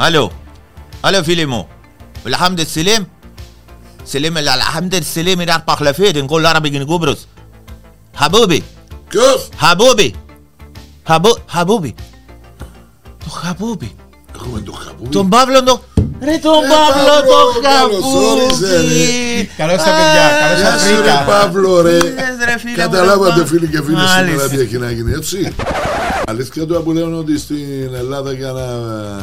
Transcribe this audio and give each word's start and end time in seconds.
الو 0.00 0.30
الو 1.04 1.22
فيليمو 1.22 1.66
الحمد 2.26 2.60
السلام 2.60 3.06
سلام 4.04 4.38
الحمد 4.38 4.94
السلام 4.94 5.40
الى 5.40 5.62
بخلفيت 5.68 6.18
نقول 6.18 6.40
العربي 6.40 6.78
قبرص 6.78 7.26
حبوبي 8.14 8.62
Ποιος? 9.10 9.40
حبوبي 9.58 10.14
حبو 11.08 11.36
حبوبي 11.48 11.94
το 13.24 13.32
χαμπούμπι. 13.32 13.94
Έχουμε 14.36 14.60
το 14.60 14.72
χαπούι. 14.72 15.08
Τον 15.08 15.28
Παύλο 15.28 15.62
το... 15.62 15.80
Ρε 16.22 16.38
τον 16.38 16.64
Ε, 16.64 16.68
Παύλο 16.68 17.14
Παύλο, 17.16 17.52
το 17.54 17.60
καλώς 17.60 18.04
όρισε, 18.14 18.76
χαμπούμπι. 18.76 19.50
Καλώς 19.56 19.76
τα 19.76 19.84
παιδιά, 19.84 20.24
καλώς 20.40 20.60
Γεια 20.60 20.70
σας 20.70 20.80
σου 20.82 20.88
ρε 20.88 20.96
βρήκα. 20.96 21.24
Παύλο 21.24 21.80
ρε. 21.80 21.96
Είδες, 21.96 22.36
ρε, 22.44 22.58
φίλε 22.58 22.70
μου, 22.70 22.76
Καταλάβατε 22.76 23.40
ρε, 23.40 23.46
φίλοι 23.46 23.66
και 23.68 23.82
φίλοι 23.82 23.96
σήμερα 23.96 24.22
Μάλιστα. 24.22 24.48
τι 24.48 24.58
έχει 24.60 24.78
να 24.78 24.90
γίνει 24.90 25.12
έτσι. 25.12 25.54
Αλήθεια 26.31 26.65
τώρα 26.65 26.81
που 26.81 26.91
λένε 26.91 27.15
ότι 27.15 27.37
στην 27.39 27.93
Ελλάδα 27.93 28.33
για 28.33 28.51
να 28.51 28.65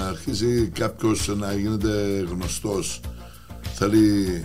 αρχίσει 0.08 0.70
κάποιος 0.78 1.28
να 1.36 1.52
γίνεται 1.52 2.24
γνωστός 2.30 3.00
θέλει 3.74 4.44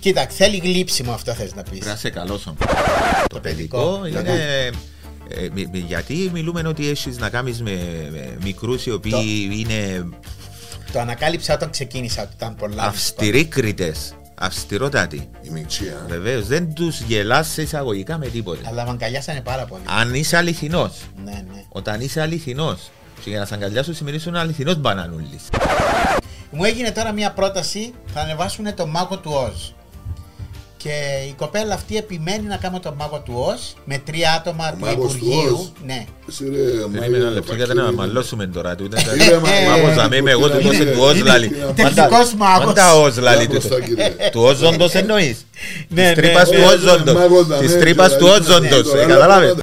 Κοίτα, 0.00 0.26
θέλει 0.30 0.56
γλύψιμο 0.56 1.12
αυτό 1.12 1.32
θες 1.32 1.54
να 1.54 1.62
πεις. 1.62 1.70
Πρέπει 1.70 1.86
να 1.86 1.96
σε 1.96 2.10
καλός 2.10 2.40
σου. 2.40 2.56
Το 3.28 3.40
παιδικό, 3.40 3.98
παιδικό 4.02 4.20
είναι... 4.20 4.70
ε, 5.28 5.48
μι- 5.54 5.68
μι- 5.72 5.84
γιατί 5.86 6.30
μιλούμε 6.32 6.62
ότι 6.66 6.88
έχεις 6.88 7.18
να 7.18 7.28
κάνεις 7.30 7.62
με, 7.62 8.08
με 8.12 8.36
μικρούς 8.44 8.86
οι 8.86 8.90
οποίοι 8.90 9.50
είναι 9.52 10.08
Το 10.92 11.00
ανακάλυψα 11.00 11.54
όταν 11.54 11.70
ξεκίνησα 11.70 12.22
ότι 12.22 12.32
ήταν 12.36 12.54
πολλά. 12.54 12.82
αυστηροί 12.82 13.44
κριτές, 13.44 14.14
αυστηρότατοι. 14.44 15.28
η 15.42 15.50
μιξία. 15.50 16.04
Βεβαίως 16.08 16.46
δεν 16.46 16.74
τους 16.74 17.00
γελάς 17.00 17.48
σε 17.48 17.62
εισαγωγικά 17.62 18.18
με 18.18 18.26
τίποτε. 18.26 18.60
Αλλά 18.68 18.84
με 18.84 18.90
αγκαλιάσανε 18.90 19.40
πάρα 19.40 19.64
πολύ. 19.64 19.82
Αν 19.98 20.14
είσαι 20.14 20.36
αληθινός, 20.36 20.92
Ναι, 21.24 21.30
ναι. 21.30 21.64
όταν 21.68 22.00
είσαι 22.00 22.20
αληθινός 22.20 22.90
και 23.24 23.30
για 23.30 23.38
να 23.38 23.44
σε 23.46 23.54
αγκαλιάσουν 23.54 23.94
σημαίνει 23.94 24.16
ότι 24.16 24.28
είσαι 24.28 24.38
αληθινός 24.38 24.76
μπανανούλης. 24.76 25.42
Μου 26.50 26.64
έγινε 26.64 26.90
τώρα 26.90 27.12
μια 27.12 27.32
πρόταση, 27.32 27.94
θα 28.14 28.20
ανεβάσουν 28.20 28.74
το 28.74 28.86
μάγο 28.86 29.18
του 29.18 29.30
Οζ. 29.34 29.81
Και 30.82 30.90
η 31.28 31.34
κοπέλα 31.38 31.74
αυτή 31.74 31.96
επιμένει 31.96 32.46
να 32.48 32.56
κάνω 32.56 32.80
το 32.80 32.94
μάγο 32.98 33.18
του 33.24 33.34
Οζ 33.48 33.60
με 33.84 33.98
τρία 33.98 34.32
άτομα 34.32 34.70
του 34.70 34.76
μάγος 34.80 35.12
του 35.12 35.16
Υπουργείου. 35.16 35.54
Οζ. 35.54 35.84
Ναι. 35.86 36.04
Εσύ 36.28 36.44
ρε 36.50 36.98
Περίμενε 36.98 37.16
ένα 37.24 37.30
λεπτό 37.30 37.54
γιατί 37.54 37.74
να 37.74 37.82
Φακύρη. 37.82 37.96
μαλώσουμε 37.98 38.46
τώρα. 38.46 38.74
του. 38.74 38.88
Κύριε 38.88 39.38
Μα- 39.44 39.70
Μάγος 39.76 39.96
να 39.96 40.08
μην 40.08 40.28
εγώ 40.28 40.48
του 40.50 40.58
Είναι- 40.60 40.68
δώσε 40.68 40.84
του 40.84 41.00
Οζ 41.02 41.18
είναι- 41.18 41.28
λάλη. 41.30 41.46
είναι 41.46 41.72
τεχνικός 41.76 42.34
μάγος. 42.34 42.64
Πάντα 42.64 42.94
Οζ 42.94 43.16
λάλη 43.18 43.46
Μπράβο 43.46 43.60
του. 43.60 43.66
στα, 43.66 43.80
κύριε. 43.80 44.10
Του 44.32 44.40
Όζοντος 44.42 44.92
εννοείς. 44.94 45.46
Ναι, 45.88 46.02
Της 46.02 46.08
ναι, 46.08 46.14
τρύπας 46.14 46.48
ναι, 46.50 46.54
του 46.56 46.60
ναι, 46.60 46.66
Όζοντος. 46.66 47.14
μάγος 47.14 47.46
να 47.46 47.56
Της 47.56 47.70
μην 47.70 47.80
τρύπας 47.80 48.16
του 48.16 48.26
ξέρει. 48.26 48.40
Όζοντος. 48.40 48.70
Ναι, 48.92 49.00
Ε, 49.00 49.02
τώρα 49.02 49.06
Καταλάβες; 49.06 49.48
λέμε. 49.48 49.60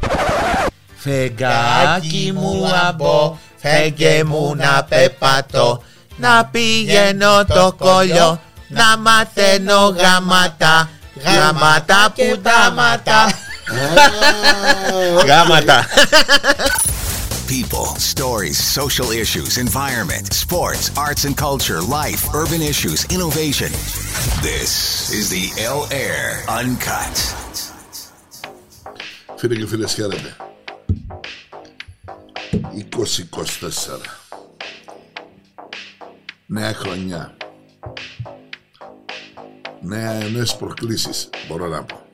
Φεγγάκι 0.96 2.32
μου 2.36 2.66
αμπό, 2.90 3.38
φέγγε 3.56 4.24
μου 4.24 4.54
να 4.58 4.86
πεπατώ, 4.90 5.84
να 6.18 6.46
πηγαίνω 6.52 7.46
το 7.48 7.76
κόλλιο, 7.78 8.42
να 8.68 8.98
μαθαίνω 8.98 9.96
γάματα, 9.98 10.90
γάματα 11.19 12.13
που 12.17 12.41
τα 12.43 12.73
ματά. 12.75 13.23
Α, 13.23 13.31
Γάματα. 15.27 15.87
People, 17.47 17.89
stories, 17.99 18.59
social 18.81 19.11
issues, 19.11 19.59
environment, 19.59 20.33
sports, 20.33 20.91
arts 20.97 21.25
and 21.29 21.37
culture, 21.37 21.81
life, 22.01 22.23
urban 22.35 22.63
issues, 22.73 23.05
innovation. 23.17 23.71
This 24.49 24.73
is 25.19 25.27
the 25.37 25.47
L 25.79 25.83
Air 25.91 26.25
Uncut. 26.61 27.17
Φίλοι 29.37 29.57
και 29.57 29.67
φίλες 29.67 29.95
χαίρετε 29.95 30.37
2024 32.51 34.01
Νέα 36.47 36.75
χρονιά 36.75 37.35
Νέα 38.27 38.28
Νέες 39.82 40.56
προκλήσεις 40.56 41.30
μπορώ 41.48 41.68
να 41.68 41.84
πω 41.84 42.06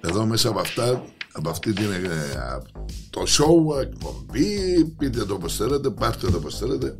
Εδώ 0.00 0.26
μέσα 0.26 0.48
από 0.48 0.60
αυτά 0.60 1.04
από 1.32 1.50
αυτή 1.50 1.72
την 1.72 1.90
ε, 1.90 2.62
το 3.10 3.22
show, 3.26 3.80
εκπομπή 3.80 4.84
πείτε 4.84 5.24
το 5.24 5.38
πως 5.38 5.56
θέλετε, 5.56 5.90
πάρτε 5.90 6.30
το 6.30 6.40
πως 6.40 6.58
θέλετε 6.58 6.98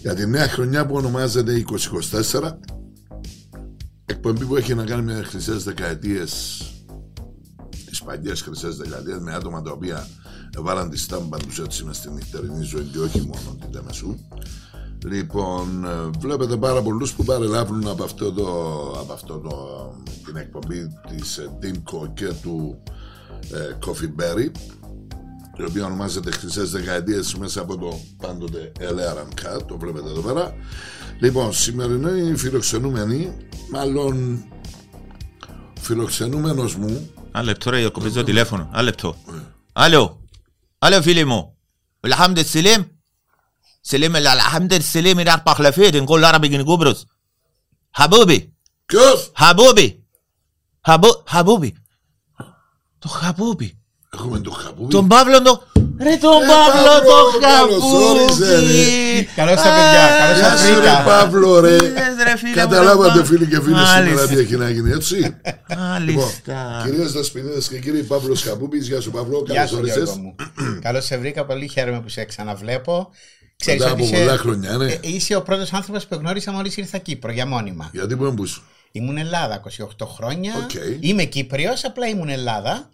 για 0.00 0.14
τη 0.14 0.26
νέα 0.26 0.48
χρονιά 0.48 0.86
που 0.86 0.94
ονομάζεται 0.94 1.64
2024 2.32 2.52
εκπομπή 4.06 4.44
που 4.44 4.56
έχει 4.56 4.74
να 4.74 4.84
κάνει 4.84 5.02
με 5.02 5.22
χρυσές 5.22 5.64
δεκαετίες, 5.64 6.62
τις 7.86 8.02
παλιές 8.02 8.40
χρυσές 8.42 8.76
δεκαετίες, 8.76 9.18
με 9.18 9.34
άτομα 9.34 9.62
τα 9.62 9.70
οποία 9.70 10.08
βάλαν 10.58 10.90
τη 10.90 10.98
στάμπα 10.98 11.36
τους 11.36 11.58
έτσι 11.58 11.84
μες 11.84 11.96
στην 11.96 12.12
νυχτερινή 12.12 12.62
ζωή 12.62 12.84
και 12.84 12.98
όχι 12.98 13.20
μόνο 13.20 13.56
την 13.60 13.70
Τεμεσού. 13.70 14.16
Λοιπόν, 15.04 15.84
ε, 15.84 16.10
βλέπετε 16.18 16.56
πάρα 16.56 16.82
πολλούς 16.82 17.12
που 17.12 17.24
παρελάβουν 17.24 17.88
από 17.88 18.04
αυτό 18.04 18.32
το, 18.32 18.46
από 19.00 19.12
αυτό 19.12 19.38
το, 19.38 19.56
την 20.24 20.36
εκπομπή 20.36 20.86
της 21.08 21.36
ε, 21.36 21.58
Dimco 21.62 22.08
και 22.14 22.32
του 22.42 22.82
ε, 23.52 23.76
Coffee 23.86 24.22
Berry 24.22 24.50
η 25.56 25.64
οποία 25.68 25.84
ονομάζεται 25.84 26.30
Χρυσές 26.30 26.70
Δεκαετίες 26.70 27.34
μέσα 27.34 27.60
από 27.60 27.78
το 27.78 28.00
πάντοτε 28.16 28.72
Elearan 28.80 29.56
Cut, 29.56 29.62
το 29.66 29.78
βλέπετε 29.78 30.08
εδώ 30.08 30.20
πέρα. 30.20 30.54
Λοιπόν, 31.20 31.52
σημερινοί 31.52 32.36
φιλοξενούμενοι, 32.36 33.36
μάλλον 33.70 34.44
φιλοξενούμενος 35.80 36.76
μου... 36.76 37.10
Ένα 37.32 37.44
λεπτό 37.44 37.70
ρε, 37.70 37.88
κοπέζω 37.88 38.24
τηλέφωνο, 38.24 38.68
ένα 38.72 38.82
λεπτό. 38.82 39.16
Ε. 39.28 39.38
Άλλο, 39.72 40.20
άλλο 40.78 41.02
φίλε 41.02 41.24
μου, 41.24 41.56
Ελχάμντε 42.00 42.44
Σιλίμ, 42.44 42.82
سلام 43.81 44.15
الحمد 44.15 44.73
السلام 44.73 45.19
إلى 45.19 45.41
بخلفيت 45.45 45.95
نقول 45.95 46.19
العربي 46.19 46.57
قبرص 46.57 47.05
حبوبي 47.93 48.53
ποιος, 48.93 49.31
حبوبي 49.35 50.03
حبو 50.81 51.07
حبوبي 51.27 51.75
το 52.99 53.07
χαμπούμπι. 53.09 53.77
έχουμε 54.13 54.39
το 54.39 54.51
χαπούι, 54.51 54.87
Τον 54.87 55.07
Παύλο 55.07 55.41
το... 55.41 55.61
Ρε 55.99 56.17
τον 56.17 56.41
Ε, 56.43 56.47
Παύλο 56.47 56.91
Παύλο, 56.95 57.31
το 57.33 57.39
καλώς 57.39 57.83
όρισε, 57.83 58.45
χαμπούμπι. 58.45 59.27
Καλώς 59.35 59.55
τα 59.55 59.63
παιδιά, 59.63 60.07
καλώς 60.19 60.37
Γεια 60.39 60.49
σας 60.49 60.59
σου 60.59 60.67
ρε 60.67 60.75
βρήκα. 60.75 61.03
Παύλο 61.03 61.59
ρε, 61.59 61.75
Είδες, 61.75 62.15
ρε, 62.23 62.37
φίλε 62.37 62.49
μου, 62.49 62.55
καταλάβατε 62.55 63.19
ρε, 63.19 63.25
φίλοι 63.25 63.47
και 63.47 63.61
φίλοι 63.61 63.75
σήμερα 63.75 63.99
Μάλιστα. 63.99 64.27
τι 64.27 64.37
έχει 64.37 64.55
να 64.55 64.69
γίνει 64.69 64.91
έτσι. 64.91 65.15
Λοιπόν, 65.15 65.77
Μάλιστα. 65.77 66.81
κυρίες 66.83 67.11
δασπινίδες 67.11 67.67
και 67.67 67.79
κύριοι 67.79 68.03
Παύλος 68.03 68.41
Χαπούπης, 68.43 68.87
γεια 68.87 69.01
σου 69.01 69.11
Παύλο, 69.11 69.43
Γεια 69.45 69.55
καλώς 69.55 69.69
σου 69.69 69.77
όρισες. 69.77 70.03
Γιώργο 70.03 70.21
μου. 70.21 70.35
Καλώς 70.81 71.05
σε 71.05 71.17
βρήκα, 71.17 71.45
πολύ 71.45 71.67
χαίρομαι 71.67 72.01
που 72.01 72.09
σε 72.09 72.25
ξαναβλέπω. 72.25 73.11
Ξέρεις 73.62 73.80
Μετά 73.80 73.92
ότι 73.92 74.02
από 74.02 74.12
είσαι, 74.12 74.22
πολλά 74.24 74.36
χρόνια, 74.38 74.76
ναι. 74.76 74.92
ε, 74.92 74.98
είσαι 75.02 75.34
ο 75.34 75.42
πρώτος 75.42 75.72
άνθρωπος 75.72 76.06
που 76.06 76.14
γνώρισα 76.14 76.52
μόλις 76.52 76.76
ήρθα 76.76 76.98
Κύπρο 76.98 77.32
για 77.32 77.46
μόνιμα. 77.46 77.90
Γιατί 77.92 78.16
που 78.16 78.24
έμπουσου. 78.24 78.62
Ήμουν 78.92 79.16
Ελλάδα 79.16 79.62
28 80.00 80.06
χρόνια. 80.06 80.52
Οκ. 80.56 80.70
Είμαι 81.00 81.24
Κύπριος, 81.24 81.84
απλά 81.84 82.06
ήμουν 82.08 82.28
Ελλάδα. 82.28 82.90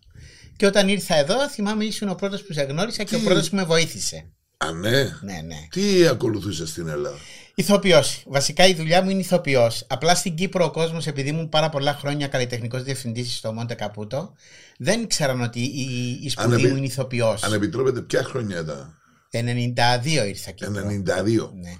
Και 0.57 0.67
όταν 0.67 0.89
ήρθα 0.89 1.15
εδώ, 1.17 1.49
θυμάμαι 1.49 1.85
ήσουν 1.85 2.09
ο 2.09 2.15
πρώτος 2.15 2.43
που 2.43 2.53
σε 2.53 2.63
γνώρισα 2.63 3.03
και 3.05 3.15
ο 3.17 3.21
πρώτος 3.21 3.51
που 3.51 3.57
με 3.57 3.65
βοήθησε. 3.65 4.27
Α, 4.57 4.73
ναι. 4.73 4.91
Ναι, 5.01 5.41
ναι. 5.47 5.57
Τι 5.71 6.07
ακολουθούσες 6.07 6.69
στην 6.69 6.89
Ελλάδα; 6.89 7.17
Ηθοποιός. 7.55 8.23
Βασικά 8.27 8.67
η 8.67 8.75
δουλειά 8.75 9.03
μου 9.03 9.11
είναι 9.11 9.21
ηθοποιός. 9.21 9.85
Απλά 9.89 10.15
στην 10.15 10.35
Κύπρο 10.35 10.65
ο 10.65 10.71
κόσμος, 10.71 11.07
επειδή 11.07 11.29
ήμουν 11.29 11.49
πάρα 11.49 11.69
πολλά 11.69 11.95
χρόνια 11.95 12.27
καλλιτεχνικός 12.27 12.83
διευθυντής 12.83 13.37
στο 13.37 13.53
Μόντε 13.53 13.75
Καπούτο, 13.75 14.33
δεν 14.79 15.07
ξέραν 15.07 15.41
ότι 15.43 15.61
η, 15.61 16.19
η 16.23 16.29
σπουδή 16.29 16.55
Αν 16.55 16.59
επι- 16.59 16.71
μου 16.71 16.77
είναι 16.77 16.87
ηθοποιός. 16.87 17.43
Αν 17.43 17.53
επιτρέπετε, 17.53 18.01
ποια 18.01 18.23
χρονιά 18.23 18.61
ήταν; 18.61 18.98
92 19.31 20.27
ήρθα 20.29 20.51
Κύπρο. 20.51 20.83
92. 20.87 21.51
Ναι. 21.55 21.73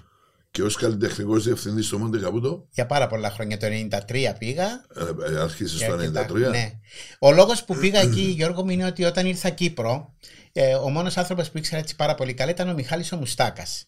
Και 0.51 0.63
ως 0.63 0.75
καλλιτεχνικός 0.75 1.43
διευθυντής 1.43 1.85
στο 1.85 1.97
Μόντε 1.97 2.19
Καπούτο, 2.19 2.67
Για 2.71 2.85
πάρα 2.85 3.07
πολλά 3.07 3.29
χρόνια. 3.29 3.57
Το 3.57 3.65
93 3.67 4.35
πήγα. 4.37 4.65
ε, 4.95 5.33
ε, 5.33 5.39
άρχισες 5.39 5.77
και 5.79 5.83
στο 5.83 5.93
αρκετά- 5.93 6.21
93. 6.21 6.49
Ναι. 6.49 6.71
Ο 7.19 7.31
λόγος 7.31 7.63
που 7.63 7.75
πήγα 7.75 7.99
εκεί, 7.99 8.21
Γιώργο 8.21 8.63
μου, 8.63 8.69
είναι 8.69 8.85
ότι 8.85 9.03
όταν 9.03 9.25
ήρθα 9.25 9.49
Κύπρο, 9.49 10.13
ε, 10.53 10.75
ο 10.75 10.89
μόνος 10.89 11.17
άνθρωπος 11.17 11.49
που 11.51 11.57
ήξερα 11.57 11.81
έτσι 11.81 11.95
πάρα 11.95 12.15
πολύ 12.15 12.33
καλά 12.33 12.51
ήταν 12.51 12.69
ο 12.69 12.73
Μιχάλης 12.73 13.11
ο 13.11 13.17
Μουστάκας. 13.17 13.85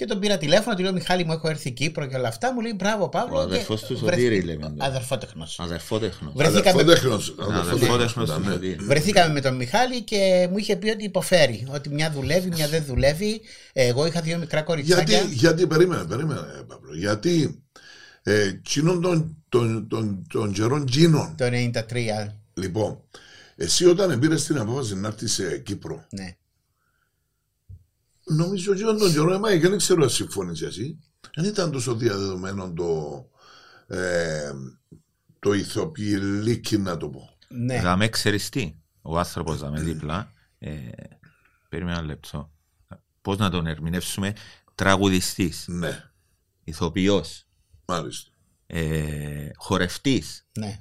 Και 0.00 0.06
τον 0.06 0.18
πήρα 0.18 0.38
τηλέφωνο, 0.38 0.76
του 0.76 0.82
λέω 0.82 0.92
Μιχάλη 0.92 1.24
μου, 1.24 1.32
έχω 1.32 1.48
έρθει 1.48 1.70
Κύπρο 1.70 2.06
και 2.06 2.16
όλα 2.16 2.28
αυτά. 2.28 2.52
Μου 2.52 2.60
λέει 2.60 2.72
μπράβο, 2.76 3.08
Παύλο. 3.08 3.36
Ο 3.36 3.40
αδερφός 3.40 3.80
και 3.80 3.86
του 3.94 3.98
βρεθ- 4.04 4.20
Σωτήρη, 4.22 4.40
λέμε 4.42 4.66
το. 4.76 4.84
Αδερφότεχνος. 4.84 5.60
Αδερφότεχνος. 5.60 6.32
Βρεθήκαμε, 6.36 6.80
Αδερφότεχνος. 6.80 7.34
Αδερφότεχνος 7.70 8.28
ήταν, 8.28 8.42
του 8.42 8.48
ναι. 8.48 8.52
Σωτήρη. 8.54 8.76
βρεθήκαμε 8.84 9.32
με 9.32 9.40
τον 9.40 9.56
Μιχάλη 9.56 10.02
και 10.02 10.48
μου 10.50 10.58
είχε 10.58 10.76
πει 10.76 10.88
ότι 10.90 11.04
υποφέρει. 11.04 11.66
Ότι 11.74 11.88
μια 11.88 12.10
δουλεύει, 12.10 12.48
μια 12.48 12.68
δεν 12.68 12.84
δουλεύει. 12.84 13.40
Ε, 13.72 13.86
Εγώ 13.86 14.06
είχα 14.06 14.20
δύο 14.20 14.38
μικρά 14.38 14.62
κοριτσάκια. 14.62 15.18
Γιατί, 15.18 15.34
γιατί, 15.34 15.66
περίμενε, 15.66 16.04
περίμενε, 16.04 16.40
Παύλο. 16.66 16.94
Γιατί 16.96 17.62
ε, 18.22 18.50
κοινών 18.62 19.00
των, 19.00 19.36
των, 19.48 19.88
των, 19.88 20.26
των 20.32 20.52
καιρών 20.52 20.86
τζίνων, 20.86 21.34
Το 21.36 21.44
93. 21.44 22.32
λοιπόν, 22.54 23.00
εσύ 23.56 23.84
όταν 23.86 24.18
πήρε 24.18 24.34
την 24.34 24.58
απόφαση 24.58 24.96
να 24.96 25.08
έρθεις 25.08 25.32
σε 25.32 25.58
Κύπρο, 25.58 26.04
Ναι. 26.10 26.34
Νομίζω 28.36 28.72
ότι 28.72 28.80
τον 28.82 29.12
καιρό, 29.12 29.32
εμά, 29.32 29.48
δεν 29.48 29.76
ξέρω 29.78 30.02
αν 30.02 30.10
συμφωνείς 30.10 30.62
εσύ, 30.62 30.98
δεν 31.34 31.44
ήταν 31.44 31.70
τόσο 31.70 31.94
διαδεδομένο 31.94 32.72
το, 32.72 33.24
ε, 33.96 34.50
το 35.38 35.52
ηθοποιηλίκι, 35.52 36.78
να 36.78 36.96
το 36.96 37.08
πω. 37.08 37.36
ναι. 37.48 37.76
Γαμέ 37.76 38.08
ξέρεις 38.08 38.48
τι. 38.48 38.74
Ο 39.02 39.18
άνθρωπος 39.18 39.58
δαμε 39.58 39.80
δίπλα. 39.80 40.32
ε, 40.58 40.78
Περίμενα 41.68 41.96
ένα 41.98 42.06
λεπτό. 42.06 42.50
πώς 43.22 43.38
να 43.38 43.50
τον 43.50 43.66
ερμηνεύσουμε, 43.66 44.32
τραγουδιστής, 44.74 45.64
Ναι, 45.68 46.10
ηθοποιός, 46.64 47.44
μάλιστα. 47.86 48.29
Ε, 48.72 49.50
χορευτής, 49.56 50.46
Ναι. 50.52 50.78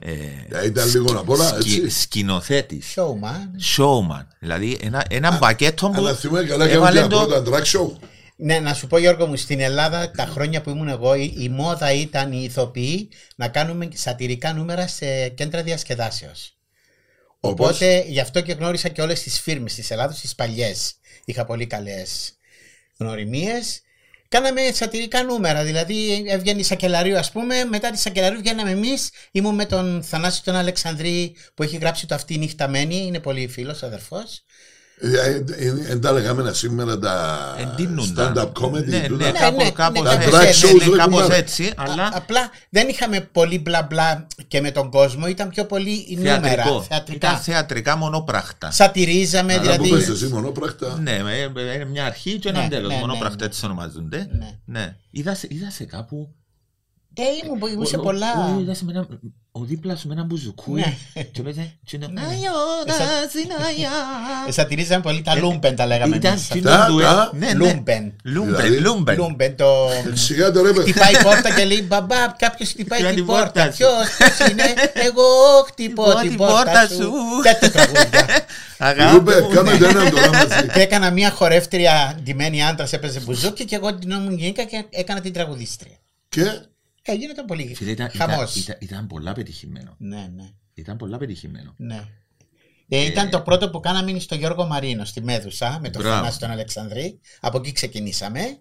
ε, 0.00 0.12
Ε, 0.50 0.66
Ήταν 0.66 0.88
λίγο 0.88 1.12
να 1.12 1.24
πολλά, 1.24 1.48
σκη- 1.60 1.84
έτσι. 1.84 2.00
σκηνοθέτης, 2.00 2.94
Showman. 2.96 3.76
showman. 3.76 4.26
Δηλαδή 4.38 4.78
ένα, 4.82 5.04
ένα 5.10 5.38
μπακέτο 5.38 5.88
που 5.88 5.94
Αλλά 5.96 6.14
θυμάμαι 6.14 6.46
καλά 6.46 6.66
και 6.68 6.72
έβαλε 6.74 6.98
ένα 6.98 7.08
το... 7.08 7.16
πρώτα 7.26 7.42
drag 7.50 7.62
show. 7.64 7.92
Ναι, 8.36 8.58
να 8.60 8.74
σου 8.74 8.86
πω 8.86 8.98
Γιώργο 8.98 9.26
μου, 9.26 9.36
στην 9.36 9.60
Ελλάδα 9.60 10.10
τα 10.10 10.24
χρόνια 10.26 10.60
που 10.60 10.70
ήμουν 10.70 10.88
εγώ 10.88 11.14
η, 11.14 11.34
η 11.38 11.48
μόδα 11.48 11.92
ήταν 11.92 12.32
οι 12.32 12.42
ηθοποιοί 12.44 13.08
να 13.36 13.48
κάνουμε 13.48 13.88
σατυρικά 13.94 14.52
νούμερα 14.52 14.86
σε 14.86 15.28
κέντρα 15.28 15.62
διασκεδάσεως. 15.62 16.54
Όπως, 17.40 17.68
Οπότε 17.68 18.04
γι' 18.08 18.20
αυτό 18.20 18.40
και 18.40 18.52
γνώρισα 18.52 18.88
και 18.88 19.02
όλες 19.02 19.22
τις 19.22 19.40
φίρμες 19.40 19.74
της 19.74 19.90
Ελλάδος, 19.90 20.20
τις 20.20 20.34
παλιές. 20.34 20.94
Είχα 21.24 21.44
πολύ 21.44 21.66
καλές 21.66 22.32
γνωριμίες. 22.98 23.80
Κάναμε 24.34 24.72
σατυρικά 24.72 25.22
νούμερα, 25.22 25.64
δηλαδή 25.64 26.24
έβγαινε 26.26 26.60
η 26.60 26.62
Σακελαρίου 26.62 27.18
ας 27.18 27.32
πούμε, 27.32 27.64
μετά 27.64 27.90
τη 27.90 27.98
Σακελαρίου 27.98 28.38
βγαίναμε 28.38 28.70
εμείς, 28.70 29.10
ήμουν 29.30 29.54
με 29.54 29.66
τον 29.66 30.02
Θανάση 30.02 30.44
τον 30.44 30.54
Αλεξανδρή 30.54 31.36
που 31.54 31.62
έχει 31.62 31.76
γράψει 31.76 32.06
το 32.06 32.14
αυτή 32.14 32.38
νυχταμένη, 32.38 32.96
είναι 32.96 33.20
πολύ 33.20 33.48
φίλος, 33.48 33.82
αδερφός. 33.82 34.44
Δεν 35.86 36.00
τα 36.00 36.12
λέγαμε 36.12 36.52
σήμερα 36.52 36.98
τα 36.98 37.38
Εντείνονταν. 37.58 38.32
stand-up 38.36 38.52
comedy. 38.62 38.84
Ναι, 38.84 39.00
τούτα. 39.06 39.24
ναι, 39.24 39.30
Ναι, 39.30 39.38
κάπως, 39.38 39.64
ναι, 39.64 39.70
κάπως, 39.70 40.02
ναι, 40.02 40.10
έτσι, 40.14 40.28
drag 40.28 40.40
ναι, 40.42 40.50
shows 40.50 40.78
ναι, 40.78 40.84
δεν 40.84 40.96
κάπως 40.98 41.14
κουμπάνε. 41.20 41.34
έτσι, 41.36 41.64
Α- 41.66 41.72
αλλά 41.76 42.10
απλά 42.14 42.50
δεν 42.70 42.88
είχαμε 42.88 43.20
πολύ 43.32 43.58
μπλα 43.58 43.82
μπλα 43.82 44.26
και 44.48 44.60
με 44.60 44.70
τον 44.70 44.90
κόσμο, 44.90 45.26
ήταν 45.26 45.48
πιο 45.48 45.64
πολύ 45.66 46.06
νούμερα, 46.16 46.40
θεατρικό. 46.40 46.82
θεατρικά. 46.82 47.28
Ήταν 47.28 47.38
θεατρικά 47.40 47.96
μονοπράχτα. 47.96 48.70
Σατυρίζαμε, 48.70 49.52
Αλλά 49.52 49.76
που 49.76 49.82
δηλαδή. 49.82 49.90
πες 50.04 50.08
εσύ 50.08 50.26
μονόπρακτα. 50.32 50.98
Ναι, 51.02 51.22
με- 51.22 51.50
με- 51.54 51.60
είναι 51.60 51.84
μια 51.84 52.04
αρχή 52.04 52.38
και 52.38 52.48
ένα 52.48 52.60
Ναι, 52.62 52.68
τέλος. 52.68 52.92
ναι, 52.92 52.98
Μονοπράχτα 52.98 53.36
ναι, 53.40 53.44
έτσι 53.44 53.64
ονομάζονται. 53.64 54.28
Ναι. 54.38 54.58
Ναι. 54.64 54.96
Είδα 55.10 55.34
σε- 55.34 55.46
είδα 55.50 55.70
σε 55.70 55.84
κάπου 55.84 56.34
Ε, 57.14 57.22
ήμουν, 57.44 57.72
ήμουν 57.72 57.86
σε 57.86 57.96
Ο- 57.96 58.00
ο- 58.00 58.02
πολλά. 58.02 58.54
ο- 58.56 58.60
είδα 58.60 58.74
σε 58.74 58.84
με 58.84 58.92
ένα- 58.92 59.06
Ο 59.52 59.60
δίπλα 59.64 59.96
σου 59.96 60.08
με 60.08 60.14
ένα 60.14 60.22
μπουζουκούι 60.24 60.80
Ναι. 60.80 61.22
και 61.22 61.42
παίζε 61.42 61.72
και 61.84 61.96
είναι, 61.96 62.06
Ναι. 62.12 62.20
«Αϊω, 62.20 62.52
Εσα- 62.86 62.98
δασιναία». 62.98 63.90
Ε, 64.48 64.52
Σατυρίζαμε 64.52 65.02
πολύ 65.02 65.22
τα 65.22 65.34
λούμπεν, 65.34 65.76
τα 65.76 65.86
λέγαμε 65.86 66.16
Ήταν 66.16 66.32
εμείς. 66.32 66.46
κοινό 66.46 66.70
Τα- 66.70 66.86
ντουέ- 66.90 67.06
τα- 67.06 67.30
ναι, 67.34 67.46
ναι. 67.46 67.52
Λούμπεν. 67.52 68.12
Λούμπεν, 68.24 68.56
Δηλαδή- 68.56 68.80
λούμπεν. 68.80 69.16
Λούμπεν, 69.16 69.56
το. 69.56 69.66
Σιγά 70.12 70.50
το 70.52 70.62
ρε 70.62 70.72
παιδί. 70.72 70.90
Χτυπάει 70.90 71.12
η 71.12 71.22
πόρτα 71.22 71.54
και 71.54 71.64
λέει 71.64 71.84
Μπαμπά, 71.88 72.26
κάποιος 72.38 72.68
χτυπάει 72.68 72.98
Χτυπάει 72.98 73.14
την 73.14 73.24
την 73.24 73.34
πόρτα 73.34 73.44
πόρτα. 73.52 73.72
σου. 73.72 73.78
Ποιο 74.36 74.50
είναι, 74.50 74.62
Εγώ 74.94 75.22
χτυπώ 75.66 76.02
Χτυπώ 76.02 76.20
την 76.20 76.28
την 76.28 76.36
πόρτα 76.38 76.54
πόρτα 76.56 76.86
σου. 76.88 76.94
σου. 76.94 77.10
Τέτοια 77.42 77.70
τραγούδια. 77.70 78.26
Αγάπη 78.88 79.14
Λούμπεν, 79.14 79.40
μου, 79.40 79.48
κάμε 79.48 79.72
ναι. 79.72 79.78
το 79.78 79.84
έναν 79.88 80.10
τώρα 80.10 80.30
μαζί. 80.32 80.66
Και 80.74 80.80
έκανα 80.80 81.10
μια 81.10 81.30
χορεύτρια 81.30 82.18
ντυμένη 82.22 82.64
άντρας, 82.64 82.92
έπαιζε 82.92 83.20
μπουζούκι 83.20 83.64
και 83.64 83.74
εγώ 83.76 83.94
την 83.94 84.10
ήμουν 84.10 84.34
γυναίκα 84.38 84.64
και 84.64 84.84
έκανα 84.90 85.20
την 85.20 85.32
τραγουδίστρια. 85.32 85.96
Και 86.28 86.42
Ε, 87.10 87.14
γίνεται 87.14 87.42
πολύ 87.42 87.74
Φίλε, 87.74 87.90
ήταν- 87.90 88.10
ήταν- 88.14 88.28
χαμός. 88.30 88.56
ήταν- 88.56 88.76
Ήταν 88.80 89.06
πολλά 89.06 89.32
πετυχημένο. 89.32 89.94
Ναι, 89.98 90.30
ναι. 90.34 90.50
Ήταν 90.74 90.96
πολλά 90.96 91.16
πετυχημένο. 91.18 91.74
Ναι. 91.76 92.04
Ε, 92.88 93.04
ήταν 93.04 93.30
το 93.30 93.40
πρώτο 93.40 93.70
που 93.70 93.80
κάναμε 93.80 94.10
είναι 94.10 94.18
στο 94.20 94.34
Γιώργο 94.34 94.66
Μαρίνο, 94.66 95.04
στη 95.04 95.20
Μέδουσα, 95.22 95.78
με 95.82 95.90
τον 95.90 96.02
Μπράβο. 96.02 96.16
Θανάση 96.16 96.38
τον 96.38 96.50
Αλεξανδρή. 96.50 97.20
Από 97.40 97.58
εκεί 97.58 97.72
ξεκινήσαμε. 97.72 98.58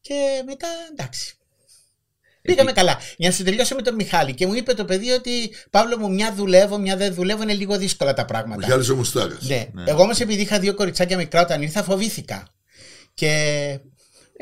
Και 0.00 0.42
μετά 0.46 0.66
εντάξει. 0.92 1.34
Πήγαμε 2.42 2.72
καλά. 2.72 2.98
Για 3.16 3.28
να 3.28 3.34
σου 3.34 3.42
τελειώσω 3.44 3.74
με 3.74 3.82
τον 3.82 3.94
Μιχάλη. 3.94 4.34
Και 4.34 4.46
μου 4.46 4.54
είπε 4.54 4.74
το 4.74 4.84
παιδί 4.84 5.10
ότι 5.10 5.54
Παύλο 5.70 5.98
μου, 5.98 6.12
μια 6.12 6.34
δουλεύω, 6.34 6.78
μια 6.78 6.96
δεν 6.96 7.14
δουλεύω, 7.14 7.42
είναι 7.42 7.54
λίγο 7.54 7.78
δύσκολα 7.78 8.14
τα 8.14 8.24
πράγματα. 8.24 8.66
Μιχάλης 8.66 8.88
ο 8.88 8.96
Μουστάκας. 8.96 9.42
Ναι. 9.42 9.66
Ναι. 9.72 9.90
Εγώ 9.90 10.02
όμως 10.02 10.20
επειδή 10.20 10.42
είχα 10.42 10.58
δύο 10.58 10.74
κοριτσάκια 10.74 11.16
μικρά 11.16 11.40
όταν 11.42 11.62
ήρθα, 11.62 11.82
φοβήθηκα. 11.82 12.54
Και 13.14 13.80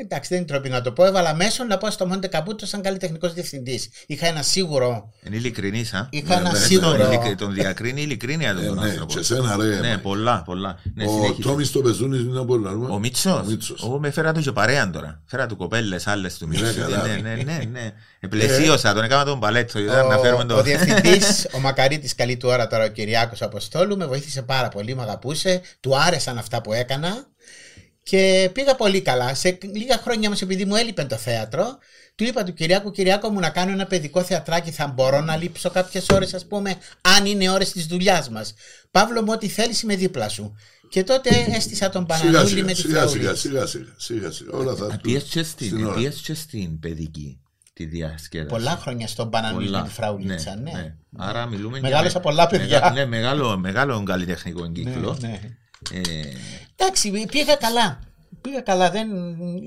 εντάξει, 0.01 0.29
δεν 0.29 0.37
είναι 0.37 0.47
τρόπι 0.47 0.69
να 0.69 0.81
το 0.81 0.91
πω. 0.91 1.05
Έβαλα 1.05 1.35
μέσω 1.35 1.63
να 1.63 1.77
πάω 1.77 1.91
στο 1.91 2.05
Μόντε 2.07 2.27
Καπούτο 2.27 2.65
σαν 2.65 2.81
καλλιτεχνικός 2.81 3.33
διευθυντής. 3.33 3.89
Είχα 4.07 4.27
ένα 4.27 4.41
σίγουρο. 4.41 5.13
Είναι 5.23 5.35
ειλικρινής, 5.35 5.93
α. 5.93 6.07
Είχα 6.11 6.33
ένα 6.33 6.41
ναι, 6.51 6.59
ναι, 6.59 6.65
σίγουρο. 6.65 6.97
Τον 6.97 7.11
ειλικ- 7.11 7.37
Τον 7.37 7.53
διακρίνει 7.53 8.01
ειλικρίνεια 8.01 8.49
Ε, 8.49 8.53
τον 8.65 8.75
Ναι, 8.79 8.85
άνθρωπο. 8.89 9.13
και 9.13 9.19
εσένα 9.19 9.55
ρε. 9.55 9.79
Ναι, 9.79 9.97
πολλά, 9.97 10.41
πολλά. 10.45 10.79
Ναι, 10.95 11.05
Ο 11.05 11.09
συνέχισε. 11.09 11.41
Τόμις 11.41 11.71
το 11.71 11.81
πεζούνις 11.81 12.19
είναι 12.21 12.45
πολύ 12.45 12.63
να 12.63 12.71
πούμε. 12.71 12.87
Ο 12.91 12.99
Μίτσος. 12.99 13.39
Ο 13.39 13.43
Μίτσος. 13.47 13.83
Εγώ 13.83 13.99
με 13.99 14.11
φέρα 14.11 14.31
του 14.31 14.41
και 14.41 14.51
παρέαν 14.51 14.91
τώρα. 14.91 15.21
Φέρα 15.25 15.45
του 15.45 15.55
κοπέλες 15.55 16.07
άλλες 16.07 16.37
του 16.37 16.47
Μίτσου. 16.47 16.79
καλά. 16.79 17.07
Ναι, 17.07 17.13
ναι, 17.13 17.43
ναι, 17.43 17.59
ναι. 17.71 17.91
Επλαισίωσα 18.19 18.93
τον, 18.93 19.03
έκανα 19.03 19.25
τον 19.25 19.39
παλέτο. 19.39 19.79
Ήταν 19.79 20.07
να 20.07 20.17
φέρουμε 20.17 20.43
Ο, 20.43 20.45
το... 20.45 20.57
ο 20.57 20.61
διευθυντής, 20.63 21.47
ο 21.55 21.59
Μακαρίτης, 21.59 22.15
καλή 22.15 22.37
του 22.37 22.49
ώρα 22.49 22.67
τώρα, 22.67 22.83
ο 22.83 22.87
Κυριάκος 22.87 23.41
Αποστόλου, 23.41 23.97
με 23.97 24.05
βοήθησε 24.05 24.41
πάρα 24.41 24.67
πολύ, 24.69 24.95
με 24.95 25.01
αγαπούσε, 25.01 25.61
του 25.79 25.97
άρεσαν 25.97 26.37
αυτά 26.37 26.61
που 26.61 26.73
έκανα 26.73 27.27
και 28.09 28.49
πήγα 28.53 28.75
πολύ 28.75 29.01
καλά. 29.01 29.33
Σε 29.33 29.57
λίγα 29.73 29.97
χρόνια 29.97 30.27
όμως, 30.27 30.41
επειδή 30.41 30.65
μου 30.65 30.75
έλειπε 30.75 31.03
το 31.05 31.15
θέατρο, 31.15 31.77
του 32.15 32.23
είπα 32.23 32.43
του 32.43 32.53
Κυριάκου, 32.53 32.91
Κυριάκο 32.91 33.29
μου 33.29 33.39
να 33.39 33.49
κάνω 33.49 33.71
ένα 33.71 33.85
παιδικό 33.85 34.23
θεατράκι, 34.23 34.71
θα 34.71 34.87
μπορώ 34.87 35.21
να 35.21 35.35
λείψω 35.35 35.69
κάποιες 35.69 36.05
ώρες, 36.09 36.33
ας 36.33 36.45
πούμε, 36.47 36.75
αν 37.01 37.25
είναι 37.25 37.49
ώρες 37.49 37.71
της 37.71 37.85
δουλειάς 37.85 38.29
μας. 38.29 38.53
Παύλο 38.91 39.21
μου, 39.21 39.31
ό,τι 39.33 39.47
θέλεις 39.47 39.81
είμαι 39.81 39.95
δίπλα 39.95 40.29
σου. 40.29 40.55
Και 40.89 41.03
τότε 41.03 41.29
έστησα 41.49 41.89
τον 41.89 42.05
Σιγά 42.11 42.31
Πανανούλη 42.31 42.63
με 42.63 42.73
σιγά, 42.73 43.03
τη 43.05 43.09
σιγά, 43.09 43.27
Φραουλή. 43.29 43.37
σιγά, 43.37 43.65
σιγά, 43.65 43.85
σιγά, 43.97 44.31
σιγά. 44.31 44.51
Όλα 44.57 44.75
θα 44.75 44.99
Πιέσαι 45.01 45.25
και 45.29 45.43
στην- 45.43 45.67
στην 45.67 45.85
ώρα. 45.85 45.95
πιέσαι 45.95 46.21
και 46.23 46.33
στην 46.33 46.79
παιδική 46.79 47.39
τη 47.73 47.85
διασκέδαση. 47.85 48.49
Πολλά 48.49 48.77
χρόνια 48.81 49.07
στον 49.07 49.29
Πανανούλη 49.29 49.69
με 49.69 49.81
τη 49.83 49.89
Φραουλίτσα, 49.89 50.55
ναι. 50.55 50.95
Άρα 51.17 51.45
μιλούμε 51.45 51.79
για 51.79 51.89
Μεγάλωσα 51.89 52.17
με- 52.17 52.23
πολλά 52.23 52.47
παιδιά. 52.47 52.79
μεγα- 52.79 52.91
Ναι, 52.91 53.05
μεγάλο, 53.05 53.57
μεγάλο 53.57 54.03
καλλιτεχνικό 54.03 54.71
κύκλο. 54.71 55.17
Ναι. 55.21 55.39
Ε, 55.91 55.99
Εντάξει, 56.75 57.25
πήγα 57.31 57.55
καλά. 57.55 57.99
Πήγα 58.41 58.61
καλά, 58.61 58.91
δεν 58.91 59.07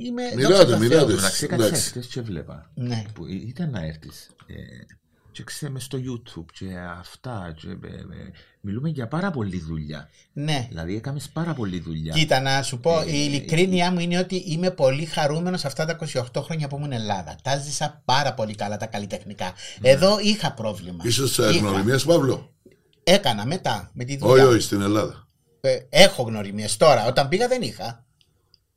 είμαι. 0.05 0.23
Μιλάτε, 0.37 0.55
δόξα 0.55 0.67
τω 0.67 0.79
μιλάτε. 0.79 1.05
Θεώ. 1.07 1.17
Εντάξει, 1.17 1.45
εντάξει. 1.45 1.71
κάτσε 1.71 1.89
χτες 1.89 2.07
και 2.07 2.21
βλέπα. 2.21 2.71
Ναι. 2.75 3.05
Που 3.15 3.27
ήταν 3.27 3.71
να 3.71 3.85
έρθεις. 3.85 4.31
ε, 4.47 4.55
Και 5.33 5.43
ξέρουμε 5.45 5.81
στο 5.81 5.99
YouTube 5.99 6.45
και 6.53 6.67
αυτά. 6.99 7.55
και, 7.61 7.69
ε, 7.69 7.73
ε, 7.97 8.31
Μιλούμε 8.61 8.89
για 8.89 9.09
πάρα 9.09 9.31
πολλή 9.31 9.59
δουλειά. 9.61 10.09
Ναι. 10.33 10.67
Δηλαδή 10.69 10.97
έκαμες 10.97 11.29
πάρα 11.33 11.55
πολλή 11.55 11.81
δουλειά. 11.81 12.13
Κοίτα, 12.15 12.41
να 12.41 12.63
σου 12.63 12.81
πω, 12.81 13.01
Ε, 13.01 13.11
η 13.17 13.25
ειλικρίνειά 13.25 13.91
μου 13.93 13.99
είναι 13.99 14.19
ότι 14.19 14.37
είμαι 14.47 14.71
πολύ 14.71 15.05
χαρούμενος 15.05 15.65
αυτά 15.65 15.85
τα 15.85 15.97
28 16.35 16.43
χρόνια 16.43 16.69
που 16.69 16.77
ήμουν 16.77 16.93
Ελλάδα. 16.93 17.37
Τα 17.43 17.59
ζήσα 17.59 18.03
πάρα 18.05 18.35
πολύ 18.35 18.55
καλά 18.55 18.77
τα 18.77 18.87
καλλιτεχνικά. 18.87 19.53
Εδώ 19.81 20.19
είχα 20.19 20.53
πρόβλημα. 20.53 21.05
Ίσως 21.07 21.33
σε 21.33 21.43
Είχα. 21.43 21.59
γνωριμίες, 21.59 22.05
Παύλο. 22.05 22.53
Έκανα 23.05 23.47
μετά 23.47 23.91
με 23.95 24.05
τη 24.05 24.13
Όχι, 24.13 24.21
δουλειά. 24.27 24.47
όχι, 24.47 24.61
στην 24.61 24.81
Ελλάδα. 24.81 25.22
Ε, 25.65 25.79
έχω 25.91 26.23
γνωριμίες 26.23 26.77
τώρα. 26.77 27.07
Όταν 27.07 27.29
πήγα 27.29 27.49
δεν 27.49 27.63
είχα. 27.63 28.05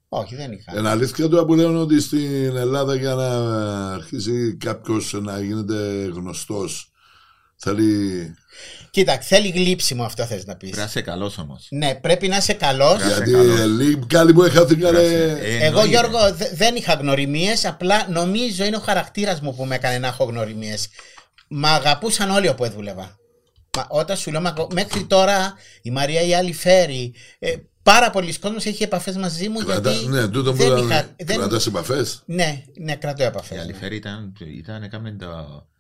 Όχι, 0.10 0.36
δεν 0.36 0.52
είχα. 0.52 0.80
Είναι 0.80 0.89
αλήθεια 0.89 1.27
τώρα 1.30 1.46
που 1.46 1.54
λένε 1.54 1.77
ότι 1.77 2.00
στην 2.01 2.56
Ελλάδα 2.56 2.96
για 2.96 3.13
να 3.13 3.27
αρχίσει 3.94 4.56
κάποιος 4.60 5.13
να 5.22 5.39
γίνεται 5.42 6.10
γνωστός 6.13 6.92
θέλει. 7.56 8.34
Κοίτα, 8.92 9.20
θέλει 9.22 9.50
γλύψιμο 9.50 10.04
αυτό 10.04 10.25
θες 10.25 10.46
να 10.46 10.56
πεις. 10.56 10.70
Πρέπει 10.70 10.77
να 10.82 10.86
είσαι 10.89 11.01
καλός 11.01 11.38
όμως. 11.38 11.68
Ναι, 11.70 11.96
πρέπει 11.96 12.27
να 12.27 12.38
είσαι 12.38 12.54
καλός. 12.54 12.96
Πρέπει. 12.98 13.08
Γιατί 13.13 13.32
καλός. 13.32 13.60
ε, 13.60 13.65
λίγοι 13.65 14.00
καλοί 14.08 14.34
που 14.34 14.44
έχαθηκαν. 14.44 14.94
Πρέπει 14.94 15.13
να 15.13 15.20
ε, 15.20 15.25
είσαι- 15.25 15.39
ε, 15.42 15.56
Εγώ, 15.56 15.65
εννοείται. 15.65 15.88
Γιώργο, 15.89 16.34
δε- 16.34 16.50
δεν 16.54 16.75
είχα 16.75 16.94
γνωριμίες. 16.94 17.65
Απλά 17.65 18.08
νομίζω 18.10 18.63
είναι 18.65 18.75
ο 18.77 18.80
χαρακτήρας 18.80 19.42
μου 19.42 19.56
που 19.56 19.65
με 19.65 19.75
έκανε 19.75 19.98
να 19.98 20.08
έχω 20.08 20.24
γνωριμίες. 20.24 20.88
Μα 21.48 21.70
αγαπούσαν 21.70 22.30
όλοι 22.30 22.48
όπου 22.48 22.63
έδουλευα. 22.65 23.15
Μα 23.75 23.86
όταν 23.89 24.17
σου 24.17 24.32
λέω, 24.32 24.41
μα, 24.41 24.53
μέχρι 24.74 25.03
τώρα 25.05 25.53
η 25.82 25.91
Μαρία 25.91 26.22
η 26.22 26.36
άλλη 26.36 26.53
φέρει. 26.53 27.13
Ε, 27.39 27.53
πάρα 27.84 28.10
πολλοί 28.10 28.39
κόσμος 28.39 28.65
έχει 28.65 28.84
επαφές 28.84 29.15
μαζί 29.15 29.50
μου. 29.50 29.60
Κρατά, 29.60 29.91
γιατί 29.91 30.08
ναι, 30.08 30.27
τούτο 30.27 30.51
που 30.51 30.58
δεν 30.58 30.67
ήταν. 30.67 30.86
είχα, 30.89 31.08
δεν, 31.24 31.38
Κρατάς 31.38 31.65
επαφές. 31.67 32.24
ναι, 32.25 32.63
ναι, 32.77 32.96
κρατώ 32.96 33.24
επαφές. 33.24 33.58
Η 33.58 33.60
Αλιφέρη 33.60 33.96
ήταν, 33.96 34.34
ήταν 34.58 34.84
έκαμε 34.84 35.12
το... 35.20 35.27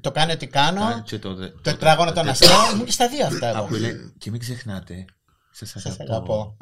Το 0.01 0.11
κάνω 0.11 0.31
ότι 0.31 0.47
κάνω. 0.47 1.01
και 1.05 1.19
το, 1.19 1.35
Το 1.35 1.51
τετράγωνο 1.61 2.11
των 2.11 2.27
αστέρων. 2.29 2.55
Ήμουν 2.73 2.85
και 2.85 2.91
στα 2.91 3.07
δύο 3.07 3.25
αυτά 3.25 3.47
εγώ. 3.47 3.63
Που 3.63 3.73
λέει, 3.75 4.13
και 4.17 4.31
μην 4.31 4.39
ξεχνάτε, 4.39 5.05
σας 5.51 5.73
Σας 5.77 5.99
αγαπώ. 5.99 6.13
αγαπώ. 6.13 6.57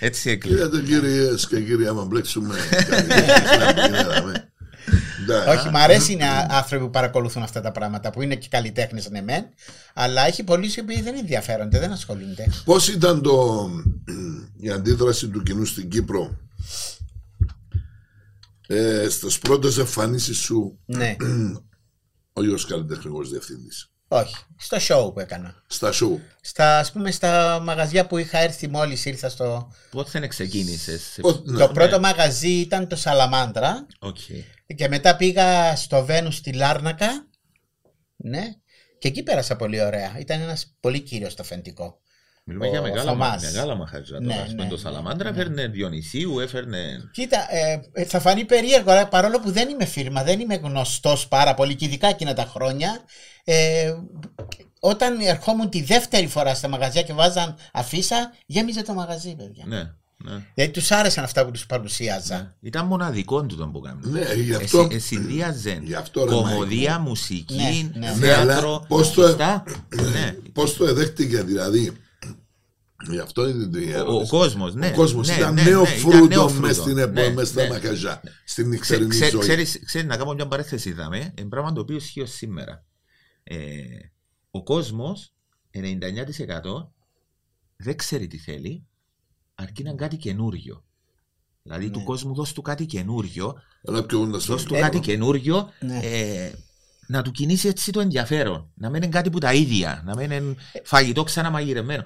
Έτσι 0.00 0.30
έκλεισε. 0.30 0.56
Είδατε 0.56 0.80
κυρίες 0.82 1.46
και 1.46 1.60
κύριοι, 1.60 1.86
άμα 1.86 2.04
μπλέξουμε. 2.04 2.54
κάτι 2.90 3.06
τέτοιο, 3.08 3.58
να 3.58 3.70
γίναμε. 3.86 4.32
Εντάξει. 4.32 4.48
Όχι, 5.48 5.68
μ' 5.68 5.76
αρέσει 5.76 6.12
είναι 6.12 6.46
άνθρωποι 6.48 6.84
που 6.84 6.90
παρακολουθούν 6.90 7.42
αυτά 7.42 7.60
τα 7.60 7.72
πράγματα 7.72 8.10
που 8.10 8.22
είναι 8.22 8.34
και 8.34 8.48
καλλιτέχνες, 8.50 9.10
ναι, 9.10 9.22
μεν. 9.22 9.44
Αλλά 9.94 10.26
έχει 10.26 10.44
πολλοί 10.44 10.72
οι 10.76 10.80
οποίοι 10.80 11.02
δεν 11.02 11.16
ενδιαφέρονται, 11.16 11.78
δεν 11.78 11.92
ασχολούνται. 11.92 12.46
Πώς 12.64 12.88
ήταν 12.88 13.22
το, 13.22 13.68
η 14.56 14.70
αντίδραση 14.70 15.28
του 15.28 15.42
κοινού 15.42 15.64
στην 15.64 15.88
Κύπρο; 15.88 16.36
Ε, 18.66 19.08
στις 19.08 19.38
πρώτες 19.38 19.78
εμφανίσεις 19.78 20.38
σου 20.38 20.78
ναι, 20.84 21.16
όχι 22.32 22.48
ως 22.48 22.66
καλλιτεχνικός 22.66 23.30
διευθυντής 23.30 23.90
όχι. 24.12 24.36
Στο 24.56 24.76
show 24.80 25.12
που 25.14 25.20
έκανα. 25.20 25.54
στα 25.66 25.92
σοου 25.92 26.20
Στα, 26.40 26.78
ας 26.78 26.92
πούμε, 26.92 27.10
στα 27.10 27.60
μαγαζιά 27.62 28.06
που 28.06 28.18
είχα 28.18 28.38
έρθει 28.38 28.68
μόλις 28.68 29.04
ήρθα 29.04 29.28
στο. 29.28 29.72
Πότε 29.90 30.26
ξεκίνησες; 30.26 31.18
Πώς- 31.20 31.42
ναι. 31.44 31.58
το 31.58 31.68
πρώτο 31.68 32.00
μαγαζί 32.00 32.50
ήταν 32.50 32.88
το 32.88 32.96
Σαλαμάντρα. 32.96 33.86
Οκ. 33.98 34.16
Και 34.76 34.88
μετά 34.88 35.16
πήγα 35.16 35.76
στο 35.76 36.04
Βένους 36.04 36.36
στη 36.36 36.52
Λάρνακα. 36.52 37.26
Ναι. 38.16 38.42
Και 38.98 39.08
εκεί 39.08 39.22
πέρασα 39.22 39.56
πολύ 39.56 39.82
ωραία. 39.82 40.18
Ήταν 40.18 40.40
ένας 40.40 40.76
πολύ 40.80 41.00
κύριος 41.00 41.32
το 41.32 41.44
αφεντικό. 41.44 42.00
Μιλούμε 42.44 42.66
ο 42.66 42.70
για 42.70 42.82
μεγάλα, 42.82 43.10
Θωμάς. 43.10 43.42
μεγάλα 43.42 43.74
μαχαζιά. 43.74 44.20
Ναι, 44.20 44.26
τώρα. 44.26 44.42
Ας 44.42 44.50
πούμε, 44.50 44.62
ναι, 44.62 44.68
το 44.68 44.74
ναι. 44.74 44.80
Σαλαμάντρα 44.80 45.28
έφερνε 45.28 45.66
Διονυσίου, 45.66 46.38
έφερνε. 46.38 47.10
Κοίτα, 47.12 47.54
ε, 47.54 47.80
ε, 47.92 48.04
θα 48.04 48.20
φανεί 48.20 48.44
περίεργο, 48.44 48.90
αλλά 48.90 49.08
παρόλο 49.08 49.40
που 49.40 49.50
δεν 49.50 49.68
είμαι 49.68 49.84
φίρμα, 49.84 50.22
δεν 50.22 50.40
είμαι 50.40 50.54
γνωστός 50.54 51.28
πάρα 51.28 51.54
πολύ 51.54 51.74
και 51.74 51.84
ειδικά 51.84 52.08
εκείνα 52.08 52.34
τα 52.34 52.44
χρόνια. 52.44 53.00
Ε, 53.44 53.94
όταν 54.80 55.20
ερχόμουν 55.20 55.70
τη 55.70 55.82
δεύτερη 55.82 56.26
φορά 56.26 56.54
στα 56.54 56.68
μαγαζιά 56.68 57.02
και 57.02 57.12
βάζαν 57.12 57.56
αφίσα, 57.72 58.34
γέμιζε 58.46 58.82
το 58.82 58.94
μαγαζί, 58.94 59.34
παιδιά. 59.34 59.64
Ναι, 59.66 59.76
ναι. 59.76 59.90
Γιατί 60.54 60.72
τους 60.72 60.90
άρεσαν 60.90 61.24
αυτά 61.24 61.44
που 61.44 61.50
τους 61.50 61.66
παρουσίαζα. 61.66 62.56
Ήταν 62.60 62.86
μοναδικό 62.86 63.46
τούτο 63.46 63.66
που 63.68 63.80
κάνουμε. 63.80 64.10
Ναι, 64.20 64.34
γι' 64.34 64.54
αυτό. 64.54 64.88
Εσύ, 64.90 65.06
συνδύαζε 65.06 65.80
Γι' 65.82 65.94
αυτό, 65.94 66.24
ρε, 66.24 66.30
κωμωδία, 66.30 66.98
Μάικ. 66.98 67.08
μουσική, 67.08 67.90
Ναι, 67.94 67.98
ναι. 68.06 68.14
Ναι, 68.18 68.32
αλλά 68.34 68.52
θέατρο. 68.52 68.84
πώς 68.88 69.12
το- 69.12 69.22
σωστά. 69.26 69.64
ναι. 70.12 70.36
Πώς 70.52 70.76
το 70.76 70.84
εδέχτηκε 70.86 71.42
δηλαδή; 71.42 71.92
Γι' 73.10 73.18
αυτό 73.18 73.48
είναι 73.48 73.66
το 73.66 73.78
Ο, 73.78 73.82
ο 73.82 73.90
ερώτηση. 73.94 74.30
κόσμος, 74.30 74.74
ναι. 74.74 74.86
Ο 74.86 74.92
κόσμος 74.94 75.28
ναι, 75.28 75.34
ήταν 75.34 75.54
ναι, 75.54 75.62
νέο 75.62 75.82
ναι, 75.82 75.88
ήταν 75.88 76.00
φρούτο 76.00 76.26
νέο 76.26 76.44
μες 76.44 76.52
φρούτο. 76.52 76.72
στην 76.82 76.98
επο- 76.98 77.12
Ναι, 77.20 77.28
μες 77.32 77.48
στα 77.48 77.62
ναι. 77.62 77.68
μαγαζιά. 77.68 78.20
Στην 78.44 78.64
Ξέ- 78.64 78.66
νυχτερινή 78.66 79.08
ξέ- 79.08 79.30
ζωή. 79.30 79.40
Ξέρεις, 79.40 79.80
ξέρεις, 79.84 80.06
να 80.08 80.16
κάνω 80.16 80.34
μια 80.34 80.46
παρέθεση, 80.46 80.88
είδαμε, 80.88 81.34
είναι 81.38 81.48
πράγμα 81.48 81.72
το 81.72 81.80
οποίο 81.80 81.96
ισχύει 81.96 82.20
ως 82.20 82.30
σήμερα. 82.30 82.84
Ε, 83.42 83.56
ο 84.50 84.62
κόσμος, 84.62 85.34
99% 85.70 86.92
δεν 87.76 87.96
ξέρει 87.96 88.26
τι 88.26 88.38
θέλει, 88.38 88.86
αρκεί 89.62 89.82
να 89.82 89.88
είναι 89.90 89.98
κάτι 89.98 90.16
καινούριο. 90.16 90.84
Δηλαδή 91.62 91.84
Ναι. 91.84 91.90
του 91.90 92.02
κόσμου 92.04 92.34
δώσ' 92.34 92.52
του 92.52 92.62
κάτι 92.62 92.86
καινούριο, 92.86 93.54
Ένα 93.82 94.02
πιο 94.04 94.18
ούντα 94.18 94.38
δώσ' 94.38 94.62
του 94.64 94.74
Ε, 94.74 94.80
κάτι 94.80 94.98
καινούριο, 95.00 95.70
ναι. 95.80 95.98
ε, 96.02 96.52
να 97.06 97.22
του 97.22 97.30
κινήσει 97.30 97.68
έτσι 97.68 97.92
το 97.92 98.00
ενδιαφέρον. 98.00 98.70
Να 98.74 98.88
μην 98.90 99.02
είναι 99.02 99.10
κάτι 99.12 99.30
που 99.30 99.38
τα 99.38 99.52
ίδια, 99.54 100.02
να 100.04 100.16
μην 100.16 100.30
είναι 100.30 100.54
φαγητό 100.84 101.22
ξαναμαγειρεμένο. 101.22 102.02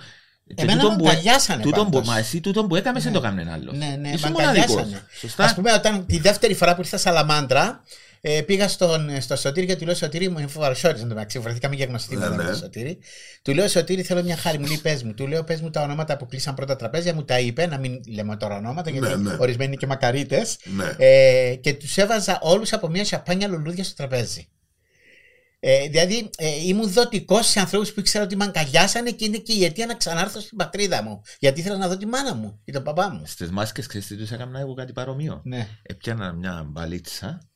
Και 0.47 0.55
Εμένα 0.63 0.81
τούτον 0.81 0.97
με 0.97 1.03
που- 1.03 1.09
αγκαλιάσανε 1.09 1.63
τούτον 1.63 1.85
που- 1.85 1.91
πάντως. 1.91 2.09
Μα 2.09 2.19
εσύ 2.19 2.41
τούτον 2.41 2.69
που 2.69 2.77
έκαμες 2.77 3.03
δεν 3.03 3.13
το 3.13 3.19
έκανε 3.19 3.51
άλλο. 3.53 3.73
Ναι, 3.73 3.97
ναι, 4.01 4.09
Ήσουν 4.09 4.33
με 4.33 4.39
μοναδικός. 4.39 4.71
αγκαλιάσανε. 4.77 5.07
Σωστά; 5.21 5.45
Α 5.45 5.55
πούμε, 5.55 5.73
όταν 5.73 6.07
τη 6.07 6.19
δεύτερη 6.19 6.55
φορά 6.55 6.75
που 6.75 6.81
ήρθα 6.81 6.99
στα 6.99 7.11
Σαλαμάντρα, 7.11 7.83
ε, 8.27 8.43
πήγα 8.43 8.69
στον, 8.69 9.21
στο 9.21 9.37
Σωτήρι 9.37 9.67
και 9.67 9.77
του 9.77 9.85
λέω 9.85 9.95
Σωτήρι 9.95 10.29
μου, 10.29 10.49
φαρσόριζε 10.49 11.03
το 11.03 11.09
μεταξύ, 11.09 11.39
βρεθήκαμε 11.39 11.75
για 11.75 11.87
γνωστή 11.87 12.17
Ναι, 12.17 12.29
με 12.29 12.37
ναι. 12.37 12.45
τον 12.45 12.57
Σωτήρι. 12.57 12.99
Του 13.43 13.55
λέω 13.55 13.69
Σωτήρι, 13.69 14.03
θέλω 14.03 14.23
μια 14.23 14.37
χάρη, 14.37 14.59
μου 14.59 14.67
λέει 14.67 14.79
πες 14.83 15.03
μου. 15.03 15.15
Του 15.15 15.27
λέω 15.27 15.45
πες 15.45 15.61
μου 15.61 15.71
τα 15.71 15.83
ονόματα 15.83 16.17
που 16.17 16.27
κλείσαν 16.27 16.55
πρώτα 16.55 16.77
τραπέζια, 16.77 17.15
μου 17.15 17.25
τα 17.25 17.39
είπε, 17.39 17.67
να 17.67 17.79
μην 17.79 18.01
λέμε 18.09 18.37
τώρα 18.37 18.57
ονόματα, 18.57 18.91
γιατί 18.91 19.09
Ναι, 19.09 19.17
ναι. 19.17 19.37
ορισμένοι 19.41 19.71
είναι 19.71 19.81
και 19.81 19.87
μακαρίτες. 19.87 20.59
Ναι. 20.65 20.95
Ε, 20.99 21.55
και 21.55 21.75
τους 21.75 21.97
έβαζα 21.97 22.39
όλους 22.43 22.73
από 22.73 22.89
μια 22.89 23.05
σαπάνια 23.05 23.49
λουλούδια 23.49 23.85
στο 23.85 23.95
τραπέζι. 23.95 24.49
Ε, 25.61 25.89
δηλαδή 25.89 26.31
ε, 26.37 26.67
ήμουν 26.67 26.93
δοτικός 26.93 27.47
σε 27.47 27.61
ανθρώπους 27.61 27.93
που 27.93 28.01
ήξερα 28.01 28.25
ότι 28.25 28.37
με 28.37 28.45
αγκαλιάσανε 28.45 29.11
και 29.11 29.25
είναι 29.25 29.37
και 29.37 29.53
η 29.53 29.65
αιτία 29.65 29.87
να 29.87 29.95
ξανάρθω 29.95 30.41
στην 30.41 30.57
πατρίδα 30.57 31.03
μου. 31.03 31.23
Γιατί 31.39 31.61
ήθελα 31.61 31.77
να 31.77 31.89
δω 31.89 31.97
τη 31.97 32.07
μάνα 32.07 32.35
μου 32.35 32.61
ή 32.65 32.73
τον 32.73 32.83
παπά 32.83 33.11
μου. 33.11 33.23
Στις 33.27 33.51
μάσκες 33.51 33.87
ξέρεις 33.87 34.07
τι 34.07 34.17
τους 34.17 34.31
έκανα 34.31 34.61
εγώ 34.61 34.75
κάτι 34.75 34.93
παρομοίο. 34.93 35.41
Ναι. 35.45 35.69
Έπιανα 35.83 36.33
μια 36.33 36.65
μπαλίτσα 36.67 37.49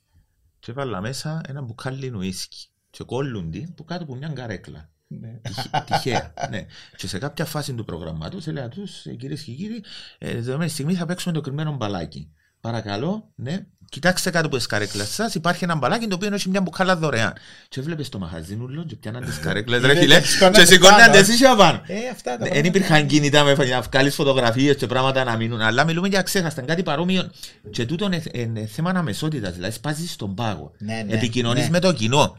και 0.68 0.74
έβαλα 0.74 1.00
μέσα 1.00 1.40
ένα 1.46 1.62
μπουκάλι 1.62 2.10
ουίσκι 2.16 2.68
και 2.90 3.04
κόλλουντι 3.04 3.72
που 3.76 3.84
κάτω 3.84 4.02
από 4.02 4.14
μια 4.14 4.28
καρέκλα. 4.28 4.90
ναι. 5.06 5.40
Τυχε- 5.42 5.84
Τυχαία. 5.84 6.34
ναι. 6.50 6.66
Και 6.96 7.06
σε 7.06 7.18
κάποια 7.18 7.44
φάση 7.44 7.74
του 7.74 7.84
προγραμμάτου 7.84 8.38
έλεγα 8.46 8.68
του, 8.68 8.86
κυρίες 9.18 9.42
και 9.42 9.52
κύριοι, 9.52 9.84
ε, 10.18 10.32
δεδομένης 10.34 10.72
στιγμής 10.72 10.98
θα 10.98 11.06
παίξουμε 11.06 11.34
το 11.34 11.40
κρυμμένο 11.40 11.76
μπαλάκι. 11.76 12.32
Παρακαλώ, 12.70 13.28
ναι, 13.34 13.66
κοιτάξτε 13.88 14.30
κάτω 14.30 14.46
από 14.46 14.56
τι 14.56 14.66
καρέκλε 14.66 15.04
σας. 15.04 15.34
Υπάρχει 15.34 15.64
ένα 15.64 15.76
μπαλάκι 15.76 16.06
το 16.06 16.14
οποίο 16.14 16.34
έχει 16.34 16.48
μια 16.48 16.60
μπουκάλα 16.60 16.96
δωρεάν. 16.96 17.32
Και 17.68 17.80
έβλεπε 17.80 18.02
το 18.02 18.18
μαχαζίνουλο, 18.18 18.84
και 18.84 18.96
πιάναν 18.96 19.24
τις 19.24 19.38
καρέκλε, 19.38 19.78
ρε 19.78 19.92
Ναι, 19.92 20.00
φίλε, 20.00 20.20
και 20.20 20.26
σηκώνατε 20.26 20.58
και 20.58 20.66
σηκώνατε 20.66 21.02
πάνω. 21.02 21.16
εσεί 21.16 21.34
για 21.34 21.56
πάνω. 21.56 21.82
Ε, 21.86 21.94
αυτά 22.12 22.30
τα 22.30 22.36
Δεν 22.36 22.38
πράγματα. 22.38 22.66
υπήρχαν 22.66 23.06
κινητά 23.06 23.44
με 23.44 23.54
να 23.54 23.80
βγάλεις 23.80 24.14
φωτογραφίες 24.14 24.76
και 24.76 24.86
πράγματα 24.86 25.24
να 25.24 25.36
μείνουν. 25.36 25.60
Αλλά 25.60 25.84
μιλούμε 25.84 26.08
για 26.08 26.22
ξέχασταν 26.22 26.64
κάτι 26.66 26.82
παρόμοιο. 26.82 27.30
Και 27.70 27.86
τούτο 27.86 28.04
είναι, 28.04 28.22
είναι 28.32 28.66
θέμα 28.66 28.90
αναμεσότητας. 28.90 29.52
Δηλαδή, 29.54 29.74
σπάζεις 29.74 30.12
στον 30.12 30.34
πάγο. 30.34 30.72
Ναι, 30.78 31.02
ναι, 31.06 31.14
Επικοινωνείς 31.14 31.64
ναι. 31.64 31.70
με 31.70 31.78
το 31.78 31.92
κοινό. 31.92 32.36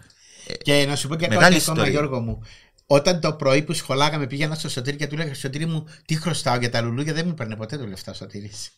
Και 0.61 0.85
να 0.87 0.95
σου 0.95 1.07
πω 1.07 1.15
και 1.15 1.27
Μεγάλη 1.27 1.43
κάτι 1.43 1.61
ακόμα, 1.61 1.77
ιστορία. 1.77 1.91
Γιώργο 1.91 2.19
μου. 2.19 2.41
Όταν 2.91 3.19
το 3.19 3.33
πρωί 3.33 3.61
που 3.61 3.73
σχολάγαμε 3.73 4.27
πήγαινα 4.27 4.55
στο 4.55 4.69
Σωτήρι 4.69 4.97
και 4.97 5.07
του 5.07 5.17
λέγα 5.17 5.33
Σωτήρι 5.35 5.65
μου, 5.65 5.85
τι 6.05 6.15
χρωστάω 6.15 6.57
για 6.57 6.69
τα 6.69 6.81
λουλούδια, 6.81 7.13
δεν 7.13 7.27
μου 7.27 7.33
παίρνει 7.33 7.55
ποτέ 7.55 7.77
το 7.77 7.85
λεφτά 7.85 8.11
ο 8.11 8.13
Σωτήρης. 8.15 8.69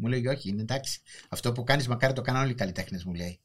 Μου 0.00 0.08
λέει 0.08 0.26
όχι, 0.26 0.48
είναι 0.48 0.60
εντάξει. 0.60 1.00
Αυτό 1.28 1.52
που 1.52 1.64
κάνεις, 1.64 1.88
μακάρι 1.88 2.12
το 2.12 2.22
κάνουν 2.22 2.42
όλοι 2.42 2.50
οι 2.50 2.54
καλλιτέχνες, 2.54 3.04
μου 3.04 3.14
λέει. 3.14 3.40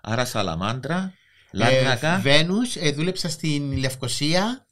Άρα, 0.00 0.24
Σαλαμάντρα, 0.24 1.12
Ε, 1.50 1.56
Λάρνακα. 1.56 2.18
Βένους, 2.18 2.76
ε, 2.76 2.90
δούλεψα 2.92 3.28
στην 3.28 3.72
Λευκοσία. 3.76 4.66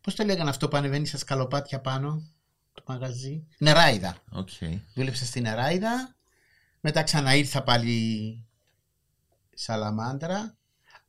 Πώς 0.00 0.14
το 0.14 0.24
λέγανε 0.24 0.50
αυτό 0.50 0.68
που 0.68 0.76
ανεβαίνει 0.76 1.06
στα 1.06 1.18
σκαλοπάτια 1.18 1.80
πάνω, 1.80 2.22
το 2.72 2.82
μαγαζί; 2.86 3.46
Νεράιδα. 3.58 4.16
Οκ. 4.30 4.48
Δούλεψα 4.94 5.24
στην 5.24 5.42
Νεράιδα. 5.42 6.14
Μετά 6.80 7.02
ξαναήρθα 7.02 7.62
πάλι 7.62 8.46
Σαλαμάντρα. 9.54 10.56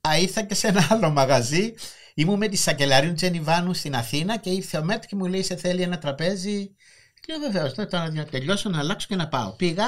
Α, 0.07 0.17
ήρθα 0.17 0.43
και 0.43 0.53
σε 0.55 0.67
ένα 0.67 0.87
άλλο 0.89 1.09
μαγαζί. 1.09 1.73
Ήμουν 2.13 2.37
με 2.37 2.47
τη 2.47 2.55
Σακελαρίου 2.55 3.13
Τζένη 3.13 3.43
Βάνου 3.43 3.73
στην 3.73 3.95
Αθήνα 3.95 4.37
και 4.37 4.49
ήρθε 4.49 4.77
ο 4.77 4.83
Μέτ 4.83 5.03
και 5.05 5.15
μου 5.15 5.25
λέει: 5.25 5.43
Σε 5.43 5.55
θέλει 5.55 5.81
ένα 5.81 5.97
τραπέζι. 5.97 6.75
Λέω 7.27 7.39
βεβαίως, 7.39 7.73
τώρα 7.73 8.11
να 8.11 8.25
τελειώσω 8.25 8.69
να 8.69 8.79
αλλάξω 8.79 9.07
και 9.07 9.15
να 9.15 9.27
πάω. 9.27 9.51
Πήγα, 9.51 9.87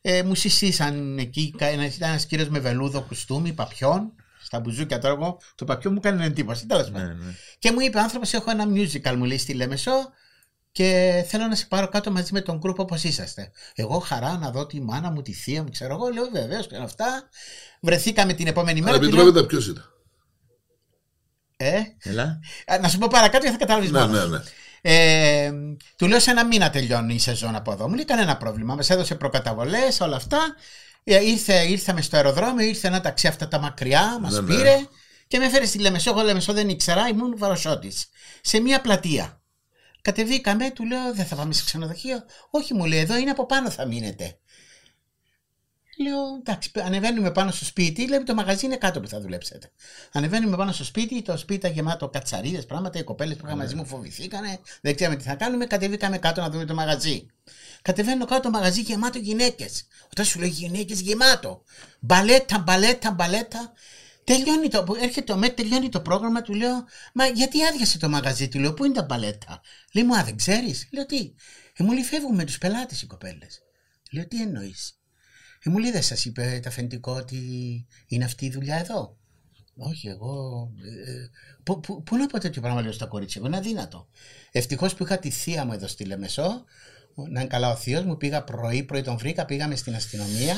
ε, 0.00 0.22
μου 0.22 0.34
συσίσαν 0.34 1.18
εκεί. 1.18 1.54
Ένας, 1.58 1.96
ήταν 1.96 2.10
ένας 2.10 2.26
κύριος 2.26 2.48
με 2.48 2.58
βελούδο 2.58 3.00
κουστούμι, 3.00 3.52
παπιόν. 3.52 4.12
Στα 4.42 4.60
μπουζούκια 4.60 4.98
τώρα 4.98 5.14
εγώ, 5.14 5.40
το 5.54 5.64
παπιό 5.64 5.90
μου 5.90 5.96
έκανε 6.02 6.24
εντύπωση. 6.24 6.66
Τέλος 6.66 6.90
πάντων. 6.90 7.06
Ναι, 7.06 7.24
ναι. 7.24 7.34
Και 7.58 7.72
μου 7.72 7.80
είπε 7.80 7.98
ο 7.98 8.00
άνθρωπος: 8.00 8.32
Έχω 8.32 8.50
ένα 8.50 8.64
musical, 8.74 9.14
μου 9.16 9.24
λέει 9.24 9.38
στη 9.38 9.54
Λέμεσο 9.54 9.92
και 10.72 11.24
θέλω 11.28 11.46
να 11.46 11.54
σε 11.54 11.66
πάρω 11.66 11.88
κάτω 11.88 12.10
μαζί 12.10 12.32
με 12.32 12.40
τον 12.40 12.58
γκρουπ 12.58 12.78
όπως 12.78 13.04
είσαστε. 13.04 13.50
Εγώ 13.74 13.98
χαρά 13.98 14.36
να 14.38 14.50
δω 14.50 14.66
τη 14.66 14.80
μάνα 14.80 15.10
μου, 15.10 15.22
τη 15.22 15.32
θεία 15.32 15.62
μου, 15.62 15.70
ξέρω 15.70 15.94
εγώ. 15.94 16.08
Λέω 16.08 16.28
βεβαίως 16.32 16.66
και 16.66 16.76
αυτά. 16.76 17.28
Βρεθήκαμε 17.80 18.32
την 18.32 18.46
επόμενη 18.46 18.80
μέρα. 18.80 18.96
Αλλά 18.96 19.08
του 19.08 19.14
λέω, 19.14 19.20
επιτρέπεται 19.20 19.46
ποιος 19.46 19.66
ήταν; 19.66 19.84
ε, 21.56 21.80
Έλα. 21.98 22.40
α, 22.66 22.78
να 22.80 22.88
σου 22.88 22.98
πω 22.98 23.06
παρακάτω 23.10 23.44
και 23.44 23.50
θα 23.50 23.56
καταλάβεις 23.56 23.90
Ναι, 23.90 24.06
ναι, 24.06 24.24
ναι. 24.24 24.38
Ε, 24.80 25.52
του 25.96 26.06
λέω 26.06 26.20
σε 26.20 26.30
ένα 26.30 26.46
μήνα 26.46 26.70
τελειώνει 26.70 27.14
η 27.14 27.18
σεζόν 27.18 27.54
από 27.54 27.72
εδώ. 27.72 27.88
Μου 27.88 27.94
λέει 27.94 28.04
κανένα 28.04 28.36
πρόβλημα. 28.36 28.74
Μας 28.74 28.90
έδωσε 28.90 29.14
προκαταβολές, 29.14 30.00
όλα 30.00 30.16
αυτά. 30.16 30.38
Ε, 31.04 31.24
ήρθε, 31.24 31.66
ήρθαμε 31.68 32.02
στο 32.02 32.16
αεροδρόμιο, 32.16 32.66
ήρθε 32.66 32.86
ένα 32.88 33.00
ταξί 33.00 33.26
αυτά 33.26 33.48
τα 33.48 33.58
μακριά, 33.58 34.18
μας 34.20 34.32
Ναι, 34.32 34.40
ναι. 34.40 34.46
πήρε 34.46 34.76
και 35.26 35.38
με 35.38 35.44
έφερε 35.44 35.64
στη 35.64 35.78
Λεμεσό. 35.78 36.10
Εγώ 36.10 36.22
Λεμεσό 36.22 36.52
δεν 36.52 36.68
ήξερα, 36.68 37.08
ήμουν 37.08 37.34
βαροσότη. 37.38 37.92
Σε 38.40 38.60
μια 38.60 38.80
πλατεία. 38.80 39.40
Κατεβήκαμε, 40.02 40.70
του 40.70 40.84
λέω 40.84 41.14
δεν 41.14 41.26
θα 41.26 41.36
πάμε 41.36 41.52
σε 41.52 41.64
ξενοδοχείο. 41.64 42.24
Όχι, 42.50 42.74
μου 42.74 42.84
λέει 42.84 42.98
εδώ 42.98 43.16
είναι 43.16 43.30
από 43.30 43.46
πάνω 43.46 43.70
θα 43.70 43.86
μείνετε. 43.86 44.38
Λέω 46.00 46.34
εντάξει, 46.38 46.70
ανεβαίνουμε 46.74 47.30
πάνω 47.30 47.50
στο 47.50 47.64
σπίτι. 47.64 48.08
Λέμε 48.08 48.24
το 48.24 48.34
μαγαζί 48.34 48.66
είναι 48.66 48.76
κάτω 48.76 49.00
που 49.00 49.08
θα 49.08 49.20
δουλέψετε. 49.20 49.70
Ανεβαίνουμε 50.12 50.56
πάνω 50.56 50.72
στο 50.72 50.84
σπίτι, 50.84 51.22
το 51.22 51.36
σπίτι 51.36 51.58
ήταν 51.58 51.72
γεμάτο 51.72 52.08
κατσαρίδες, 52.08 52.66
πράγματα. 52.66 52.98
Οι 52.98 53.04
κοπέλες 53.04 53.36
που 53.36 53.46
είχαν 53.46 53.58
μαζί 53.58 53.74
μου 53.74 53.86
φοβηθήκανε. 53.86 54.58
Δεν 54.80 54.94
ξέραμε 54.94 55.16
τι 55.16 55.24
θα 55.24 55.34
κάνουμε. 55.34 55.66
Κατεβήκαμε 55.66 56.18
κάτω 56.18 56.40
να 56.40 56.50
δούμε 56.50 56.64
το 56.64 56.74
μαγαζί. 56.74 57.26
Κατεβαίνω 57.82 58.24
κάτω 58.24 58.42
το 58.42 58.50
μαγαζί 58.50 58.80
γεμάτο 58.80 59.18
γυναίκες. 59.18 59.86
Όταν 60.10 60.24
σου 60.24 60.38
λέω 60.38 60.48
γυναίκες 60.48 61.00
γεμάτο. 61.00 61.62
Μπαλέτα, 62.00 62.58
μπαλέτα, 62.58 63.10
μπαλέτα. 63.10 63.72
Τελειώνει 64.24 64.68
το, 64.68 64.84
που 64.84 64.94
έρχεται 64.94 65.32
ο 65.32 65.36
ΜΕΤ, 65.36 65.56
τελειώνει 65.56 65.88
το 65.88 66.00
πρόγραμμα, 66.00 66.42
του 66.42 66.54
λέω, 66.54 66.84
Μα 67.14 67.26
γιατί 67.26 67.64
άδειασε 67.64 67.98
το 67.98 68.08
μαγαζί, 68.08 68.48
του 68.48 68.58
λέω, 68.58 68.74
Πού 68.74 68.84
είναι 68.84 68.94
τα 68.94 69.02
μπαλέτα; 69.02 69.60
Λέει 69.92 70.04
μου, 70.04 70.16
Α, 70.16 70.24
δεν 70.24 70.36
ξέρεις. 70.36 70.88
Λέω 70.92 71.06
τι; 71.06 71.34
Ε, 71.76 71.82
μου 71.82 71.92
λέει, 71.92 72.02
φεύγουν 72.02 72.34
με 72.34 72.44
τους 72.44 72.58
πελάτες 72.58 73.02
οι 73.02 73.06
κοπέλες. 73.06 73.62
Λέω, 74.10 74.26
Τι 74.26 74.42
εννοείς; 74.42 74.99
Ε, 75.64 75.70
μου 75.70 75.78
λέει, 75.78 75.90
δεν 75.90 76.02
σας 76.02 76.24
είπε 76.24 76.60
το 76.62 76.68
αφεντικό 76.68 77.12
ότι 77.12 77.36
είναι 78.06 78.24
αυτή 78.24 78.44
η 78.44 78.50
δουλειά 78.50 78.76
εδώ; 78.76 79.16
Όχι, 79.76 80.08
εγώ. 80.08 80.70
Ε, 81.06 81.28
πού, 81.62 81.80
πού, 81.80 82.02
πού 82.02 82.16
να 82.16 82.26
πω 82.26 82.38
τέτοιο 82.38 82.62
πράγμα, 82.62 82.82
λέω 82.82 82.92
στα 82.92 83.06
κορίτσια, 83.06 83.40
εγώ 83.40 83.50
είναι 83.50 83.60
αδύνατο. 83.60 84.08
Ευτυχώς 84.52 84.94
που 84.94 85.02
είχα 85.02 85.18
τη 85.18 85.30
θεία 85.30 85.64
μου 85.64 85.72
εδώ 85.72 85.86
στη 85.86 86.04
Λεμεσό, 86.04 86.64
να 87.30 87.40
είναι 87.40 87.48
καλά 87.48 87.70
ο 87.70 87.76
θείος 87.76 88.04
μου, 88.04 88.16
πήγα 88.16 88.42
πρωί, 88.44 88.82
πρωί 88.82 89.02
τον 89.02 89.18
βρήκα, 89.18 89.44
πήγαμε 89.44 89.76
στην 89.76 89.94
αστυνομία, 89.94 90.56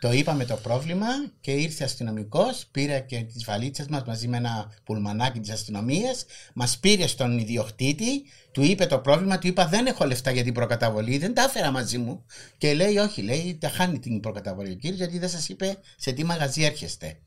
το 0.00 0.12
είπαμε 0.12 0.44
το 0.44 0.56
πρόβλημα 0.56 1.06
και 1.40 1.50
ήρθε 1.50 1.84
αστυνομικός, 1.84 2.66
πήρε 2.70 3.00
και 3.00 3.22
τις 3.22 3.44
βαλίτσες 3.44 3.86
μας 3.86 4.02
μαζί 4.06 4.28
με 4.28 4.36
ένα 4.36 4.72
πουλμανάκι 4.84 5.40
της 5.40 5.50
αστυνομίας, 5.50 6.26
μας 6.54 6.78
πήρε 6.78 7.06
στον 7.06 7.38
ιδιοκτήτη, 7.38 8.24
του 8.52 8.62
είπε 8.62 8.86
το 8.86 8.98
πρόβλημα, 8.98 9.38
του 9.38 9.46
είπα 9.46 9.66
δεν 9.66 9.86
έχω 9.86 10.04
λεφτά 10.04 10.30
για 10.30 10.42
την 10.42 10.54
προκαταβολή, 10.54 11.18
δεν 11.18 11.34
τα 11.34 11.42
έφερα 11.42 11.70
μαζί 11.70 11.98
μου. 11.98 12.24
Και 12.58 12.74
λέει, 12.74 12.96
Όχι, 12.96 13.22
λέει, 13.22 13.58
τα 13.60 13.68
χάνει 13.68 13.98
την 13.98 14.20
προκαταβολή 14.20 14.70
ο 14.70 14.74
κύριος, 14.74 14.98
γιατί 14.98 15.18
δεν 15.18 15.28
σας 15.28 15.48
είπε 15.48 15.78
σε 15.96 16.12
τι 16.12 16.24
μαγαζί 16.24 16.62
έρχεστε. 16.62 17.18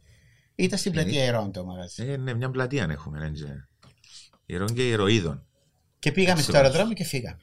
Ήταν 0.55 0.79
στην 0.79 0.91
πλατεία 0.91 1.23
Ερών 1.23 1.51
το 1.51 1.65
μαγαζί. 1.65 2.03
Ε, 2.03 2.17
ναι, 2.17 2.33
μια 2.33 2.49
πλατεία 2.49 2.87
έχουμε. 2.89 3.19
Ναι, 3.19 3.29
και... 3.29 3.43
Ιερών 4.45 4.73
και 4.73 4.89
ηρωίδων. 4.89 5.45
Και 5.99 6.11
πήγαμε 6.11 6.41
στο 6.41 6.51
Ξέρω. 6.51 6.65
αεροδρόμιο 6.65 6.93
και 6.95 7.03
φύγαμε. 7.03 7.37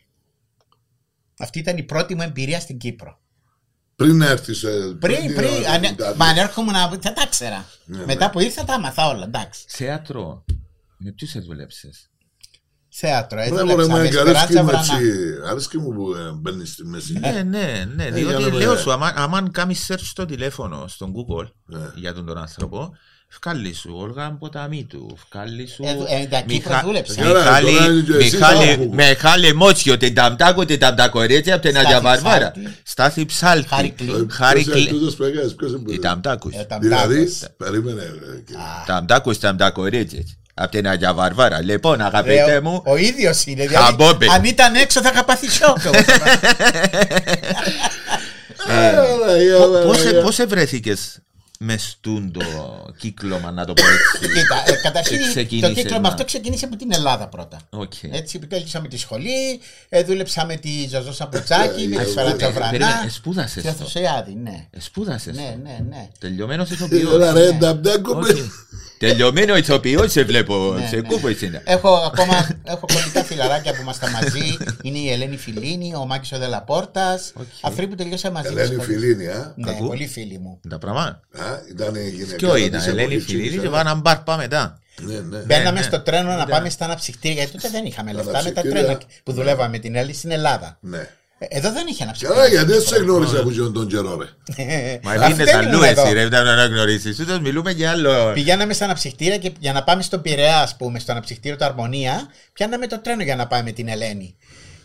Αυτή 1.38 1.58
ήταν 1.58 1.76
η 1.76 1.82
πρώτη 1.82 2.14
μου 2.14 2.22
εμπειρία 2.22 2.60
στην 2.60 2.78
Κύπρο. 2.78 3.18
Πριν 3.96 4.20
έρθεις. 4.22 4.60
Πριν, 4.98 5.34
πριν, 5.34 5.48
ανε, 5.74 5.94
μα 6.16 6.26
αν 6.26 6.36
έρχομαι 6.36 6.72
να. 6.72 6.88
θα 6.88 7.12
τα 7.12 7.26
ξέρα. 7.30 7.64
Ναι, 7.84 8.04
Μετά 8.04 8.26
ναι. 8.26 8.32
που 8.32 8.40
ήρθα 8.40 8.64
τα 8.64 8.74
άμαθα 8.74 9.08
όλα, 9.08 9.24
εντάξει. 9.24 9.64
Θέατρο. 9.68 10.44
Με 10.98 11.12
ποιους 11.12 11.30
σε 11.30 11.40
δούλεψε. 11.40 11.90
θέατρο. 12.88 13.38
Μπράβο 13.48 13.54
ρε 13.54 13.60
Έδουλεψα 13.72 13.92
με 13.92 13.98
Μάικα, 13.98 14.20
αρέσκει 14.20 14.52
Σπεράντσα 14.52 14.62
μου 14.62 14.68
Βρανά. 14.68 15.02
έτσι. 15.06 15.18
Αρέσκει 15.50 15.78
μου 15.78 15.92
που 15.94 16.14
ε, 16.14 16.32
μπαίνεις 16.32 16.70
στη 16.72 16.84
μέση. 16.84 17.12
Ναι, 17.18 17.42
ναι, 17.42 17.84
ναι. 17.94 18.02
για 18.04 18.12
Διότι 18.12 18.42
να 18.50 18.56
λέω 18.56 18.72
με- 18.72 18.78
σου, 18.78 18.92
άμα- 18.92 19.12
άμα 19.16 19.50
κάνεις 19.50 19.86
search 19.90 20.00
στο 20.02 20.24
τηλέφωνο, 20.24 20.86
στον 20.88 21.12
Google, 21.12 21.50
Ναι. 21.66 21.90
για 21.94 22.14
τον 22.14 22.26
τον 22.26 22.38
άνθρωπο, 22.38 22.90
βγάλει 23.42 23.74
σου 23.74 23.90
Όλγα 23.96 24.36
Ποταμίτου, 24.38 25.16
βγάλει 25.32 25.68
σου... 25.68 25.82
Ε, 25.84 26.20
ε, 26.20 26.26
τα 26.26 26.40
Κύπρο 26.40 26.70
Μιχα- 26.70 26.82
δούλεψε. 26.84 27.14
Καλά, 27.20 27.38
Μιχάλη- 27.38 27.76
τώρα 27.78 27.84
είναι 27.92 28.00
και 28.02 28.12
εσύ 28.24 28.36
Μιχάλη- 28.36 28.60
τώρα 28.60 28.76
που- 28.76 28.94
Μιχάλη 28.94 29.54
Μότσιο, 29.54 29.96
την 29.96 30.14
ταμτάκο, 30.14 30.64
την 30.64 30.78
ταμτακορέτσια, 30.78 31.54
από 31.54 31.62
την 31.62 31.70
Στάθη 31.70 31.86
Αγία 31.86 32.00
Βαρβάρα. 32.00 32.50
Ψάλτη. 32.50 32.76
Στάθη 32.82 33.26
Ψάλτη. 33.26 33.68
Χάρη 33.68 33.90
Κλίν. 33.90 34.14
Ε, 34.30 34.32
Χάρη 34.32 34.62
ποιος 34.62 34.74
είναι 34.76 34.84
Κλίν. 34.86 34.98
τούτος 34.98 35.14
που 35.16 35.22
έκανες, 35.24 35.54
ποιος 35.54 35.70
είναι 35.70 35.78
που- 35.78 35.92
Οι 35.92 35.98
ταμτάκους. 35.98 36.54
Ε, 36.54 36.64
τα 36.68 36.78
Δηλαδή, 36.78 37.14
μπτάκος. 37.14 37.42
περίμενε. 37.56 38.02
ρε, 38.02 38.40
κύριε. 38.46 38.62
Ταμτάκους, 38.86 39.38
ταμτακορέτσες. 39.38 40.36
Από 40.54 40.70
την 40.70 40.88
Αγία 40.88 41.14
Βαρβάρα. 41.14 41.62
Λοιπόν, 41.62 42.00
αγαπητέ 42.00 42.44
Ρε, 42.44 42.60
μου, 42.60 42.82
Ο 42.86 42.96
ίδιος 42.96 43.46
είναι. 43.46 43.66
Χαμπόμπε. 43.66 44.16
Δηλαδή, 44.18 44.36
αν 44.38 44.44
ήταν 44.44 44.74
έξω 44.74 45.00
θα 45.02 45.10
είχα 45.14 45.24
πάθει 45.24 45.50
σοκ. 45.50 45.78
Άρα, 48.68 49.04
πώς, 50.22 50.38
άρα, 51.60 51.74
πώς 51.74 51.82
ευρέθηκες 51.82 51.82
μες 51.82 51.82
στούν 51.82 52.32
το 52.32 52.40
κύκλωμα, 52.98 53.50
να 53.50 53.64
το 53.64 53.72
πω 53.72 53.82
έτσι. 53.82 54.28
Κοίτα, 54.40 54.62
ε, 54.66 54.76
καταρχήν 54.82 55.16
Και 55.18 55.22
το 55.24 55.28
ξεκίνησε 55.30 55.72
κύκλωμα 55.72 56.00
να- 56.00 56.08
αυτό 56.08 56.24
ξεκίνησε 56.24 56.64
από 56.64 56.76
την 56.76 56.92
Ελλάδα 56.92 57.28
πρώτα. 57.28 57.58
Οκ. 57.70 57.92
Έτσι, 58.10 58.38
τέλειωσα 58.38 58.80
με 58.80 58.88
τη 58.88 58.96
σχολή, 58.98 59.60
ε, 59.88 60.02
δούλεψα 60.02 60.44
με 60.46 60.56
τη 60.56 60.86
Ζωζό 60.90 61.12
Σαμπουτσάκη, 61.12 61.86
με 61.88 61.96
τη 61.96 62.02
Ε, 62.02 62.10
Σφαράτσα 62.10 62.46
ε, 62.46 62.50
Βρανά. 62.50 62.70
περίμενε, 62.70 63.02
ε, 63.06 63.08
σπούδασες 63.08 63.62
Και 63.62 63.68
το. 63.68 63.74
Θωσιάδη, 63.74 64.34
ναι. 64.34 64.66
Σπούδασες. 64.78 65.36
Ναι, 65.36 65.56
ναι, 65.62 65.78
ναι. 65.88 66.08
Τελειωμένος 66.18 66.70
Έλα 66.70 66.76
ηθοποιός. 66.86 67.32
ρε, 67.32 67.52
νταμπτάκο, 67.52 68.16
Όχι. 68.18 68.32
με- 68.32 68.50
Τελειωμένο 68.98 69.56
ηθοποιός 69.56 70.12
σε 70.12 70.22
βλέπω. 70.24 70.72
Ναι, 70.78 70.86
Σε 70.86 70.96
ναι. 70.96 71.02
κούπο 71.02 71.28
είναι. 71.28 71.62
Έχω 71.64 71.88
ακόμα 71.94 72.48
έχω 72.64 72.86
κολλητά 72.92 73.24
φιλαράκια 73.24 73.72
που 73.74 73.80
είμαστε 73.82 74.10
μαζί. 74.10 74.56
Είναι 74.82 74.98
η 74.98 75.10
Ελένη 75.10 75.36
Φιλίνη, 75.36 75.94
ο 75.94 76.04
Μάκης 76.06 76.32
ο 76.32 76.38
Δελαπόρτας. 76.38 77.32
Αυτοί 77.60 77.86
που 77.86 77.94
τελειώσαν 77.94 78.32
μαζί. 78.32 78.48
Ελένη 78.48 78.66
στη 78.66 78.74
σχολή. 78.74 78.98
Φιλίνη, 78.98 79.26
α; 79.26 79.52
Ναι, 79.56 79.72
Κακού. 79.72 79.86
πολύ 79.86 80.06
φίλοι 80.06 80.38
μου. 80.38 80.60
Τα 80.68 80.78
πράγματα. 80.78 81.20
Α, 81.38 81.44
Ήταν 81.70 81.94
η 81.94 82.08
γυναίκα. 82.08 82.36
Ποιο 82.36 82.54
της 82.54 82.64
ήταν, 82.64 82.80
Ελένη 82.88 83.02
εποχής 83.14 83.24
Φιλίδη 83.24 83.48
της, 83.48 83.60
και 83.60 83.66
α. 83.66 83.70
πάμε 83.70 83.82
να 83.90 83.94
μπαρ 83.94 84.18
πάμε 84.18 84.42
μετά. 84.42 84.78
Ναι, 85.00 85.14
ναι. 85.20 85.38
Μπαίναμε 85.38 85.78
ναι. 85.78 85.84
στο 85.84 86.00
τρένο 86.00 86.28
να 86.28 86.34
Ήταν. 86.34 86.46
πάμε 86.48 86.68
στα 86.70 86.84
αναψυκτήρια, 86.84 87.36
γιατί 87.36 87.52
τότε 87.52 87.68
δεν 87.68 87.84
είχαμε 87.84 88.12
λεφτά 88.12 88.26
με 88.26 88.32
τα 88.32 88.38
Αναψυκτήρια. 88.38 88.82
τρένα 88.82 88.98
που 89.22 89.32
δουλεύαμε 89.32 89.68
με 89.68 89.78
την 89.78 89.94
Έλλη 89.94 90.12
στην 90.14 90.30
Ελλάδα. 90.30 90.78
Ναι. 90.80 91.08
Ε, 91.38 91.46
Εδώ 91.48 91.72
δεν 91.72 91.86
είχε 91.86 92.02
αναψυκτήρια. 92.02 92.42
Καλά, 92.42 92.52
γιατί 92.54 92.72
δεν 92.72 92.80
σε 92.80 92.96
γνώρισα 92.96 93.38
από 93.40 93.50
τον 93.52 93.72
τον 93.72 93.86
καιρό, 93.88 94.16
ρε. 94.16 94.26
Μα 95.02 95.12
Αυτή 95.12 95.34
πήγαινε 95.34 95.50
ήμουν 95.50 95.74
αλλού 95.74 95.82
εδώ. 95.82 96.02
εσύ 96.02 96.12
ρε, 96.12 96.22
ήταν 96.22 96.44
να 96.44 96.52
αναγνωρίσεις. 96.52 97.18
Ούτως 97.20 97.38
μιλούμε 97.40 97.70
για 97.70 97.90
άλλο. 97.90 98.32
Πηγαίναμε 98.32 98.72
στα 98.72 98.84
αναψυχτήρια 98.84 99.38
και 99.38 99.52
για 99.58 99.72
να 99.72 99.84
πάμε 99.84 100.02
στον 100.02 100.22
Πειραιά, 100.22 100.58
ας 100.60 100.76
πούμε, 100.76 100.98
στο 100.98 101.12
αναψυχτήριο 101.12 101.56
του 101.56 101.64
Αρμονία, 101.64 102.26
πιάναμε 102.52 102.86
το 102.86 103.00
τρένο 103.00 103.22
για 103.22 103.36
να 103.36 103.46
πάμε 103.46 103.62
με 103.62 103.70
την 103.72 103.88
Ελένη. 103.88 104.36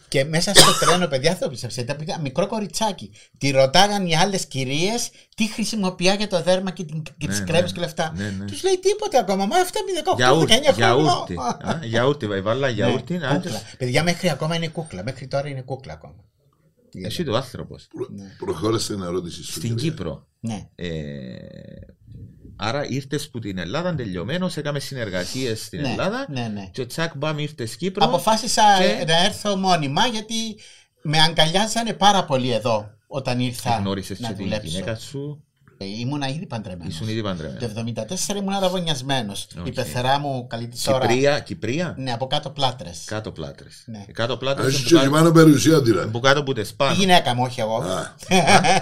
Και 0.07 0.24
μέσα 0.24 0.51
στο 0.53 0.74
τρένο, 0.86 1.07
παιδιά, 1.07 1.31
θα 1.31 1.38
το 1.39 1.50
πιστέψετε, 1.50 1.81
ήταν 1.81 1.95
παιδιά, 1.98 2.19
μικρό 2.22 2.48
κοριτσάκι. 2.48 3.12
Τη 3.38 3.51
ρωτάγαν 3.51 4.05
οι 4.07 4.15
άλλες 4.17 4.45
κυρίες 4.45 5.10
τι 5.36 5.48
χρησιμοποιεί 5.48 6.13
για 6.17 6.27
το 6.27 6.41
δέρμα 6.41 6.72
και, 6.72 6.83
την- 6.83 7.03
και 7.17 7.27
τις 7.27 7.39
Ναι, 7.39 7.45
κρέμες 7.45 7.63
ναι. 7.63 7.72
και 7.72 7.77
όλα 7.77 7.86
αυτά. 7.88 8.13
Ναι, 8.15 8.33
ναι. 8.39 8.45
Τους 8.45 8.63
λέει 8.63 8.79
τίποτα 8.81 9.19
ακόμα. 9.19 9.45
Μα 9.45 9.55
αυτά 9.57 9.79
είναι 9.89 10.01
18-19 10.13 10.15
Γιαούρτι, 10.15 10.51
χρόνια. 10.53 10.72
γιαούρτι. 10.75 11.36
Α, 11.38 11.79
Γιαούρτι, 11.83 12.27
βάλα 12.41 12.69
γιαούρτι. 12.69 13.13
Ναι, 13.13 13.27
να- 13.27 13.33
κούκλα. 13.33 13.62
Παιδιά, 13.77 14.03
μέχρι 14.03 14.29
ακόμα 14.29 14.55
είναι 14.55 14.67
κούκλα. 14.67 15.03
Μέχρι 15.03 15.27
τώρα 15.27 15.48
είναι 15.48 15.62
κούκλα 15.62 15.93
ακόμα. 15.93 16.15
Εσύ 17.02 17.24
το 17.24 17.36
άνθρωπος. 17.36 17.88
Προ- 17.96 18.10
Προχώρησε 18.38 18.94
την 18.94 19.04
ερώτηση 19.04 19.44
σου. 19.44 19.52
Στην 19.52 19.76
κύριε. 19.76 19.90
Κύπρο. 19.90 20.28
Ναι. 20.40 20.70
Ε, 20.76 21.36
Άρα 22.56 22.88
ήρθες 22.88 23.30
που 23.30 23.40
την 23.40 23.58
Ελλάδα 23.58 23.96
τελειωμένος, 23.96 24.58
έκαμε 24.58 24.80
συνεργασίες 24.80 25.66
στην 25.66 25.82
Ναι, 25.82 25.90
Ελλάδα. 25.90 26.26
ναι, 26.30 26.48
ναι. 26.54 26.70
Και 26.72 26.86
τσακ 26.86 27.18
μπαμ 27.18 27.38
ήρθε 27.40 27.68
Κύπρο. 27.78 28.06
Αποφάσισα 28.06 28.62
και- 28.78 29.06
να 29.08 29.24
έρθω 29.26 29.56
μόνιμα 29.56 30.06
γιατί 30.08 30.34
με 31.02 31.20
αγκαλιάζανε 31.20 31.94
πάρα 31.94 32.26
πολύ 32.26 32.52
εδώ 32.52 32.90
όταν 33.08 33.40
ήρθα 33.40 33.77
Γνώρισες 33.77 34.20
να 34.20 34.27
και 34.27 34.34
την 34.34 34.44
δουλέψω. 34.44 34.68
γυναίκα 34.68 34.96
σου. 34.96 35.44
Ε, 35.83 36.00
Ήμουνα 36.00 36.27
ήδη 36.27 36.46
παντρεμένος. 36.46 36.93
Ήσουν 36.93 37.07
ήδη 37.07 37.22
παντρεμένος. 37.22 37.61
Το 37.63 37.69
74 38.33 38.35
ήμουν 38.35 38.53
αραβωνιασμένο. 38.53 39.33
Η 39.63 39.72
πεθερά 39.72 40.19
μου 40.19 40.48
καλή 40.48 40.67
τη 40.67 40.79
ώρα. 40.87 41.07
Κυπρία, 41.07 41.39
Κυπρία; 41.39 41.96
Ναι, 41.98 42.11
από 42.11 42.27
κάτω 42.27 42.50
πλάτρες. 42.50 43.01
Κάτω 43.05 43.31
πλάτρες. 43.31 43.83
Ναι. 43.85 44.05
Κάτω 44.13 44.37
πλάτρες. 44.37 44.67
Έχεις 44.67 44.83
και 44.83 45.09
πάνω 45.09 45.31
περιουσία, 45.31 45.81
δηλαδή. 45.81 46.11
Που 46.11 46.19
κάτω 46.19 46.43
που 46.43 46.53
τε 46.53 46.61
Η 46.61 46.65
πάνω. 46.77 46.93
γυναίκα 46.93 47.33
μου, 47.35 47.43
όχι 47.46 47.59
εγώ. 47.59 47.77
Α, 47.77 48.13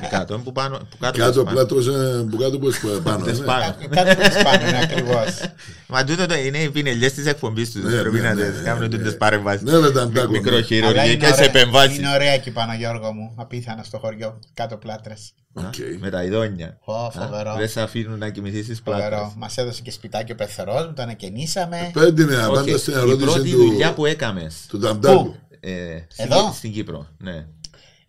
Κάτω 0.09 0.39
που 0.39 0.51
πάνω. 0.51 0.77
Που 0.77 0.97
κάτω 0.99 1.17
Κάτω 1.17 1.43
που 1.43 1.53
τες 1.53 1.53
πάνω. 1.53 1.65
πλάτος, 1.67 1.87
ε, 1.87 2.25
που 2.29 2.37
κάτω 2.37 2.59
που 2.59 2.67
είσαι 2.69 2.87
πάνω. 3.03 3.25
Τες 3.25 3.39
ναι. 3.39 3.45
πάνω. 3.45 3.75
Κάτω 3.89 4.15
που 4.21 4.29
τις 4.29 4.43
πάνω 4.43 4.67
είναι 4.67 4.79
ακριβώς. 4.83 5.39
Μα 5.87 6.03
τούτο 6.03 6.25
το 6.25 6.35
είναι 6.35 6.57
οι 6.57 6.69
πινελιές 6.69 7.13
της 7.13 7.25
εκπομπής 7.25 7.71
τους. 7.71 7.83
Ναι, 7.83 7.99
Πρέπει 7.99 8.15
ναι, 8.15 8.21
να 8.21 8.33
ναι, 8.33 8.43
τις 8.49 8.57
ναι, 8.59 8.63
κάνουν 8.63 8.81
ναι. 8.81 8.87
τούτες 8.97 9.17
παρεμβάσεις. 9.17 9.61
Ναι, 9.61 9.77
ρε, 9.77 9.91
τα 9.91 10.05
μπτάκο, 10.05 10.31
ναι. 10.31 10.37
Μικροχειρουργικές 10.37 11.37
επεμβάσεις. 11.39 11.97
Είναι 11.97 12.09
ωραία 12.13 12.31
εκεί 12.31 12.51
πάνω, 12.51 12.73
Γιώργο 12.73 13.13
μου. 13.13 13.33
Απίθανα 13.37 13.83
στο 13.83 13.97
χωριό. 13.97 14.39
Κάτω 14.53 14.75
πλάτρες. 14.77 15.33
Οκ. 15.53 15.73
Με 15.99 16.09
τα 16.09 16.23
ειδόνια. 16.23 16.77
Ω, 16.83 16.93
Α, 16.93 17.11
φοβερό. 17.11 17.55
Δεν 17.57 17.69
σε 17.69 17.81
αφήνουν 17.81 18.17
να 18.19 18.29
κοιμηθείς 18.29 18.65
στις 18.65 18.81
πλάτες. 18.81 19.03
Φοβερό. 19.03 19.33
Μας 19.37 19.57
έδωσε 19.57 19.81
και 19.81 19.91
σπιτάκι 19.91 20.31
ο 20.31 20.35
πεθερός 20.35 20.85
μου, 20.87 20.93
το 20.93 21.01
ανακαινήσαμε. 21.01 21.89
Πέντε 21.93 22.21
είναι, 22.23 22.35
Οκ. 22.37 22.43
απάντα 22.43 22.77
στην 22.77 22.93
Η 22.93 22.97
ερώτηση 22.97 23.25
πρώτη 23.25 23.51
του, 23.51 23.57
δουλειά 23.57 23.93
που 23.93 24.05
έκαμες 24.05 24.65
του 24.67 24.79
Ταμπτάκου. 24.79 25.35
ε, 25.59 25.71
στην, 26.07 26.25
Εδώ; 26.25 26.51
στην 26.53 26.71
Κύπρο. 26.73 27.07
Ναι. 27.17 27.45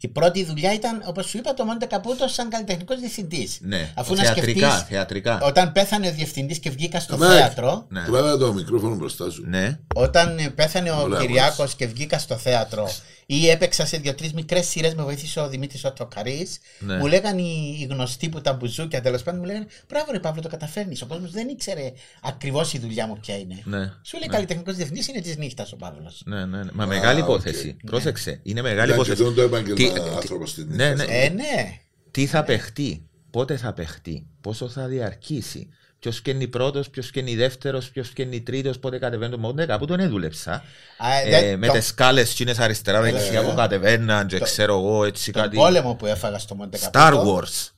Η 0.05 0.09
πρώτη 0.09 0.45
δουλειά 0.45 0.73
ήταν, 0.73 1.03
όπως 1.07 1.27
σου 1.27 1.39
είπα, 1.39 1.55
το 1.55 1.65
Μόντε 1.65 1.87
Καπούτο 1.87 2.29
σαν 2.29 2.49
καλλιτεχνικός 2.49 2.99
διευθυντής. 3.01 3.59
ναι. 3.63 3.93
Αφού 3.95 4.15
να 4.15 4.23
θεατρικά, 4.23 4.69
σκεφτείς. 4.71 4.89
θεατρικά. 4.89 5.41
Όταν 5.43 5.73
πέθανε 5.73 6.09
ο 6.09 6.13
διευθυντής 6.13 6.59
και 6.59 6.71
βγήκα 6.71 7.01
στο 7.01 7.17
Ναι. 7.17 7.27
θέατρο. 7.27 7.87
Ναι. 7.89 8.03
Τράβα 8.03 8.37
το 8.37 8.53
μικρόφωνο 8.53 8.95
μπροστά 8.95 9.31
σου. 9.31 9.45
Ναι. 9.47 9.79
Όταν 9.95 10.39
ε, 10.39 10.49
πέθανε 10.49 10.91
ο 10.91 11.05
Μπράβο, 11.09 11.25
Κυριάκος 11.27 11.75
και 11.75 11.87
βγήκα 11.87 12.19
στο 12.19 12.37
θέατρο 12.37 12.89
ή 13.37 13.49
έπαιξα 13.49 13.87
σε 13.87 13.97
δύο-τρει 13.97 14.31
μικρές 14.35 14.67
σειρές, 14.67 14.95
με 14.95 15.03
βοήθησε 15.03 15.41
ο 15.41 15.49
Δημήτρης 15.49 15.85
ο 15.85 15.93
Τσοκαρής. 15.93 16.59
Ναι. 16.79 16.97
Μου 16.97 17.07
λέγανε 17.07 17.43
οι, 17.43 17.79
οι 17.81 17.87
γνωστοί 17.91 18.29
που 18.29 18.39
ήταν 18.39 18.57
μπουζούκια 18.57 19.01
τέλος 19.01 19.23
πάντων, 19.23 19.41
μου 19.41 19.47
λέγανε 19.47 19.67
Μπράβο, 19.89 20.13
ρε 20.13 20.19
Παύλο, 20.21 20.43
το 20.43 20.49
καταφέρνεις. 20.49 21.03
Ο 21.03 21.07
κόσμος 21.07 21.31
δεν 21.31 21.49
ήξερε 21.49 21.93
ακριβώς 22.23 22.73
η 22.73 22.79
δουλειά 22.79 23.07
μου 23.07 23.19
ποια 23.21 23.39
είναι. 23.39 23.63
Ναι. 23.65 23.93
Σου 24.03 24.19
λέει 24.19 24.29
καλλιτεχνικός 24.29 24.75
διευθυντής 24.77 25.09
είναι 25.09 25.21
της 25.21 25.37
νύχτας 25.37 25.73
ο 25.73 25.77
Παύλος. 25.77 26.23
Ναι, 26.25 26.45
ναι, 26.47 26.63
ναι. 26.63 26.71
Μα 26.73 26.87
μεγάλη 26.87 27.21
οκ. 27.21 27.27
υπόθεση. 27.27 27.77
Πρόσεξε. 27.87 28.41
Είναι 28.43 28.63
μεγάλη 28.63 28.93
Ήταν 28.93 29.05
και 29.05 29.11
υπόθεση. 29.11 29.23
τον 29.23 29.35
το 29.35 29.43
επάγγελμα 29.43 29.75
Τι- 29.75 29.93
τι- 29.93 30.15
άνθρωπος 30.17 30.51
στην 30.51 30.67
Ναι, 30.71 30.95
ναι. 30.95 31.05
Ε, 31.05 31.29
ναι. 31.29 31.79
Τι 32.11 32.27
θα 32.27 32.45
παιχτεί, 32.45 33.07
πότε 33.31 33.57
θα 33.57 33.73
παιχτεί, 33.73 34.27
πόσο 34.41 34.69
θα 34.69 34.87
διαρκήσει. 34.87 35.69
Ποιος 36.03 36.23
και 36.23 36.31
είναι 36.31 36.47
πρώτος, 36.47 36.91
ποιος 36.91 37.11
και 37.11 37.21
είναι 37.21 37.35
δεύτερος, 37.37 37.91
ποιος 37.91 38.09
και 38.11 38.23
είναι 38.23 38.41
τρίτος, 38.41 38.79
πότε 38.79 38.99
κατεβαίνει 38.99 39.31
το 39.33 39.39
μόντε. 39.39 39.67
Κάπου 39.67 39.87
τον 39.87 40.01
έδουλεψα. 40.01 40.53
Α, 40.99 41.15
Ε, 41.27 41.31
δεν- 41.31 41.59
με 41.59 41.67
το- 41.67 41.73
τις 41.73 41.87
σκάλες 41.87 42.35
τσίνε 42.35 42.55
αριστερά, 42.59 43.01
δεξιά 43.01 43.41
Ε, 43.41 43.43
που 43.45 43.55
κατεβαίναν, 43.57 44.27
και 44.27 44.39
ξέρω 44.39 44.79
εγώ 44.79 45.05
έτσι 45.05 45.33
Τον 45.33 45.43
κάτι. 45.43 45.57
πόλεμο 45.57 45.95
που 45.95 46.07
έφαγα 46.07 46.39
στο 46.39 46.55
Μοντε 46.55 46.79
Star 46.93 47.13
Wars. 47.25 47.71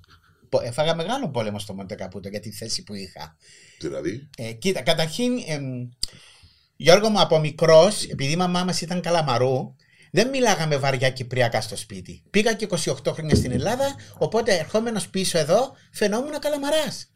Έφαγα 0.64 0.94
μεγάλο 0.94 1.28
πόλεμο 1.30 1.58
στο 1.58 1.74
Μοντε 1.74 1.94
Καπούτο 1.94 2.28
για 2.28 2.40
τη 2.40 2.50
θέση 2.52 2.82
που 2.82 2.94
είχα. 2.94 3.36
Δηλαδή, 3.80 4.28
Ε, 4.38 4.52
κοίτα, 4.52 4.82
καταρχήν, 4.82 5.32
εμ, 5.46 5.88
Γιώργο 6.76 7.08
μου 7.08 7.20
από 7.20 7.38
μικρός, 7.38 8.04
επειδή 8.04 8.32
η 8.32 8.36
μαμά 8.36 8.64
μας 8.64 8.80
ήταν 8.80 9.00
καλαμαρού, 9.00 9.74
δεν 10.12 10.28
μιλάγαμε 10.28 10.76
βαριά 10.76 11.10
κυπριακά 11.10 11.60
στο 11.60 11.76
σπίτι. 11.76 12.22
Πήγα 12.30 12.52
και 12.54 12.64
28 12.64 13.12
χρόνια 13.12 13.34
στην 13.34 13.52
Ελλάδα, 13.52 13.94
οπότε 14.18 14.54
ερχόμενος 14.54 15.08
πίσω 15.08 15.38
εδώ 15.38 15.72
φαινόμουν 15.92 16.38
καλαμαράς. 16.38 17.08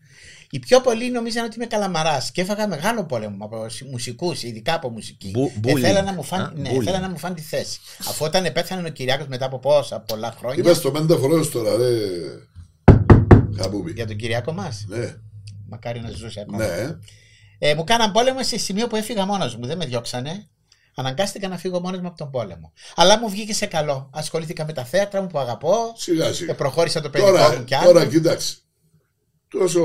Οι 0.50 0.58
πιο 0.58 0.80
πολλοί 0.80 1.10
νομίζαν 1.10 1.44
ότι 1.44 1.56
είμαι 1.56 1.66
καλαμαράς 1.66 2.30
και 2.30 2.40
έφαγα 2.40 2.68
μεγάλο 2.68 3.04
πόλεμο 3.04 3.44
από 3.44 3.66
μουσικούς, 3.90 4.42
ειδικά 4.42 4.74
από 4.74 4.90
μουσική. 4.90 5.30
Μπου- 5.30 5.52
bullying. 5.64 5.80
Θέλα 5.80 6.02
να 6.02 6.12
μου 6.12 6.22
φαν, 6.22 6.40
Α, 6.40 6.52
ναι, 6.56 6.70
bullying. 6.70 6.82
θέλα 6.84 7.00
να 7.00 7.08
μου 7.08 7.18
φαν 7.18 7.34
τη 7.34 7.40
θέση. 7.42 7.80
Αφού 8.08 8.24
όταν 8.24 8.52
πέθανε 8.52 8.88
ο 8.88 8.90
Κυριάκος 8.90 9.26
μετά 9.26 9.44
από 9.46 9.58
πόσα 9.58 10.00
πολλά 10.00 10.34
χρόνια. 10.38 10.58
είπα 10.58 10.74
στο 10.74 10.90
πέντε 10.90 11.16
φορές 11.16 11.48
τώρα, 11.50 11.76
ρε. 11.76 11.98
Χαπούπι. 13.58 13.92
Για 13.92 14.06
τον 14.06 14.16
Κυριάκο 14.16 14.52
μας; 14.52 14.84
Ναι, 14.88 15.14
Μακάρι 15.68 16.00
να 16.00 16.10
ζούσε 16.10 16.40
ακόμα. 16.40 16.66
ναι. 16.66 16.96
Ε, 17.58 17.74
μου 17.74 17.84
κάναν 17.84 18.12
πόλεμο 18.12 18.42
σε 18.42 18.58
σημείο 18.58 18.86
που 18.86 18.96
έφυγα 18.96 19.26
μόνος 19.26 19.56
μου. 19.56 19.66
Δεν 19.66 19.76
με 19.76 19.84
διώξανε. 19.86 20.48
Αναγκάστηκα 20.94 21.48
να 21.48 21.58
φύγω 21.58 21.80
μόνος 21.80 22.00
μου 22.00 22.06
από 22.06 22.16
τον 22.16 22.30
πόλεμο. 22.30 22.72
Αλλά 22.96 23.18
μου 23.18 23.28
βγήκε 23.28 23.54
σε 23.54 23.66
καλό. 23.66 24.10
Ασχολήθηκα 24.12 24.64
με 24.64 24.72
τα 24.72 24.84
θέατρα 24.84 25.20
μου 25.22 25.26
που 25.26 25.38
αγαπώ. 25.38 25.74
Σιγά 25.96 26.26
Ε, 26.26 26.32
σιγά. 26.32 26.54
προχώρησα 26.54 27.00
το 27.00 27.10
παιδικό 27.10 27.30
μου 27.30 27.36
Τώρα, 27.36 27.62
κι 27.62 27.74
άλλο. 27.74 27.86
τώρα 27.86 28.06
κοίταξε. 28.06 28.56
Τόσο 29.48 29.82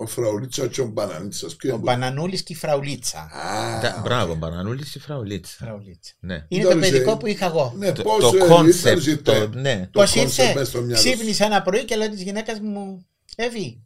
ο 0.00 0.06
Φραουλίτσα 0.06 0.66
και 0.66 0.80
ο 0.80 0.86
Μπανανίτσας 0.86 1.56
ποιο 1.56 1.72
Ο 1.72 1.74
είναι. 1.74 1.82
Μπανανούλης 1.84 2.42
και 2.42 2.52
η 2.52 2.56
Φραουλίτσα. 2.56 3.18
Α, 3.18 3.80
Τα- 3.80 4.00
Μπράβο, 4.04 4.34
Μπανανούλης 4.34 4.90
και 4.90 4.98
Φραουλίτσα. 5.00 5.56
Φραουλίτσα. 5.64 6.12
Ναι. 6.20 6.44
Είναι 6.48 6.62
Ήταν 6.62 6.72
το 6.74 6.78
παιδικό 6.78 7.10
σε- 7.10 7.16
που 7.16 7.26
είχα 7.26 7.46
εγώ. 7.46 7.72
Ναι, 7.76 7.92
Το- 7.92 8.02
πώς 8.02 8.30
το 8.30 8.36
ε, 8.36 8.40
concept, 8.48 8.74
ήταν 8.80 8.94
το- 8.94 9.00
ζητέ. 9.00 9.48
ναι. 9.52 9.88
Το 9.92 10.00
Πώς 10.00 10.12
concept 10.12 10.16
ήρθε, 10.16 10.52
μες 10.54 10.68
στο 10.68 10.80
μυαλό 10.80 10.96
σου. 11.02 11.08
ξύπνησα 11.12 11.44
ένα 11.44 11.62
πρωί 11.62 11.84
και 11.84 11.96
λέω 11.96 12.08
της 12.10 12.22
γυναίκας 12.22 12.60
μου, 12.60 13.06
Εύη, 13.36 13.82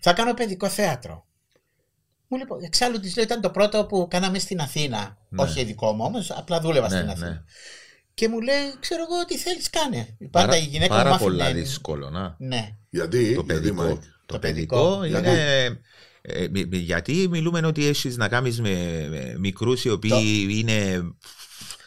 θα 0.00 0.12
κάνω 0.12 0.34
παιδικό 0.34 0.68
θέατρο. 0.68 1.26
Μου 2.28 2.36
λέει, 2.38 2.46
εξάλλου 2.64 3.00
της 3.00 3.14
λέω, 3.16 3.24
ήταν 3.24 3.40
το 3.40 3.50
πρώτο 3.50 3.86
που 3.86 4.06
κάναμε 4.10 4.38
στην 4.38 4.60
Αθήνα. 4.60 5.16
Ναι. 5.28 5.42
Όχι 5.42 5.64
δικό 5.64 5.92
μου 5.92 6.04
όμως, 6.04 6.30
απλά 6.30 6.60
δούλευα 6.60 6.88
Ναι, 6.88 6.94
στην 6.94 7.06
ναι. 7.06 7.12
Αθήνα. 7.12 7.44
Και 8.14 8.28
μου 8.28 8.40
λέει, 8.40 8.78
ξέρω 8.80 9.02
εγώ 9.10 9.24
τι 9.24 9.38
θέλεις, 9.38 9.70
κάνε. 9.70 10.16
Πάντα 10.30 10.46
Πάρα, 10.46 10.56
η 10.56 10.64
γυναίκα 10.64 10.94
πάρα 10.94 11.10
μου 11.10 11.18
πολλά 11.18 11.44
άφηνε- 11.44 11.64
δύσκολο. 11.64 12.10
Να. 12.10 12.34
Ναι. 12.38 12.76
Γιατί, 12.90 13.18
Το 13.34 13.42
γιατί 13.46 13.46
παιδικό. 13.46 13.98
Μάικ. 14.32 14.42
Το 14.42 14.48
παιδικό. 14.48 14.98
παιδικό 15.00 15.18
είναι, 15.18 15.78
Ε, 16.24 16.48
μ- 16.48 16.66
μ- 16.66 16.74
γιατί 16.74 17.26
μιλούμε 17.30 17.60
ότι 17.66 17.86
έχεις 17.86 18.16
να 18.16 18.28
κάνεις 18.28 18.60
με, 18.60 19.06
με 19.10 19.34
μικρούς 19.38 19.84
οι 19.84 19.88
οποίοι 19.90 20.46
είναι 20.50 21.02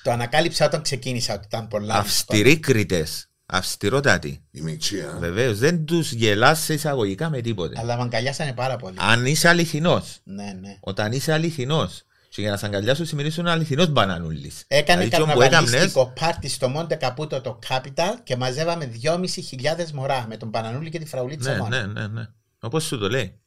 Το 0.04 0.12
ανακάλυψα 0.12 0.66
όταν 0.66 0.82
ξεκίνησα 0.82 1.34
ότι 1.34 1.46
ήταν 1.46 1.68
πολλά. 1.68 1.94
αυστηροί 1.96 2.60
κριτές. 2.60 3.30
Αυστηρότατοι. 3.46 4.44
Η 4.52 4.62
μιξή, 4.62 5.00
α. 5.00 5.18
Βεβαίως 5.20 5.60
δεν 5.60 5.86
τους 5.86 6.12
γελάς 6.12 6.70
εισαγωγικά 6.70 7.30
με 7.30 7.42
τίποτε. 7.42 7.76
Αλλά 7.80 7.96
με 7.98 8.04
αγκαλιάσανε 8.04 8.54
πάρα 8.54 8.76
πολύ. 8.76 8.96
Αν 9.00 9.26
είσαι 9.26 9.48
αληθινός, 9.48 10.20
Ναι, 10.24 10.44
ναι. 10.62 10.78
όταν 10.80 11.12
είσαι 11.12 11.34
αληθινός, 11.34 12.04
και 12.36 12.42
για 12.42 12.52
να 12.52 12.58
σε 12.58 12.66
αγκαλιάσω 12.66 13.06
σημαίνει 13.06 13.28
ότι 13.28 13.40
είναι 13.40 13.52
αληθινός 13.52 13.90
μπανανούλης. 13.90 14.64
Έκανε 14.68 15.04
Δηλαδή, 15.04 15.26
καρναβαλίστικο 15.26 16.14
πάρτι 16.20 16.48
στο 16.48 16.70
Μόντε 16.70 16.96
Καπούτο 16.96 17.42
το 17.42 17.60
Capital 17.70 18.14
και 18.24 18.36
μαζεύαμε 18.36 18.92
2.500 19.04 19.92
μωρά 19.94 20.26
με 20.28 20.38
τον 20.38 20.52
Πανανούλη 20.52 20.90
και 20.90 21.00
τη 21.00 21.06
φραουλίτσα 21.06 21.52
Ναι, 21.52 21.58
μόνο. 21.58 21.78
ναι, 21.78 21.86
ναι, 21.86 22.08
ναι. 22.08 22.28
Όπως 22.60 22.84
σου 22.84 22.98
το 22.98 23.10
λέει. 23.10 23.40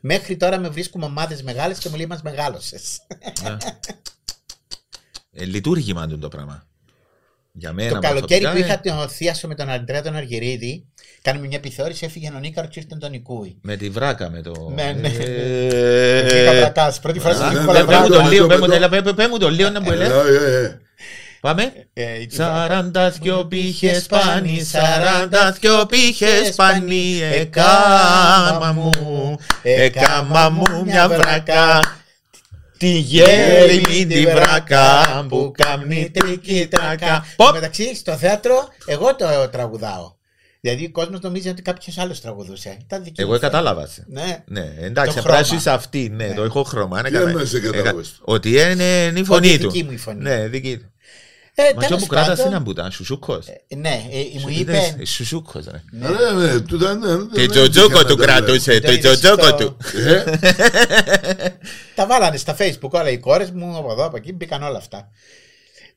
Μέχρι 0.00 0.36
τώρα 0.36 0.58
με 0.58 0.68
βρίσκουμε 0.68 1.04
ομάδες 1.04 1.42
μεγάλες 1.42 1.78
και 1.78 1.88
μου 1.88 1.96
λέει 1.96 2.06
μας 2.06 2.22
μεγάλωσες. 2.22 3.00
Ναι. 3.42 3.56
Ε, 5.30 5.44
λειτουργήμα 5.44 6.06
του 6.06 6.18
το 6.18 6.28
πράγμα. 6.28 6.66
Για 7.58 7.72
μένα 7.72 7.90
το 7.90 7.98
καλοκαίρι 7.98 8.40
που 8.40 8.50
προσωπικά, 8.50 8.74
είχα 8.74 8.80
ε, 8.84 8.98
τον 8.98 9.08
θείασο 9.08 9.48
με 9.48 9.54
τον 9.54 9.70
Αντρέα 9.70 10.02
τον 10.02 10.16
Αργυρίδη, 10.16 10.84
κάνουμε 11.22 11.46
μια 11.46 11.56
επιθεώρηση, 11.56 12.04
έφυγε 12.04 12.30
ο 12.36 12.38
Νίκαρος 12.38 12.70
και 12.70 12.80
ήρθε 12.80 12.96
τον 13.00 13.10
Νικούι. 13.10 13.56
Με 13.62 13.76
τη 13.76 13.88
βράκα, 13.90 14.30
με 14.30 14.42
το. 14.42 14.72
Ναι, 14.74 14.96
ναι. 15.00 15.08
Ε, 15.08 16.22
Βρήκα 16.22 16.52
βρακάς. 16.52 17.00
Πρώτη 17.00 17.18
φορά 17.18 17.34
Α, 17.34 17.36
στην 17.36 17.52
ναι, 17.52 17.60
Νικόλα 17.60 17.78
ναι, 17.80 17.84
Πες 17.86 17.96
μου 17.98 18.02
ναι, 18.08 18.08
το 18.16 18.22
ναι, 18.22 18.28
λίγο, 18.28 18.46
ναι, 18.46 18.48
πες 18.54 18.60
μου 18.60 18.66
ναι, 18.66 18.78
το- 18.78 18.88
πες- 19.02 19.14
πες 19.14 19.26
μου 19.28 19.38
το 19.38 19.50
λίγο 19.50 19.70
να 19.70 19.80
μου 19.80 19.90
Ε, 19.92 19.94
λέει. 19.94 20.08
ε, 20.08 20.64
ε. 20.64 20.78
Πάμε. 21.40 21.72
Ε, 21.92 22.20
η- 22.20 22.28
Σαράντας 22.30 23.18
δυο 23.18 23.44
πύχες 23.46 24.06
πάνι, 24.06 24.60
σαράντας 24.64 25.58
δυο 25.58 25.86
πύχες 25.86 26.54
πάνι, 26.56 27.20
εκάμα 27.32 28.72
μου, 28.74 28.90
εκάμα 29.62 30.48
μου 30.50 30.84
μια 30.84 31.08
βράκα. 31.08 31.80
Τη 32.78 32.88
γέριμη 32.98 34.06
τη 34.06 34.26
βράκα 34.26 35.26
που 35.28 35.52
κάμνει 35.56 36.10
τρική 36.10 36.66
τράκα. 36.70 37.06
Εν 37.14 37.20
τω 37.36 37.44
Ποπ! 37.44 37.54
μεταξύ, 37.54 37.94
στο 37.94 38.12
θέατρο, 38.16 38.68
εγώ 38.86 39.14
το 39.16 39.26
τραγουδάω. 39.52 40.14
Δηλαδή, 40.60 40.84
ο 40.84 40.90
κόσμος 40.90 41.20
νομίζει 41.20 41.48
ότι 41.48 41.62
κάποιος 41.62 41.98
άλλος 41.98 42.20
τραγουδούσε. 42.20 42.76
Ήταν 42.80 43.04
δική 43.04 43.20
Εγώ 43.20 43.32
μου 43.32 43.38
κατάλαβα. 43.38 43.86
σε. 43.86 44.04
Ναι. 44.08 44.42
Ναι, 44.46 44.74
εντάξει, 44.80 45.14
Το 45.14 45.20
απλά 45.20 45.36
χρώμα. 45.36 45.56
είσαι 45.56 45.70
αυτή, 45.70 46.08
ναι, 46.14 46.32
το 46.34 46.42
έχω 46.42 46.62
χρώμα. 46.62 47.02
ναι, 47.02 47.08
Τι 47.08 47.14
κατα- 47.14 47.28
εννοείς, 47.28 47.50
δεν 47.50 47.64
ε, 47.64 47.66
κατάλαβες. 47.70 48.08
κα- 48.08 48.22
Ότι 48.24 48.50
είναι 48.50 48.84
είναι 49.08 49.18
η 49.20 49.24
φωνή 49.24 49.48
Ότι 49.48 49.58
του. 49.58 49.70
δική 49.70 49.84
μου 49.84 49.92
η 49.92 49.96
φωνή. 49.96 50.22
Ναι, 50.22 50.46
δική 50.48 50.76
του. 50.78 50.90
Ε, 51.58 51.62
Μα 51.62 51.68
και 51.80 51.86
τέλος 51.86 52.02
όπου 52.02 52.06
κράτας 52.06 52.28
πάντων, 52.28 52.46
είναι 52.46 52.56
αμπούτα, 52.56 52.90
σουσούκος. 52.90 53.46
Ναι, 53.76 54.02
ε, 54.10 54.38
μου 54.40 54.48
είπε. 54.48 54.96
Σουσούκος, 55.06 55.64
ρε. 55.70 55.82
Ναι, 55.90 56.08
ναι, 56.46 56.60
του 56.60 56.74
ήταν- 56.74 56.98
ναι, 56.98 57.26
Τι 57.34 57.40
ναι, 57.40 57.46
τζοτζόκο 57.46 57.98
ναι, 57.98 58.04
του 58.04 58.16
ναι, 58.16 58.24
κράτουσε, 58.24 58.80
Το 58.80 58.86
το 58.86 58.92
είδες 58.92 59.18
τζοτζόκο 59.18 59.46
στο- 59.46 59.56
του. 59.56 59.76
Ε, 60.06 60.24
Τα 61.94 62.06
βάλανε 62.06 62.36
στα 62.36 62.56
facebook 62.58 62.90
όλα 62.90 63.10
οι 63.10 63.18
κόρες 63.18 63.50
μου 63.50 63.76
από 63.76 63.92
εδώ 63.92 64.04
από 64.04 64.16
εκεί, 64.16 64.32
μπήκαν 64.32 64.62
όλα 64.62 64.76
αυτά. 64.78 65.08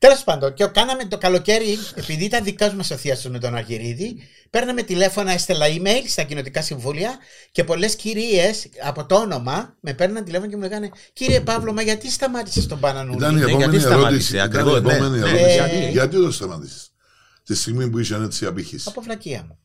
Τέλος 0.00 0.24
πάντων, 0.24 0.54
και 0.54 0.64
κάναμε 0.64 1.04
το 1.04 1.18
καλοκαίρι, 1.18 1.78
επειδή 1.94 2.24
ήταν 2.24 2.44
δικά 2.44 2.72
μας 2.72 2.90
ο 2.90 2.96
θείαστο 2.96 3.30
με 3.30 3.38
τον 3.38 3.54
Αργυρίδη, 3.54 4.16
παίρναμε 4.50 4.82
τηλέφωνα, 4.82 5.32
έστελα 5.32 5.66
email 5.66 6.04
στα 6.06 6.22
κοινοτικά 6.22 6.62
συμβούλια 6.62 7.18
και 7.52 7.64
πολλές 7.64 7.96
κυρίες 7.96 8.68
από 8.84 9.06
το 9.06 9.14
όνομα 9.14 9.76
με 9.80 9.94
παίρναν 9.94 10.24
τηλέφωνο 10.24 10.50
και 10.50 10.56
μου 10.56 10.62
λέγανε 10.62 10.90
Κύριε 11.12 11.40
Παύλο, 11.40 11.72
μα 11.72 11.82
γιατί 11.82 12.10
σταμάτησες 12.10 12.66
τον 12.66 12.80
Πανανούλη; 12.80 13.16
Ήταν 13.16 13.36
η 13.36 13.40
Ναι, 13.40 13.40
επόμενη 13.40 13.62
γιατί 13.62 13.80
σταμάτησε, 13.80 14.06
ερώτηση. 14.06 14.34
Ήταν 14.34 14.50
η 14.50 14.58
ακριβώς, 14.58 14.82
ναι, 14.82 14.94
επόμενη 14.94 15.18
ναι, 15.18 15.28
ερώτηση. 15.28 15.52
γιατί; 15.52 15.90
Γιατί 15.90 16.16
το 16.16 16.32
σταμάτησες; 16.32 16.90
Τη 17.44 17.54
στιγμή 17.54 17.90
που 17.90 17.98
είσαι 17.98 18.14
έτσι 18.14 18.46
απήχηση. 18.46 18.88
Από 18.88 19.00
βλακεία 19.00 19.44
μου. 19.48 19.58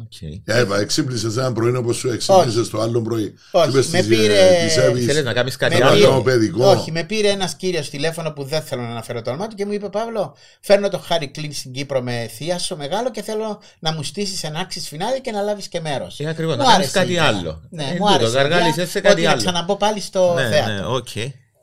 Οκ. 0.00 0.22
Ε, 0.22 0.40
Εύα, 0.60 0.78
εξύπνησε 0.80 1.26
ένα 1.40 1.52
πρωί 1.52 1.76
όπως 1.76 1.96
σου 1.96 2.08
εξύπνησε 2.10 2.70
το 2.70 2.80
άλλο 2.80 3.02
πρωί. 3.02 3.34
Όχι, 3.50 3.68
Είπες 3.68 3.86
με 3.86 3.98
της, 3.98 4.08
πήρε- 4.08 4.32
ε, 4.62 4.64
της 4.66 4.76
Εύης, 4.76 5.04
Θέλεις 5.06 5.24
να 5.24 5.32
κάνεις 5.32 5.56
κάτι 5.56 5.76
Με 5.76 5.84
άλλο; 5.84 5.94
πήρε- 5.94 6.06
Καλό 6.08 6.22
παιδικό. 6.22 6.66
Όχι, 6.70 6.92
με 6.92 7.02
πήρε 7.04 7.28
ένας 7.28 7.54
κύριος 7.54 7.90
τηλέφωνο 7.90 8.30
που 8.32 8.44
δεν 8.44 8.62
θέλω 8.62 8.82
να 8.82 8.88
αναφέρω 8.90 9.22
το 9.22 9.30
όνομα 9.30 9.46
του 9.48 9.54
και 9.56 9.66
μου 9.66 9.72
είπε 9.72 9.88
Παύλο, 9.88 10.36
φέρνω 10.60 10.88
το 10.88 10.98
Χάρη 10.98 11.28
Κλίν 11.28 11.52
στην 11.52 11.72
Κύπρο 11.72 12.02
με 12.02 12.30
θείασο 12.36 12.76
μεγάλο 12.76 13.10
και 13.10 13.22
θέλω 13.22 13.60
να 13.78 13.92
μου 13.92 14.02
στήσεις 14.02 14.42
ένα 14.44 14.58
άξι 14.58 14.80
φινάδι 14.80 15.20
και 15.20 15.30
να 15.30 15.40
λάβεις 15.42 15.68
και 15.68 15.80
μέρος. 15.80 16.20
Ε, 16.20 16.28
ακριβώς, 16.28 16.56
να 16.56 16.64
κάνεις 16.64 16.90
κάτι 16.90 17.18
άλλο. 17.18 17.60
Ναι, 17.70 17.82
Ε, 17.82 17.86
μου 17.86 17.92
τούτο, 17.96 18.06
άρεσε. 18.12 18.30
γαργάλισες 18.32 18.74
για 18.74 18.86
σε 18.86 19.00
κάτι 19.00 19.14
ότι 19.14 19.26
άλλο. 19.26 19.36
Να 19.36 19.42
ξαναμπω 19.42 19.76
πάλι 19.76 20.00
στο 20.00 20.34
Ναι, 20.34 20.48
θέατρο. 20.48 21.02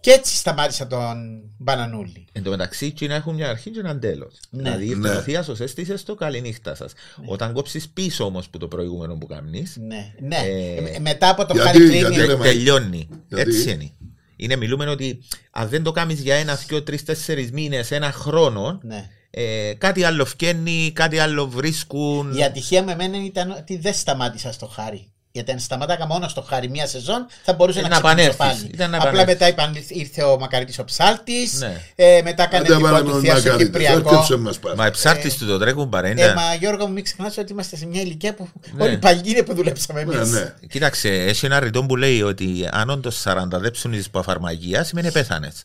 Ναι, 0.03 0.09
οκ. 0.13 0.15
Και 0.15 0.19
έτσι 0.19 0.35
σταμάτησα 0.35 0.87
τον 0.87 1.41
Μπανανούλη. 1.57 2.25
Εν 2.31 2.43
τω 2.43 2.49
μεταξύ, 2.49 2.91
και 2.91 3.07
να 3.07 3.15
έχουν 3.15 3.35
μια 3.35 3.49
αρχή 3.49 3.69
και 3.71 3.79
έναν 3.79 3.99
τέλος. 3.99 4.33
Ναι. 4.49 4.61
Δηλαδή, 4.61 4.85
ήρθε 4.85 4.99
Ναι. 4.99 5.09
ο 5.15 5.21
θείασος, 5.21 5.59
έστησες 5.59 6.03
το 6.03 6.15
καληνύχτα 6.15 6.75
σας. 6.75 6.93
Όταν 7.25 7.53
κόψεις 7.53 7.89
πίσω 7.89 8.23
όμως 8.25 8.49
που 8.49 8.57
το 8.57 8.67
προηγούμενο 8.67 9.15
που 9.17 9.25
κάνεις, 9.25 9.77
Ναι, 9.87 10.13
ναι. 10.19 10.35
Ε, 10.35 10.95
Ε, 10.95 10.99
μετά 10.99 11.29
από 11.29 11.45
το 11.45 11.53
γιατί- 11.53 11.67
Χάρη 11.69 11.79
Κλίν. 11.87 11.99
γιατί 11.99 12.15
λέμε- 12.15 12.41
τελειώνει. 12.41 13.07
Γιατί; 13.27 13.49
Έτσι 13.49 13.71
είναι. 13.71 13.91
Είναι, 14.35 14.55
μιλούμε 14.55 14.85
ότι 14.89 15.19
αν 15.51 15.69
δεν 15.69 15.83
το 15.83 15.91
κάνεις 15.91 16.19
για 16.21 16.35
ένα, 16.35 16.55
δύο, 16.55 16.83
τρεις, 16.83 17.03
τέσσερις 17.03 17.51
μήνες, 17.51 17.91
ένα 17.91 18.11
χρόνο, 18.11 18.79
Ναι. 18.83 19.09
ε, 19.29 19.73
κάτι 19.77 20.03
άλλο 20.03 20.25
φκένει, 20.25 20.91
κάτι 20.95 21.19
άλλο 21.19 21.47
βρίσκουν. 21.47 22.33
Η 22.37 22.43
ατυχία 22.43 22.83
με 22.83 22.91
εμένα 22.91 23.23
ήταν 23.25 23.51
ότι 23.51 23.77
δεν 23.77 23.93
σταμάτησα 23.93 24.51
στο 24.51 24.65
Χάρη. 24.67 25.07
Γιατί 25.35 25.51
αν 25.51 25.59
σταμάταγα 25.59 26.05
μόνο 26.05 26.27
στο 26.27 26.41
Χάρη 26.41 26.69
μία 26.69 26.87
σεζόν 26.87 27.25
θα 27.43 27.53
μπορούσα 27.53 27.79
Ε, 27.79 27.81
να, 27.81 27.87
να 27.89 27.93
ξυπνήσω 27.95 28.29
επανέλθεις. 28.29 28.37
πάλι. 28.61 28.71
Ήταν 28.73 28.89
να 28.89 28.97
Απλά 28.97 29.09
επανέλθεις. 29.09 29.33
μετά 29.33 29.47
είπαν, 29.47 29.83
ήρθε 29.87 30.23
ο 30.23 30.39
Μακαρίτης 30.39 30.79
ο 30.79 30.83
Ψάλτης, 30.83 31.53
Ναι. 31.59 31.81
ε, 31.95 32.21
μετά 32.23 32.43
έκανε 32.43 32.65
Άντε, 32.65 32.67
δικό 32.75 32.79
βάλαμε 32.87 33.03
του 33.05 33.11
τον 33.11 33.21
θεία 33.21 33.31
στο 33.37 33.41
Μακαρίτης. 33.41 33.65
Κυπριακό. 33.65 34.09
Έρχεψε 34.09 34.35
μας 34.35 34.59
πάλι. 34.59 34.75
Μα 34.75 34.91
ψάρτη 34.91 35.37
του 35.37 35.45
το 35.45 35.57
τρέχουν 35.57 35.89
παρά. 35.89 36.07
Ε, 36.07 36.11
είναι- 36.11 36.33
μα 36.33 36.53
Γιώργο 36.59 36.85
μου 36.87 36.93
μην 36.93 37.03
ξεχνάς 37.03 37.37
ότι 37.37 37.51
είμαστε 37.51 37.75
σε 37.75 37.85
μια 37.85 38.01
ηλικία 38.01 38.33
που 38.33 38.49
Ναι. 38.75 38.83
όλοι 38.83 38.93
οι 38.93 38.97
παλιοί 38.97 39.21
είναι 39.25 39.41
που 39.43 39.53
δουλέψαμε 39.55 40.03
Ναι, 40.03 40.15
εμείς. 40.15 40.29
ναι. 40.31 40.53
Κοίταξε, 40.69 41.09
έχει 41.09 41.45
ένα 41.45 41.59
ρητό 41.59 41.83
που 41.83 41.95
λέει 41.95 42.21
ότι 42.21 42.67
αν 42.71 42.89
όντως 42.89 43.21
40 43.25 43.59
δεν 43.59 43.71
ψουνίζει 43.71 44.05
από 44.07 44.19
αφαρμαγία, 44.19 44.83
σημαίνει 44.83 45.11
πέθανες. 45.11 45.63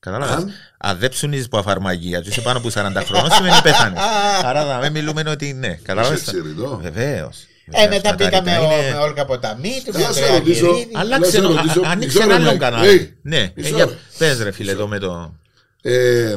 Κατάλαβε. 0.00 0.32
Αν; 0.32 0.50
Αν 0.78 0.98
δεν 0.98 1.08
ψουνίζει 1.10 1.44
από 1.44 1.58
αφαρμαγία, 1.58 2.22
του 2.22 2.28
είσαι 2.28 2.40
πάνω 2.40 2.58
από 2.58 2.68
40 2.70 3.02
χρόνια, 3.04 3.30
σημαίνει 3.34 3.56
πέθανες. 3.62 4.00
Άρα 4.48 4.64
θα 4.66 4.78
μην 4.82 4.92
μιλούμε 4.92 5.22
ότι 5.28 5.52
ναι. 5.52 5.68
Κατάλαβε. 5.82 6.14
έτσι 6.14 6.40
ρητό. 6.40 6.78
Βεβαίως. 6.82 7.36
Ε, 7.70 7.86
μετά 7.88 8.14
πήγαμε 8.14 8.58
ο- 8.58 8.68
με 8.68 8.98
Όλγα 8.98 9.24
Ποταμίτου, 9.24 9.92
με 9.92 9.98
Θα 9.98 9.98
σε 9.98 10.06
Ανδρέα 10.06 10.38
ρωτήσω. 10.38 10.72
Γυρίδη. 10.72 10.96
Αλλάξε 10.96 11.40
Να 11.40 11.46
σε 11.46 11.52
το. 11.54 11.60
ρωτήσω, 11.60 11.80
α- 11.80 11.90
Ανοίξε 11.90 12.18
μισό 12.18 12.30
ένα 12.30 12.34
άλλο 12.40 12.50
ρε, 12.50 12.56
κανάλι. 12.56 13.16
Hey, 13.16 13.18
Ναι, 13.22 13.36
ε, 13.38 13.52
μισό 13.56 13.74
για- 13.74 13.84
ρε. 13.84 13.96
πες 14.18 14.40
ρε 14.42 14.50
φίλε 14.50 14.70
εδώ 14.70 14.86
με 14.88 14.98
το. 14.98 15.34
Ε, 15.82 16.36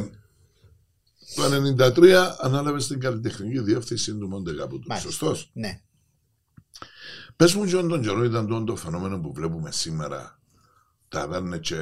το 1.36 1.44
1993 1.44 2.36
ανάλαβε 2.40 2.78
την 2.80 3.00
καλλιτεχνική 3.00 3.60
διεύθυνση 3.60 4.14
του 4.16 4.28
Μοντε 4.28 4.54
Καπούτου. 4.54 4.88
Μάλιστα. 4.88 5.10
Σωστός. 5.10 5.50
Ναι. 5.54 5.80
Πες 7.36 7.54
μου, 7.54 7.66
Τζον, 7.66 7.88
τον 7.90 8.02
καιρό 8.02 8.24
ήταν 8.24 8.48
το, 8.48 8.64
το 8.64 8.76
φαινόμενο 8.76 9.20
που 9.20 9.34
βλέπουμε 9.34 9.72
σήμερα. 9.72 10.40
Τα 11.10 11.28
δάνε 11.28 11.58
και. 11.58 11.76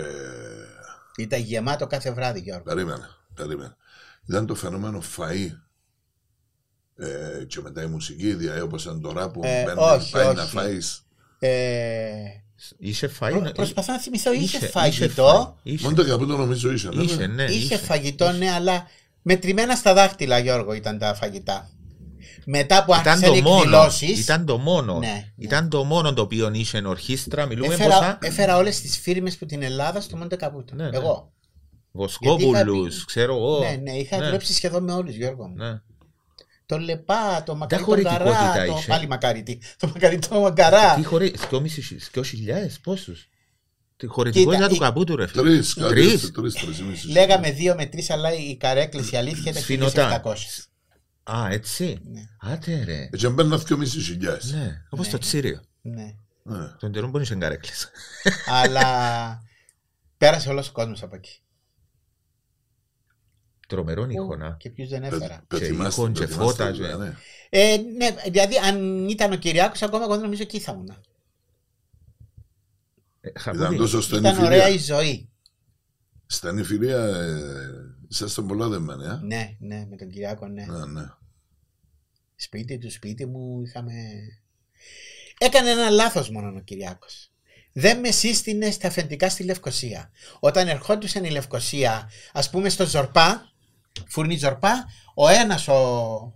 Ήταν 1.17 1.39
γεμάτο 1.41 1.87
κάθε 1.87 2.11
βράδυ 2.11 2.39
Γιώργο. 2.39 2.63
Περίμενε, 2.63 3.07
περίμενε. 3.33 3.75
Ήταν 4.29 4.45
το 4.45 4.55
φαινόμενο 4.55 5.01
φαΐ 5.17 5.49
ε, 6.99 7.43
και 7.43 7.59
μετά 7.63 7.83
η 7.83 7.85
μουσική, 7.85 8.33
δηλαδή 8.33 8.61
όπως 8.61 8.83
ήταν 8.83 9.01
τώρα 9.01 9.29
που 9.31 9.41
Ε, 9.43 9.63
μπαίνει, 9.63 9.79
όχι, 9.79 10.11
πάει 10.11 10.25
όχι. 10.25 10.35
να 10.35 10.43
φάεις. 10.45 11.03
Ε, 11.39 12.09
Είχε 12.77 13.07
φάει. 13.07 13.33
προ- 13.39 13.51
προσπαθώ 13.51 13.91
να 13.91 13.99
θυμηθώ, 13.99 14.33
είχε, 14.33 14.43
είχε 14.57 14.67
φαγητό. 14.67 15.23
φάει, 15.63 15.73
είχε. 15.73 15.83
Μόνο 15.83 15.95
το 15.95 16.05
καπούτο 16.05 16.37
νομίζω 16.37 16.71
είσαι, 16.71 16.89
ναι. 16.93 17.03
Είχε, 17.03 17.27
ναι. 17.27 17.43
ναι. 17.43 17.51
Είχε 17.51 17.77
φαγητό, 17.77 18.31
ναι, 18.31 18.51
αλλά 18.51 18.87
μετρημένα 19.21 19.75
στα 19.75 19.93
δάχτυλα, 19.93 20.37
Γιώργο, 20.39 20.73
ήταν 20.73 20.97
τα 20.97 21.13
φαγητά. 21.13 21.69
Μετά 22.45 22.85
που 22.85 22.93
Ήταν 22.93 23.07
άρχισαν 23.13 23.33
οι 23.33 23.41
το 23.41 23.49
μόνο. 23.49 23.57
εκδηλώσεις. 23.59 24.19
Ήταν 24.19 24.45
το 24.45 24.57
μόνο. 24.57 24.99
Ναι, 24.99 25.07
ναι. 25.07 25.25
Ήταν 25.37 25.69
το 25.69 25.83
μόνο 25.83 26.13
το 26.13 26.21
οποίο 26.21 26.51
είχε 26.53 26.81
ορχήστρα. 26.85 27.45
Μιλούμε 27.45 27.73
Έφερα, 27.73 27.89
πόσα. 27.95 28.17
έφερα 28.21 28.57
όλες 28.57 28.81
τις 28.81 28.97
φίρμες 28.97 29.37
που 29.37 29.45
την 29.45 29.61
Ελλάδα 29.63 30.01
στο 30.01 30.17
Μοντε 30.17 30.35
Καπούτο. 30.35 30.75
Ναι, 30.75 30.89
ναι. 30.89 30.97
Εγώ. 30.97 31.31
Βοσκόπουλους, 31.91 32.41
Γιατί 32.51 32.71
είχα 32.71 32.83
πει- 32.89 33.05
ξέρω 33.05 33.35
εγώ. 33.35 33.59
Ναι, 33.59 33.79
ναι, 33.81 33.91
είχα 33.97 34.17
δουλέψει 34.17 34.53
σχεδόν 34.53 34.83
με 34.83 34.93
όλους, 34.93 35.15
Γιώργο. 35.15 35.47
μου. 35.47 35.81
Ναι. 36.69 36.77
Το 36.77 36.83
Λεπά, 36.85 37.43
το 37.45 37.55
Μακαρί, 37.55 37.83
τον 37.83 37.91
χωρητικότητα 37.91 38.51
Καρά, 38.53 38.65
το 38.65 38.75
είχε. 38.77 38.87
πάλι 38.87 39.07
Μακαρίτη. 39.07 39.61
Το 39.77 39.87
Μακαρί, 39.87 40.19
το 40.19 40.39
Μαγκαρά. 40.39 40.93
Τι 40.95 41.03
χωρί. 41.03 41.33
2.500 41.49 42.79
πόσους; 42.83 43.29
Τη 43.97 44.07
χωρητικότητα 44.07 44.55
Κοίτα, 44.55 44.67
του 44.69 44.75
η- 44.75 44.79
καπούτου, 44.79 45.15
ρε 45.15 45.27
φίλε. 45.27 45.41
Τρεις, 45.41 45.73
κάτι 45.73 45.89
Τρεις. 45.93 46.13
έτσι, 46.13 46.31
τρεις, 46.31 46.53
τρεις, 46.53 46.79
εμείς. 46.79 47.03
Λέγαμε 47.05 47.51
δύο 47.51 47.75
με 47.75 47.85
τρεις, 47.85 48.09
αλλά 48.09 48.33
η 48.33 48.55
καρέκλε, 48.57 49.01
η 49.11 49.17
αλήθεια 49.17 49.51
ήταν 49.51 49.61
Σφινωτά. 49.61 50.21
1700. 50.23 50.67
Α, 51.23 51.47
έτσι. 51.51 51.99
Ναι. 52.03 52.21
Άτε 52.39 52.83
ρε. 52.83 53.09
Έτσι 53.11 53.27
μπαίνουν 53.27 53.59
δυο 53.59 53.77
μισή 53.77 54.01
χιλιάδες. 54.01 54.51
Ναι, 54.51 54.81
όπως 54.89 55.09
το 55.09 55.17
τσίριο. 55.17 55.61
Ναι. 55.81 56.15
Ναι. 56.43 56.67
Τον 56.79 56.91
τερούν 56.91 57.11
που 57.11 57.17
είναι 57.17 57.35
καρέκλε. 57.39 57.71
αλλά 58.45 58.83
πέρασε 60.17 60.49
όλος 60.49 60.67
ο 60.69 60.71
κόσμος 60.71 61.03
από 61.03 61.15
εκεί. 61.15 61.39
Τρομερόν 63.69 64.09
ήχο 64.09 64.35
να. 64.35 64.55
Και 64.59 64.69
ποιου 64.69 64.87
δεν 64.87 65.01
Πε- 65.01 65.11
έφερα. 65.13 65.43
πε- 65.47 65.59
Και 65.59 65.65
θυμάστε- 65.65 65.91
ήχον 65.91 66.13
και 66.13 66.19
πε- 66.19 66.29
θυμάστε 66.31 66.63
φώτα 66.63 66.71
δουλειά, 66.73 66.89
και- 66.89 66.95
ναι. 66.97 67.13
Ε, 67.49 67.77
ναι, 67.77 68.15
δηλαδή 68.29 68.55
αν 68.57 69.07
ήταν 69.09 69.31
ο 69.31 69.35
Κυριάκος 69.35 69.81
ακόμα 69.81 70.03
εγώ 70.03 70.13
δεν 70.13 70.21
νομίζω 70.23 70.41
εκεί 70.41 70.59
θα 70.59 70.71
ήμουν. 70.71 70.89
Ε, 73.21 73.29
Ήταν 73.29 73.55
χαμούλη. 73.55 73.77
τόσο 73.77 74.01
στενή 74.01 74.27
Ήταν 74.29 74.43
ωραία 74.45 74.67
η 74.67 74.71
φιλία. 74.77 74.95
ζωή. 74.95 75.29
Στενή 76.25 76.63
φιλία, 76.63 76.97
ε, 77.05 77.67
ήσασταν 78.09 78.47
πολλά 78.47 78.67
δεμένοι, 78.67 79.03
ε. 79.05 79.19
Ναι, 79.21 79.55
ναι, 79.59 79.85
με 79.89 79.95
τον 79.95 80.09
Κυριάκο, 80.09 80.47
ναι. 80.47 80.65
Ναι, 80.65 80.85
ναι. 80.85 81.07
Σπίτι 82.35 82.77
του, 82.77 82.91
σπίτι 82.91 83.25
μου, 83.25 83.61
είχαμε... 83.65 83.93
Έκανε 85.37 85.69
ένα 85.69 85.89
λάθος 85.89 86.29
μόνο 86.29 86.57
ο 86.57 86.59
Κυριάκος. 86.59 87.31
δεν 87.73 87.99
με 87.99 88.11
σύστηνε 88.11 88.71
στα 88.71 88.87
αφεντικά 88.87 89.29
στη 89.29 89.43
Λευκοσία. 89.43 90.11
Όταν 90.39 90.67
ερχόντουσαν 90.67 91.23
η 91.23 91.29
Λευκοσία, 91.31 92.09
ας 92.33 92.49
πούμε 92.49 92.69
στο 92.69 92.85
Ζορπά, 92.85 93.48
φούρνη 94.07 94.37
Ζορπά, 94.37 94.85
ο 95.15 95.27
ένας 95.27 95.67
ο, 95.67 96.33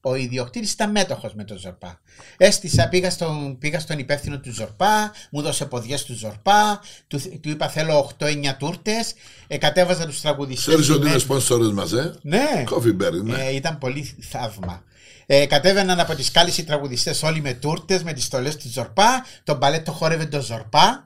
ο 0.00 0.14
ιδιοκτήτης 0.14 0.72
ήταν 0.72 0.90
μέτοχος 0.90 1.34
με 1.34 1.44
τον 1.44 1.58
Ζορπά. 1.58 2.00
Έστησα, 2.36 2.88
πήγα 2.88 3.10
στον, 3.10 3.58
πήγα 3.58 3.80
στον 3.80 3.98
υπεύθυνο 3.98 4.38
του 4.40 4.52
Ζορπά, 4.52 5.12
μου 5.30 5.42
δώσε 5.42 5.64
ποδιές 5.66 6.04
του 6.04 6.14
Ζορπά, 6.14 6.80
του, 7.06 7.20
του 7.40 7.48
είπα 7.48 7.68
θέλω 7.68 8.12
8-9 8.18 8.26
τούρτες, 8.58 9.14
ε, 9.46 9.56
κατέβαζα 9.58 10.06
τους 10.06 10.20
τραγουδιστές. 10.20 10.66
Ξέρεις 10.66 10.90
ότι 10.90 11.00
είναι 11.00 11.12
με- 11.12 11.18
σπόνσορες 11.18 11.72
μας, 11.72 11.92
ε; 11.92 12.14
Ναι. 12.22 12.64
Coffee 12.70 13.02
Berry, 13.02 13.22
ναι. 13.22 13.44
Ε, 13.44 13.54
ήταν 13.54 13.78
πολύ 13.78 14.16
θαύμα. 14.30 14.82
Ε, 15.26 15.46
κατέβαιναν 15.46 16.00
από 16.00 16.14
τις 16.14 16.26
σκάλες 16.26 16.58
οι 16.58 16.64
τραγουδιστές 16.64 17.22
όλοι 17.22 17.40
με 17.40 17.52
τούρτες, 17.54 18.02
με 18.02 18.12
τις 18.12 18.24
στολές 18.24 18.56
του 18.56 18.68
Ζορπά, 18.68 19.24
τον 19.44 19.56
μπαλέτο 19.56 19.92
χόρευε 19.92 20.26
τον 20.26 20.40
Ζορπά 20.42 21.04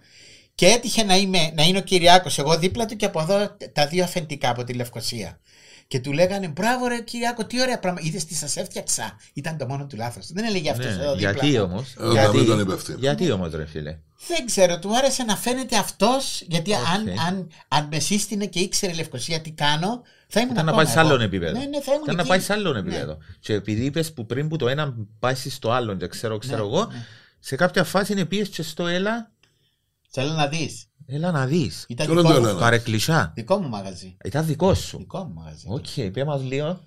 και 0.55 0.67
έτυχε 0.67 1.03
να, 1.03 1.17
είμαι, 1.17 1.53
να 1.55 1.63
είναι 1.63 1.79
ο 1.79 1.81
Κυριάκος 1.81 2.39
εγώ 2.39 2.59
δίπλα 2.59 2.87
του 2.87 2.97
και 2.97 3.05
από 3.05 3.21
εδώ 3.21 3.57
τα 3.73 3.87
δύο 3.87 4.05
αφεντικά 4.05 4.51
από 4.51 4.65
τη 4.65 4.73
Λευκοσία. 4.73 5.41
Και 5.89 6.01
του 6.01 6.13
λέγανε 6.13 6.49
μπράβο 6.49 6.87
ρε 6.87 7.01
Κυριάκο, 7.01 7.47
τι 7.47 7.61
ωραία 7.61 7.79
πράγμα. 7.79 7.99
Είδες 8.03 8.25
τι 8.25 8.35
σας 8.35 8.57
έφτιαξα. 8.57 9.17
Ήταν 9.33 9.57
το 9.57 9.67
μόνο 9.67 9.87
του 9.87 9.97
λάθος. 9.97 10.27
Δεν 10.33 10.45
έλεγε 10.45 10.71
αυτός 10.71 10.97
Ναι, 10.97 11.03
εδώ 11.03 11.15
δίπλα. 11.15 11.31
γιατί 11.33 11.57
μου. 11.59 11.63
όμως; 11.65 11.95
Ε, 12.01 12.05
όταν 12.07 12.33
δεν 12.33 12.45
τον 12.47 12.61
υπεύθυνο. 12.61 12.99
Γιατί 12.99 13.31
όμως, 13.31 13.53
ρε 13.55 13.67
φίλε; 13.67 13.99
Δεν 14.27 14.47
ξέρω, 14.47 14.79
του 14.79 14.97
άρεσε 14.97 15.23
να 15.23 15.37
φαίνεται 15.37 15.77
αυτός. 15.77 16.43
Γιατί 16.47 16.73
Οκ. 16.73 16.79
αν, 16.95 17.09
αν, 17.27 17.51
αν 17.69 17.89
με 17.91 17.99
σύστηνε 17.99 18.47
και 18.47 18.59
ήξερε 18.59 18.93
η 18.93 18.95
Λευκοσία 18.97 19.41
τι 19.41 19.51
κάνω, 19.51 20.03
θα 20.29 20.41
ήμουν 20.41 20.53
Ήταν 20.53 20.65
να 20.65 20.71
ακόμα 20.71 20.85
πάει 20.85 20.93
σε 20.95 20.99
εγώ. 21.01 21.09
άλλον 21.09 21.21
επίπεδο. 21.21 21.59
Ναι, 21.59 21.65
ναι, 21.65 21.81
θα 21.81 21.93
ήμουν 21.93 22.03
Ήταν 22.05 22.15
να 22.15 22.21
εκεί. 22.21 22.31
πάει 22.31 22.41
σε 22.41 22.53
άλλον 22.53 22.73
Ναι. 22.73 22.79
επίπεδο. 22.79 23.19
Και 23.41 23.53
επειδή 23.53 23.85
είπες 23.85 24.13
που 24.13 24.27
πριν 24.27 24.49
που 24.49 24.57
το 24.57 24.69
ένα 24.69 24.95
πάει 25.19 25.35
στο 25.35 25.71
άλλο, 25.71 25.97
δεν 25.97 26.09
ξέρω, 26.09 26.39
ξέρω 26.39 26.63
Ναι, 26.63 26.69
εγώ, 26.69 26.85
ναι. 26.87 27.05
σε 27.39 27.57
κάποια 27.57 27.85
φάση 27.85 28.13
είναι 28.13 28.25
πήγε 28.25 28.43
και 28.43 28.63
στο 28.63 28.87
έλα, 28.87 29.31
Θέλω 30.11 30.33
να 30.33 30.47
δεις. 30.47 30.86
Έλα 31.07 31.31
να 31.31 31.47
δεις. 31.47 31.85
Ήταν 31.89 32.07
Ποιο 32.07 32.15
δικό 32.17 32.29
είναι 32.29 32.37
το 32.39 32.43
μου, 32.45 32.49
ένα; 32.49 32.59
Παρεκκλησιά. 32.59 33.33
δικό 33.35 33.57
μου 33.59 33.69
μαγαζί. 33.69 34.17
Ήταν 34.25 34.47
δικό 34.47 34.75
σου. 34.75 34.99
Δικό 34.99 35.25
μου 35.25 35.35
μαγαζί. 35.35 35.67
Οκ, 35.69 36.13
πέ 36.13 36.25
μας 36.25 36.43
λίγο. 36.43 36.81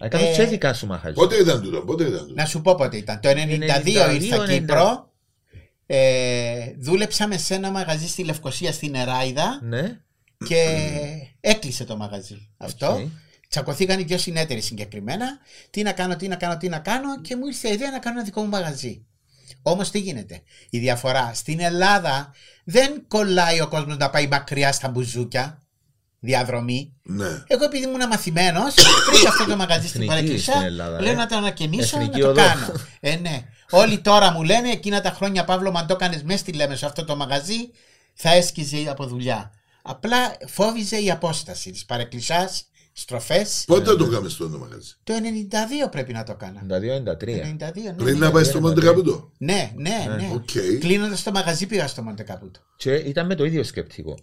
Έκανε 0.00 0.24
Ε, 0.28 0.34
και 0.36 0.44
δικά 0.44 0.74
σου 0.74 0.86
μαγαζί. 0.86 1.14
Πότε 1.14 1.36
ήταν 1.36 1.62
τούτο, 1.62 1.80
πότε 1.80 2.04
ήταν 2.04 2.18
τούτο; 2.20 2.34
Να 2.34 2.44
σου 2.46 2.60
πω 2.60 2.74
πότε 2.74 2.96
ήταν. 2.96 3.20
Το 3.20 3.28
92 3.28 3.34
92, 3.34 4.14
ήρθα 4.20 4.44
90. 4.44 4.48
Κύπρο. 4.48 5.10
Ε, 5.86 6.72
δούλεψα 6.78 7.26
με 7.26 7.36
σε 7.38 7.54
ένα 7.54 7.70
μαγαζί 7.70 8.08
στη 8.08 8.24
Λευκοσία 8.24 8.72
στην 8.72 8.94
Εράιδα 8.94 9.58
Ναι. 9.62 10.00
και 10.46 10.64
έκλεισε 11.40 11.84
το 11.84 11.96
μαγαζί 11.96 12.48
αυτό. 12.56 12.86
Οκ. 12.92 13.08
Τσακωθήκαν 13.48 14.00
οι 14.00 14.02
δύο 14.02 14.18
συνέταιροι 14.18 14.60
συγκεκριμένα. 14.60 15.26
Τι 15.70 15.82
να 15.82 15.92
κάνω, 15.92 16.16
τι 16.16 16.28
να 16.28 16.36
κάνω, 16.36 16.56
τι 16.56 16.68
να 16.68 16.78
κάνω 16.78 17.20
και 17.20 17.36
μου 17.36 17.46
ήρθε 17.46 17.68
η 17.68 17.72
ιδέα 17.72 17.90
να 17.90 17.98
κάνω 17.98 18.16
ένα 18.16 18.24
δικό 18.24 18.40
μου 18.42 18.48
μαγαζί. 18.48 19.06
Όμως 19.62 19.90
τι 19.90 19.98
γίνεται; 19.98 20.42
Η 20.70 20.78
διαφορά 20.78 21.30
στην 21.34 21.60
Ελλάδα 21.60 22.32
δεν 22.68 23.04
κολλάει 23.08 23.60
ο 23.60 23.68
κόσμος 23.68 23.96
να 23.96 24.10
πάει 24.10 24.26
μακριά 24.26 24.72
στα 24.72 24.88
μπουζούκια. 24.88 25.60
Διαδρομή. 26.18 26.94
Ναι. 27.02 27.42
Εγώ 27.46 27.64
επειδή 27.64 27.84
ήμουν 27.84 28.06
μαθημένος, 28.08 28.74
πριν 29.10 29.26
αυτό 29.26 29.44
το 29.44 29.56
μαγαζί 29.62 29.88
στην 29.88 30.00
Εθνική 30.00 30.16
Παρεκκλησιά, 30.16 30.52
στην 30.52 30.66
Ελλάδα, 30.66 31.00
λέω 31.00 31.12
ε. 31.12 31.14
να 31.14 31.26
το 31.26 31.36
ανακαινήσω 31.36 31.96
Εθνική 31.96 32.20
να 32.20 32.24
το 32.24 32.30
οδό. 32.30 32.42
κάνω. 32.42 32.72
Ε, 33.00 33.16
ναι. 33.16 33.42
Όλοι 33.70 33.98
τώρα 33.98 34.32
μου 34.32 34.42
λένε 34.42 34.70
εκείνα 34.70 35.00
τα 35.00 35.10
χρόνια 35.10 35.44
Παύλο, 35.44 35.70
μα 35.70 35.80
αν 35.80 35.86
το 35.86 35.94
έκανε 35.94 36.20
μέσα 36.24 36.38
στη 36.38 36.52
Λέμεσο 36.52 36.86
αυτό 36.86 37.04
το 37.04 37.16
μαγαζί, 37.16 37.70
θα 38.14 38.30
έσκιζε 38.30 38.84
από 38.88 39.06
δουλειά. 39.06 39.52
Απλά 39.82 40.36
φόβιζε 40.46 41.02
η 41.02 41.10
απόσταση 41.10 41.70
της 41.70 41.84
Παρεκκλησιά, 41.84 42.50
στροφές. 42.98 43.64
Πότε 43.66 43.94
το 43.96 44.04
έκαμε 44.04 44.28
στο 44.28 44.48
το 44.48 44.58
μαγαζί. 44.58 44.92
Το 45.04 45.12
92 45.86 45.90
πρέπει 45.90 46.12
να 46.12 46.22
το 46.22 46.32
έκανα. 46.32 46.62
92-93. 46.68 47.24
92, 47.24 47.82
ναι. 47.84 47.92
Πριν 47.92 48.18
να 48.18 48.30
πάει 48.30 48.44
στο 48.44 48.60
Μοντεκαπούτο. 48.60 49.30
Ναι, 49.38 49.72
ναι, 49.76 50.06
ναι. 50.16 50.30
Οκ. 50.34 50.78
Κλείνοντας 50.80 51.22
το 51.22 51.30
μαγαζί 51.30 51.66
πήγα 51.66 51.86
στο 51.86 52.02
Μοντεκαπούτο. 52.02 52.60
Και 52.76 52.94
ήταν 52.94 53.26
με 53.26 53.34
το 53.34 53.44
ίδιο 53.44 53.62
σκεπτικό. 53.64 54.14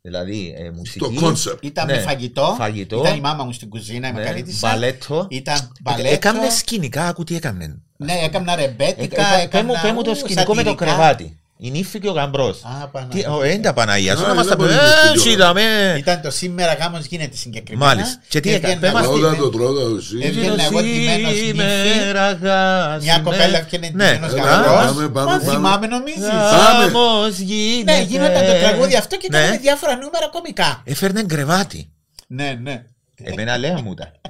Δηλαδή, 0.00 0.54
ε, 0.58 0.70
μουσική. 0.70 0.98
Το 0.98 1.12
κόνσεπτ. 1.20 1.64
Ήταν 1.64 1.86
Ναι. 1.86 1.92
με 1.94 2.00
φαγητό. 2.00 2.54
Φαγητό. 2.58 2.98
Ήταν 3.00 3.16
η 3.16 3.20
μάμα 3.20 3.44
μου 3.44 3.52
στην 3.52 3.68
κουζίνα, 3.68 4.08
η 4.08 4.12
ναι, 4.12 4.18
μεγαλύτερη. 4.18 4.56
Μπαλέτο. 4.60 5.26
Ήταν 5.30 5.72
μπαλέτο. 5.80 6.08
Έκαμε 6.08 6.50
σκηνικά, 6.50 7.06
άκου 7.08 7.24
τι 7.24 7.36
έκαμε. 7.36 7.82
Ναι, 7.96 8.12
έκανα 8.12 8.54
ρεμπέτικα. 8.56 9.22
Πέ 9.50 9.62
μου, 9.62 9.72
έκανα 9.72 9.80
πέ 9.80 9.92
μου 9.92 10.02
το 10.02 10.10
ου, 10.10 10.14
σκηνικό 10.16 10.54
με 10.54 10.62
το 10.62 10.68
σατυρικά. 10.68 10.84
κρεβάτι. 10.84 11.38
Η 11.58 11.70
νύφη 11.70 11.98
και 12.00 12.08
ο 12.08 12.12
γαμπρός. 12.12 12.62
Α, 12.64 12.86
Παναγία. 12.88 13.30
Δεν 13.40 13.62
τα 13.62 13.72
Παναγία 13.72 14.16
σου, 14.16 14.24
Α, 14.24 14.28
να 14.28 14.34
μας 14.34 14.46
τα 14.46 14.54
είναι 14.58 14.66
πεις. 14.68 14.74
πολύ 14.76 14.88
Ε, 15.06 15.10
μυστικό. 15.12 15.34
είδαμε. 15.34 15.94
Ήταν 15.98 16.20
το 16.22 16.30
σήμερα 16.30 16.72
γάμος 16.74 17.04
γίνεται 17.04 17.36
συγκεκριμένα. 17.36 17.94
Μάλιστα. 17.94 18.20
Και 18.28 18.40
τι 18.40 18.52
έκανε, 18.52 18.72
Έβγαινα 18.72 18.92
πέ 18.92 18.98
μας 18.98 19.04
εγώ 19.06 19.14
τι- 19.16 19.22
Όλα 19.22 19.30
ντυμένο- 19.30 19.50
το 19.52 19.58
τρώω 19.58 19.96
εσύ. 19.96 20.18
Έβγαινα 20.22 20.64
εγώ 20.64 20.80
ντυμένος 20.80 21.30
νύφη. 21.32 21.44
Σήμερα 21.46 22.32
γα- 22.32 22.98
Μια 23.02 23.18
κοπέλα 23.18 23.42
σήμερα- 23.42 23.58
έφτιανε 23.58 23.90
Ναι. 23.94 24.10
ντυμένος 24.12 24.32
Έλα, 24.32 24.42
γαμπρός. 24.42 24.84
πάμε, 24.86 25.08
πάμε, 25.08 25.30
Μα 25.30 25.38
πάμε. 25.38 25.50
θυμάμαι 25.52 25.86
νομίζεις. 25.86 26.28
Γάμος 26.28 27.38
γίνεται. 27.38 27.92
Ναι, 27.98 28.02
γίνονταν 28.02 28.46
το 28.46 28.52
τραγούδι 28.52 28.96
αυτό 28.96 29.16
και 29.16 29.28
Ναι. 29.30 29.38
ήταν 29.38 29.60
διάφορα 29.60 29.92
νούμερα 29.96 30.28
κομικά. 30.32 30.82
Έφερνε 30.84 31.22
κρεβάτι. 31.22 31.90
Ναι, 32.26 32.58
ναι. 32.62 32.82
Εμένα 33.22 33.56
λέει 33.56 33.70
μου 33.84 33.94
τα. 33.94 34.12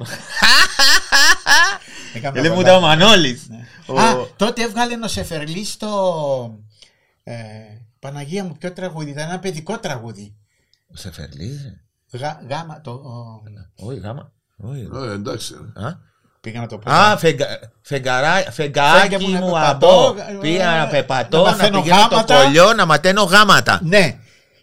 Έκανα 2.15 2.41
Λέει 2.41 2.49
μου 2.51 2.57
πολλά. 2.57 2.69
τα 2.69 2.77
ο 2.77 2.81
Μανώλης. 2.81 3.47
Ο- 3.87 3.99
Α, 4.01 4.27
τότε 4.37 4.63
έβγαλε 4.63 4.95
ο 5.05 5.09
Σεφερλής 5.09 5.69
στο. 5.71 5.91
Ε, 7.29 7.35
Παναγία 7.99 8.45
μου, 8.45 8.57
ποιο 8.59 8.73
τραγούδι, 8.73 9.11
ήταν 9.11 9.29
ένα 9.29 9.39
παιδικό 9.39 9.79
τραγούδι. 9.79 10.37
Ο 10.93 10.97
Σεφερλής. 10.97 11.61
Γα, 12.13 12.41
γάμα, 12.51 12.81
το. 12.81 12.91
ο- 12.91 13.43
Όχι, 13.87 13.99
γάμα. 13.99 14.33
Όχι. 14.57 14.89
Ε, 14.95 15.13
εντάξει. 15.13 15.55
Α, 15.55 15.91
πήγα 16.41 16.61
να 16.61 16.67
το 16.67 16.79
πω. 16.79 16.91
Α, 16.91 17.17
φεγγα- 17.17 17.47
φεγγαρά- 17.83 18.53
φεγγάκι 18.53 19.09
Φέγγε 19.09 19.27
μου 19.27 19.33
να 19.33 19.41
μου 19.41 19.47
πεπατώ, 19.53 20.09
από. 20.09 20.21
ε, 20.21 20.39
Πήγα 20.41 20.77
να 20.77 20.87
πεπατώ, 20.87 21.37
να 21.37 21.43
να 21.45 21.51
μαθαίνω 21.57 21.81
πηγαίνω 21.83 22.09
το 22.09 22.15
γάματα. 22.15 22.43
κολλιό, 22.43 22.73
να 22.73 22.87
ματένω 22.87 23.23
γάματα. 23.23 23.81
Ναι. 23.83 24.19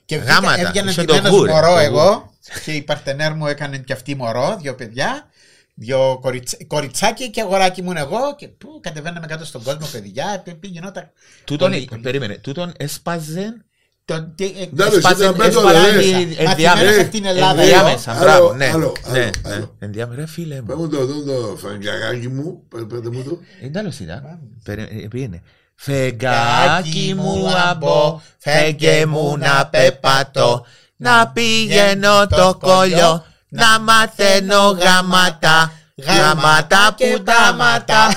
Και 0.05 0.17
βγήκα- 0.17 0.33
Γάματα. 0.33 0.61
έβγαινα 0.61 0.89
Είσαι 0.91 1.03
το 1.03 1.13
ντυμένος 1.13 1.37
γούρε, 1.37 1.51
μωρό 1.51 1.73
το 1.73 1.77
εγώ 1.77 2.31
και 2.63 2.71
η 2.71 2.81
παρτενέρ 2.81 3.33
μου 3.35 3.47
έκανε 3.47 3.77
και 3.77 3.93
αυτή 3.93 4.15
μωρό, 4.15 4.57
δύο 4.61 4.75
παιδιά. 4.75 5.27
Δύο 5.75 6.19
κοριτσα... 6.21 6.57
κοριτσάκι 6.67 7.29
και 7.29 7.41
αγοράκι 7.41 7.81
μου 7.81 7.91
εγώ 7.97 8.35
και 8.37 8.47
που 8.47 8.79
κατεβαίναμε 8.81 9.25
κάτω 9.27 9.45
στον 9.45 9.63
κόσμο 9.63 9.87
παιδιά 9.91 10.41
π- 10.45 10.49
π- 10.55 10.65
γινόταν 10.65 11.11
Τούτον, 11.43 11.71
πολύ, 11.71 11.85
πολύ. 11.85 12.01
περίμενε, 12.01 12.37
τούτον 12.37 12.71
έσπαζε 12.77 13.65
Το- 14.05 14.33
τι- 14.35 14.53
ε, 14.57 14.61
Εντάξει, 14.63 14.97
Έσπαζε- 14.97 15.19
ήταν 15.21 15.35
πέτο, 15.35 15.59
έσπαζε 15.59 15.89
ρε. 15.91 15.97
δι- 15.97 16.15
Μαθημένος 16.15 16.37
ενδιάμεσα. 16.51 17.01
από 17.01 17.11
την 17.11 17.25
Ελλάδα, 17.25 17.61
Ενδιάμεσα, 17.61 18.11
εγώ. 18.11 18.19
μπράβο, 18.23 18.45
Άλλο, 18.47 18.55
ναι. 18.57 18.65
άλλο, 18.65 18.93
Ναι, 19.11 19.19
άλλο, 19.19 19.29
ναι. 19.47 19.53
άλλο. 19.53 19.75
Ενδιάμεσα, 19.79 20.19
ρε 20.19 20.27
φίλε 20.27 20.61
Πες 20.61 20.75
μου. 20.75 20.81
μου 20.81 20.89
το 20.89 20.97
εδώ 20.99 21.23
το 21.23 21.55
φεγγαράκι 21.57 22.27
μου. 22.27 22.63
πέ- 22.69 22.83
Πέτε 22.83 23.09
μου 23.09 23.23
το. 23.23 23.39
Είναι 23.61 23.71
τέλος 23.71 23.99
ήταν. 23.99 24.39
Περι- 24.63 25.03
ε, 25.03 25.07
Πήγαινε. 25.07 25.41
Φεγγάκι 25.75 26.89
Φεγγάκι 26.89 27.13
μου 27.17 27.47
αμπό, 27.69 28.21
φέγγε 28.37 29.05
μου 29.05 29.37
να 29.37 29.67
πεπατώ, 29.71 30.65
να 30.95 31.27
πηγαίνω 31.27 32.27
το 32.27 32.57
κολλιό, 32.61 33.25
να 33.53 33.79
μαθαίνω 33.79 34.61
γάματα, 34.81 35.71
γάματα 35.97 36.95
που 36.97 37.23
τα 37.23 37.53
ματά. 37.53 38.03
Α, 38.03 38.11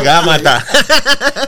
Γάματα. 0.04 0.62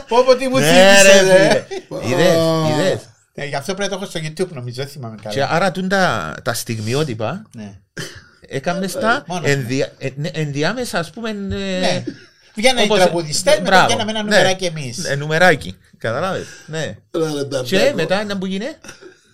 Πω 0.07 0.23
πω 0.25 0.35
τι 0.35 0.47
μου 0.47 0.57
Ναι, 0.57 0.65
θύμισε 0.65 1.01
ρε, 1.01 1.21
ρε. 1.21 1.65
φίλε. 1.69 2.09
Είδες, 2.13 2.35
είδες. 2.71 2.99
Ε, 3.33 3.45
Γι' 3.45 3.55
αυτό 3.55 3.73
πρέπει 3.73 3.91
να 3.91 3.97
το 3.97 4.03
έχω 4.03 4.11
στο 4.11 4.19
YouTube 4.23 4.49
νομίζω, 4.53 4.75
δεν 4.83 4.87
θυμάμαι 4.91 5.15
Και 5.21 5.39
καλά. 5.39 5.51
άρα 5.51 5.71
τούν 5.71 5.87
τα, 5.89 6.33
τα 6.43 6.53
στιγμιότυπα 6.53 7.41
Ναι. 7.55 7.73
έκαμνες 8.47 8.93
τα 8.93 9.23
Μόνος 9.27 9.49
ενδια, 9.49 9.91
ε, 9.97 10.09
ναι, 10.15 10.29
ενδιάμεσα 10.33 10.99
ας 10.99 11.09
πούμε 11.09 11.29
ε, 11.29 11.33
Ναι. 11.33 12.03
Βγαίνανε 12.55 12.81
οι 12.81 12.83
όπως- 12.83 12.99
τραγουδιστές, 12.99 13.53
μετά 13.59 13.69
Μπράβο. 13.69 13.85
βγαίναμε 13.87 14.11
ένα 14.11 14.23
Ναι. 14.23 14.29
νουμεράκι 14.29 14.65
εμείς. 14.65 15.03
Ε, 15.05 15.15
νουμεράκι. 15.15 15.77
Καταλάβες. 15.97 16.45
Ναι. 16.65 16.97
ρε, 17.15 17.31
ρε, 17.35 17.43
τα 17.45 17.61
Και 17.65 17.77
μπέκο. 17.77 17.95
μετά 17.95 18.23
να 18.23 18.37
που 18.37 18.45
γίνε; 18.45 18.77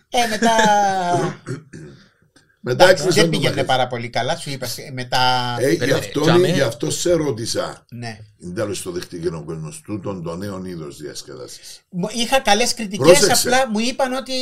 Ε, 0.09 0.27
μετά. 0.29 0.49
Μετά 2.67 2.83
Εντάξει, 2.83 3.01
έκλεισε 3.03 3.21
δεν 3.21 3.29
το 3.31 3.37
πήγαινε 3.37 3.49
μαγαζί. 3.49 3.67
πάρα 3.67 3.87
πολύ 3.87 4.09
καλά, 4.09 4.35
σου 4.37 4.49
είπα. 4.49 4.65
σε- 4.65 4.91
Μετά. 4.93 5.55
Ε, 5.59 5.69
γι' 5.71 5.77
Περίμενε, 5.77 6.05
αυτό, 6.05 6.21
τζαμί. 6.21 6.49
γι' 6.51 6.61
αυτό 6.61 6.91
σε 6.91 7.13
ρώτησα. 7.13 7.85
Ναι. 7.91 8.17
Είναι 8.37 8.53
τέλος 8.53 8.81
το 8.81 8.91
δεχτήκε 8.91 9.27
ο 9.27 9.43
κόσμος 9.45 9.81
τούτον 9.85 10.23
το 10.23 10.35
νέο 10.35 10.65
είδος 10.65 10.97
διασκέδασης. 10.97 11.81
Μου- 11.89 12.09
Είχα 12.15 12.39
καλές 12.39 12.73
κριτικές, 12.73 13.05
Πρόσεξε. 13.17 13.47
απλά 13.49 13.69
μου 13.69 13.79
είπαν 13.79 14.13
ότι 14.13 14.33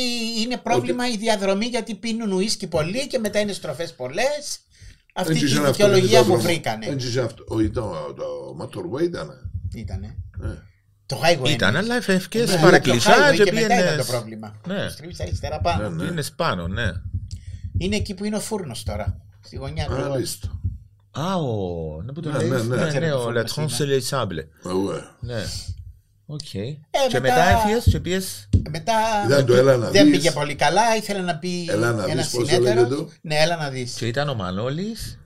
είναι 0.42 0.56
πρόβλημα 0.56 1.08
η 1.08 1.16
διαδρομή 1.16 1.66
γιατί 1.66 1.94
πίνουν 1.94 2.32
ουίσκι 2.32 2.66
πολύ 2.66 3.06
και 3.06 3.18
μετά 3.18 3.40
είναι 3.40 3.52
στροφές 3.52 3.92
πολλές. 3.94 4.58
Αυτή 5.14 5.32
Έτσι 5.32 5.44
τη 5.44 5.50
είχε 5.50 5.58
ένα 5.60 5.70
δικαιολογία 5.70 6.04
αυτοκίνητο 6.20 6.24
μου 6.24 6.40
δρόμο. 6.40 6.42
βρήκανε. 6.42 6.86
Έτσι 6.86 7.06
είχε 7.08 7.20
αυτό. 7.20 7.44
Όχι, 7.48 7.70
το, 7.70 8.14
το 8.16 8.24
motorway 8.60 9.02
ήταν. 9.02 9.50
Ήτανε. 9.74 10.16
Ε. 10.44 10.48
Το 11.06 11.20
highway. 11.24 11.48
Ήταν, 11.48 11.68
είναι. 11.68 11.78
αλλά 11.78 11.94
εφευκές 11.96 12.50
Ναι, 12.50 12.60
παρακλεισά 12.60 13.14
το 13.14 13.16
highway 13.28 13.36
και 13.36 13.42
και 13.42 13.52
μετά 13.52 13.66
ήταν 13.66 13.76
το 13.78 13.82
πήγαινες. 13.84 14.06
πρόβλημα. 14.06 14.60
Ναι. 14.66 14.88
Στρίβεις 14.88 15.20
αριστερά 15.20 15.60
πάνω. 15.60 15.82
Ναι, 15.82 15.88
ναι. 15.94 16.02
Πήγαινες 16.02 16.32
πάνω, 16.32 16.68
ναι. 16.68 16.86
Είναι 17.78 17.96
εκεί 17.96 18.14
που 18.14 18.24
είναι 18.24 18.36
ο 18.36 18.40
φούρνος 18.40 18.82
τώρα. 18.82 19.20
Στη 19.40 19.56
γωνιά 19.56 19.84
Α, 19.84 19.92
ακριβώς. 19.92 20.18
λίστο. 20.18 20.60
Α, 21.10 21.34
ο... 21.34 22.02
Να 22.02 22.12
που 22.12 22.20
το 22.20 22.30
Ναι, 22.30 22.38
λέει. 22.38 22.48
ναι, 22.48 22.56
ναι. 22.62 22.76
Ναι, 22.76 22.88
Ξέρω 22.88 23.04
ναι, 23.04 23.10
τι 23.10 23.16
ο 23.16 23.18
φόρμα 23.18 23.32
Λετρόν 23.32 23.64
είναι. 23.64 23.74
Σελεϊσάμπλε. 23.74 24.40
Ε, 24.40 24.46
Ναι. 25.20 25.42
Οκ. 26.26 26.54
Ε, 26.54 26.58
Και 27.08 27.20
μετά- 27.20 27.20
μετά 27.20 27.44
έφυγες 27.44 27.84
και 27.84 28.00
πήγες... 28.00 28.48
Μετά 28.70 28.92
Ήταν 29.26 29.46
το 29.46 29.54
έλα 29.54 29.76
να 29.76 29.90
δεν 29.90 30.04
δεις. 30.04 30.16
πήγε 30.16 30.30
πολύ 30.30 30.54
καλά. 30.54 30.96
Ήθελε 30.96 31.20
να 31.20 31.38
πει 31.38 31.66
Έλα 31.70 31.92
να 31.92 32.04
ένα 32.04 32.14
δεις 32.22 32.30
πώς 32.30 32.48
συνέταιρο. 32.48 32.80
έλεγε 32.80 32.94
το; 32.94 33.08
Ναι, 33.20 33.34
έλα 33.34 33.56
να 33.56 33.70
δεις. 33.70 33.94
Και 33.94 34.06
ήταν 34.06 34.28
ο 34.28 34.34
Μανώλης 34.34 35.18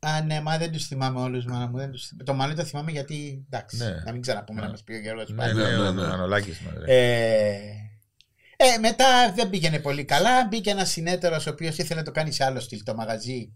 Α, 0.00 0.22
ναι, 0.26 0.40
μα 0.40 0.58
δεν 0.58 0.72
τους 0.72 0.86
θυμάμαι 0.86 1.20
όλους. 1.20 1.44
Μου, 1.44 1.70
δεν 1.74 1.90
τους... 1.90 2.12
Το 2.24 2.34
μάλλον 2.34 2.56
το 2.56 2.64
θυμάμαι 2.64 2.90
γιατί. 2.90 3.44
Εντάξει, 3.50 3.76
Ναι. 3.76 4.02
να 4.04 4.12
μην 4.12 4.20
ξαναπούμε 4.20 4.60
Ναι. 4.60 4.66
να 4.66 4.72
μας 4.72 4.82
πει 4.82 4.92
ο 4.92 4.98
Γιώργος 4.98 5.28
Ναι, 5.30 5.36
πάλι. 5.36 5.54
ναι, 5.54 5.62
ναι, 5.62 5.70
Ε, 8.60 8.74
ε, 8.74 8.78
μετά 8.78 9.32
δεν 9.32 9.50
πήγαινε 9.50 9.78
πολύ 9.78 10.04
καλά. 10.04 10.46
Μπήκε 10.46 10.70
ένας 10.70 10.90
συνέταιρος 10.90 11.46
ο 11.46 11.50
οποίος 11.50 11.78
ήθελε 11.78 12.00
να 12.00 12.04
το 12.06 12.10
κάνει 12.12 12.32
σε 12.32 12.44
άλλο 12.44 12.60
στυλ 12.60 12.82
το 12.82 12.94
μαγαζί 12.94 13.52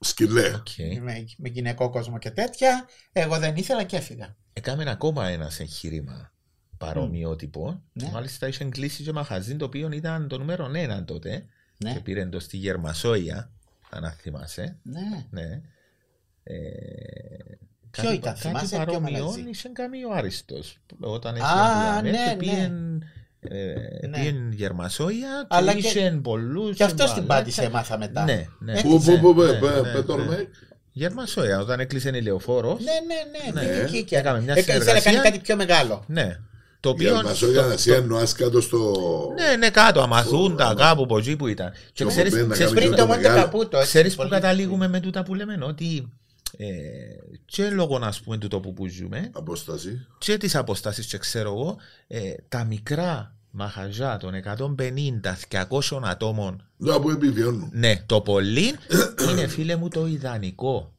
Σκυλέ. 0.00 0.48
Οκ. 0.54 0.68
με, 1.02 1.24
με 1.36 1.48
γυναικό 1.48 1.90
κόσμο 1.90 2.18
και 2.18 2.30
τέτοια. 2.30 2.88
Εγώ 3.12 3.38
δεν 3.38 3.56
ήθελα 3.56 3.82
και 3.82 3.96
έφυγα. 3.96 4.36
Έκαμε 4.52 4.90
ακόμα 4.90 5.28
ένας 5.28 5.60
εγχείρημα 5.60 6.32
παρομοιότυπο. 6.78 7.82
Ναι. 7.92 8.10
Μάλιστα 8.10 8.48
είχε 8.48 8.64
κλείσει 8.64 9.02
και 9.02 9.12
μαχαζί 9.12 9.56
το 9.56 9.64
οποίο 9.64 9.90
ήταν 9.92 10.28
το 10.28 10.38
νούμερο 10.38 10.70
ένα 10.74 11.04
τότε. 11.04 11.44
Ναι, 11.76 11.92
Και 11.92 12.00
πήρε 12.00 12.26
το 12.26 12.40
στη 12.40 12.56
Γερμασόια, 12.56 13.50
αν 13.90 14.12
θυμάσαι. 14.20 14.78
ναι. 14.82 15.26
Ναι. 15.30 15.60
Ε, 16.42 16.56
Ποιο 17.90 18.02
κάτι- 18.04 18.14
ήταν, 18.16 18.32
κάτι 18.32 18.40
θυμάσαι, 18.40 18.66
ποιο 18.76 18.84
παρόμοιο 18.84 19.18
μαγαζί; 19.24 19.48
είχε 19.48 19.68
κάνει 19.68 20.04
ο 20.04 20.12
Άριστος. 20.12 20.78
Όταν 21.00 21.36
Α, 21.36 21.98
έφυγε 21.98 22.10
ναι, 22.10 22.24
και 22.24 22.30
ναι. 22.30 22.36
πήγεν, 22.36 23.02
ε, 23.40 24.06
Ναι. 24.08 24.18
πήγεν 24.18 24.52
Γερμασόια 24.52 25.46
Αλλά 25.48 25.72
και 25.74 25.80
και- 25.80 25.86
είχε 25.98 26.18
πολλούς. 26.22 26.76
Και 26.76 26.84
αυτός 26.84 26.96
μπαλέτσα. 26.98 27.14
την 27.14 27.26
πάτησε, 27.26 27.62
έμαθα 27.62 27.98
μετά. 27.98 28.24
Ναι, 28.24 28.46
ναι. 28.58 28.72
Ε, 28.72 28.80
Πού, 28.82 29.02
πού, 29.02 29.18
πού, 29.20 29.42
Ναι, 29.42 29.46
πέ, 29.52 29.52
ναι, 29.52 29.58
πέ, 29.58 29.80
ναι, 29.80 29.92
πέ, 29.92 30.02
το 30.02 30.16
ναι. 30.16 30.22
ορμέ. 30.22 30.48
Γερμασόια, 30.92 31.58
όταν 31.60 31.80
έκλεισε 31.80 32.10
η 32.14 32.20
λεωφόρος. 32.22 32.78
Ναι, 32.80 32.92
ναι, 33.06 33.60
ναι. 33.60 33.60
Ναι. 33.70 33.76
ναι. 33.76 33.82
Εκεί 33.82 34.04
και 34.04 34.16
Έκαμε 34.16 34.40
μια 34.40 34.52
Έκα- 34.52 34.60
ήθελε 34.60 34.78
να 34.78 34.84
συνεργασία. 34.84 35.12
κάνει 35.12 35.28
κάτι 35.30 35.38
πιο 35.44 35.56
μεγάλο. 35.56 36.04
Ναι. 36.06 36.38
Το 36.80 36.88
οποίο. 36.88 37.12
Για 37.12 37.22
να 37.22 37.34
σου 37.34 37.50
για 37.50 37.62
να 37.62 37.76
σε 37.76 37.94
εννοάς 37.94 38.32
κάτω 38.32 38.60
στο... 38.60 38.92
Ναι, 39.38 39.56
ναι, 39.56 39.70
κάτω, 39.70 40.00
αμαθούντα, 40.00 40.70
Ω, 40.70 40.74
κάπου 40.74 41.02
από 41.02 41.18
εκεί 41.18 41.36
που 41.36 41.46
ήταν. 41.46 41.70
Και 41.72 41.78
Και 41.92 42.04
ξέρεις, 42.04 42.34
όπου 42.34 42.50
ξέρεις, 42.52 42.72
μπαίνει 42.72 42.86
Πριν 42.86 42.90
να 42.90 42.96
το 42.96 43.02
κάνει 43.06 43.08
Μοντε 43.16 43.28
μεγάλο. 43.28 43.42
Καπούτο. 43.44 43.76
έτσι, 43.76 43.88
ξέρεις 43.88 44.10
που 44.10 44.16
πολύ- 44.16 44.30
καταλήγουμε 44.30 44.88
με 44.88 45.00
τούτα 45.00 45.22
που 45.22 45.34
λέμε, 45.34 45.58
ότι 45.62 46.12
ε, 46.56 46.66
και 47.44 47.70
λόγω 47.70 47.98
να 47.98 48.12
πούμε 48.24 48.38
του 48.38 48.48
τόπου 48.48 48.72
που 48.72 48.86
ζούμε 48.86 49.30
Απόσταση. 49.32 50.06
και 50.18 50.36
τις 50.36 50.54
αποστάσεις 50.54 51.06
και 51.06 51.18
ξέρω 51.18 51.48
εγώ, 51.52 51.76
ε, 52.06 52.32
τα 52.48 52.64
μικρά 52.64 53.34
μαχαζιά 53.50 54.16
των 54.16 54.34
150-200 54.34 56.00
ατόμων, 56.02 56.68
Ναι, 56.76 56.98
που 56.98 57.10
επιβιώνουν. 57.10 57.70
ναι, 57.72 58.02
το 58.06 58.20
πολύ 58.20 58.74
είναι 59.30 59.46
φίλε 59.46 59.76
μου 59.76 59.88
το 59.88 60.06
ιδανικό. 60.06 60.90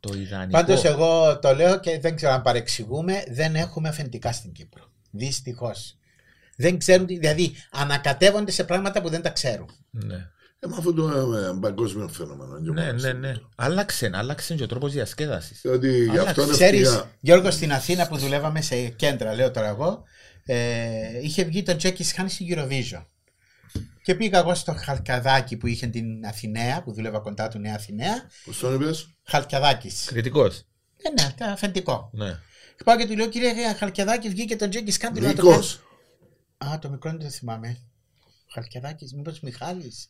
Το 0.00 0.14
ιδανικό. 0.14 0.58
Πάντως, 0.58 0.84
εγώ 0.84 1.38
το 1.38 1.54
λέω 1.54 1.80
και 1.80 1.98
δεν 2.00 2.16
ξέρω 2.16 2.32
αν 2.32 2.42
παρεξηγούμε, 2.42 3.24
δεν 3.30 3.54
έχουμε 3.56 3.88
αφεντικά 3.88 4.32
στην 4.32 4.52
Κύπρο. 4.52 4.82
Δυστυχώς. 5.10 5.96
Δεν 6.56 6.78
ξέρουν, 6.78 7.06
τι- 7.06 7.18
δηλαδή 7.18 7.52
ανακατεύονται 7.70 8.50
σε 8.50 8.64
πράγματα 8.64 9.02
που 9.02 9.08
δεν 9.08 9.22
τα 9.22 9.30
ξέρουν. 9.30 9.68
Ναι. 9.90 10.28
Ε, 10.64 10.66
με 10.68 10.74
αυτό 10.78 10.92
το 10.94 11.08
ε, 11.36 11.56
παγκόσμιο 11.60 12.08
φαινόμενο. 12.08 12.60
και 12.62 12.70
ναι, 12.70 12.80
μόνο 12.80 12.92
ναι, 12.92 12.98
στο- 12.98 13.12
ναι. 13.12 13.32
Άλλαξε, 13.54 14.10
άλλαξε 14.14 14.54
και 14.54 14.62
ο 14.62 14.66
τρόπος 14.66 14.92
διασκέδασης. 14.92 15.60
Διότι 15.60 16.04
γι' 16.04 16.10
Αλλά 16.10 16.22
αυτό 16.30 16.42
είναι 16.42 16.52
Ξέρεις, 16.52 16.80
ευτυχία. 16.88 17.10
Γιώργο, 17.20 17.50
στην 17.50 17.72
Αθήνα 17.72 18.06
που 18.08 18.16
δουλεύαμε 18.16 18.60
σε 18.60 18.88
κέντρα, 18.88 19.34
λέω 19.34 19.50
τώρα 19.50 19.68
εγώ, 19.68 20.02
ε, 20.44 21.18
είχε 21.22 21.44
βγει 21.44 21.62
το 21.62 21.76
Τζέκι 21.76 22.04
Χάν 22.04 22.28
στην 22.28 22.46
Eurovision. 22.50 23.04
Και 24.02 24.14
πήγα 24.14 24.38
εγώ 24.38 24.54
στο 24.54 24.74
Χαλκαδάκι 24.78 25.56
που 25.56 25.66
είχε 25.66 25.86
την 25.86 26.24
Αθηναία, 26.26 26.82
που 26.82 26.92
δούλευα 26.92 27.18
κοντά 27.18 27.48
του 27.48 27.58
Νέα 27.58 27.74
Αθηναία. 27.74 28.14
Πώς 28.44 28.58
τον 28.58 28.74
είπες; 28.74 29.08
Χαλκαδάκι. 29.24 29.90
Κριτικός. 30.06 30.58
Ε, 31.02 31.22
ναι, 31.22 31.32
τα 31.36 31.46
αφεντικό. 31.46 32.10
Ναι. 32.12 32.38
Και 32.76 32.84
πάω 32.84 32.96
και 32.96 33.06
του 33.06 33.16
λέω, 33.16 33.28
κύριε 33.28 33.74
Χαλκαδάκι, 33.78 34.28
βγήκε 34.28 34.56
το 34.56 34.68
Τζέκι 34.68 35.00
Χάν. 35.00 35.12
του 35.14 35.20
λέω, 35.20 35.28
να 35.30 35.34
το 35.36 35.42
κάνεις. 35.42 35.56
Νίκος. 35.56 35.80
Α, 36.72 36.78
το 36.78 36.90
μικρό 36.90 37.10
δεν 37.10 37.20
το 37.20 37.28
θυμάμαι. 37.28 37.78
Χαλκιαδάκη, 38.52 39.12
μήπως 39.16 39.40
Μιχάλης. 39.40 40.08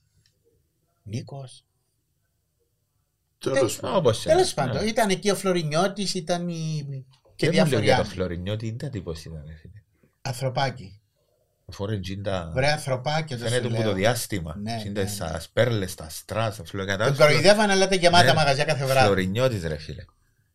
Νίκος. 1.03 1.65
Τέλος 3.39 3.77
πάντων. 3.81 3.97
Όπως 3.97 4.23
Τέλος 4.23 4.43
είναι. 4.53 4.53
πάντων, 4.55 4.83
Ναι. 4.83 4.89
ήταν 4.89 5.11
εκεί 5.11 5.31
ο 5.31 5.35
Φλωρινιώτης, 5.35 6.15
ήταν 6.15 6.49
η. 6.49 7.05
και 7.37 7.51
Δεν 7.51 7.55
μου 7.65 7.71
λέω 7.71 7.81
διάφοροι 7.81 7.85
για 7.85 7.95
το 7.97 8.01
άλλοι. 8.03 8.11
Φλωρινιώτη, 8.11 8.67
είναι 8.67 8.89
τύπος 8.91 9.25
ήταν. 9.25 9.45
ρε 9.47 9.55
φίλε. 9.55 9.83
Ανθρωπάκι. 10.23 10.97
Ο 11.65 11.73
Φορεντζίντα 11.73 12.51
Βρε 12.55 12.71
ανθρωπάκι, 12.73 13.35
δεν 13.35 13.49
φαίνεται 13.49 13.63
σου 13.69 13.75
από 13.75 13.77
το 13.83 13.83
λέω. 13.89 13.93
διάστημα. 13.95 14.57
Ναι, 14.57 14.73
Είναι 14.73 14.91
ναι, 14.91 15.03
ναι. 15.03 15.09
στα 15.09 15.41
σπέρλες, 15.41 15.91
στα 15.93 16.09
στράς, 16.09 16.55
στα 16.55 16.63
Τον 16.63 16.67
φλωρικατά. 16.67 17.13
κοροϊδεύανε, 17.13 17.73
αλλά 17.73 17.85
ήταν 17.85 17.99
γεμάτα 17.99 18.25
Ναι. 18.25 18.33
μαγαζιά 18.35 18.65
κάθε 18.65 18.85
βράδυ. 18.85 19.07
Φλωρινιώτης 19.07 19.63
ρε 19.65 19.77
φίλε. 19.79 20.05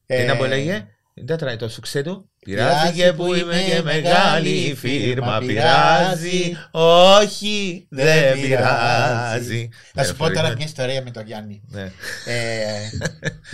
Ε, 0.06 0.22
Τι 0.22 0.28
να 0.28 0.38
που 0.38 0.44
έλεγε, 0.44 0.88
δεν 1.26 1.38
τράει 1.38 1.56
το 1.56 1.70
σουξέ 1.70 2.02
του. 2.02 2.30
Πειράζει 2.40 2.94
και 2.94 3.14
που 3.14 3.34
είμαι 3.34 3.62
και 3.70 3.82
μεγάλη 3.82 4.76
φίρμα, 4.78 5.38
πειράζει. 5.40 6.58
Όχι, 6.72 7.86
δεν 7.90 8.42
πειράζει. 8.42 9.70
Θα 9.94 10.04
σου 10.04 10.12
Ναι, 10.12 10.18
πω 10.18 10.24
τώρα 10.24 10.30
Φλωρινιώτη. 10.30 10.56
μια 10.58 10.66
ιστορία 10.66 11.02
με 11.04 11.12
τον 11.12 11.26
Γιάννη. 11.26 11.62
Ναι. 11.68 11.92
Ε, 12.26 12.90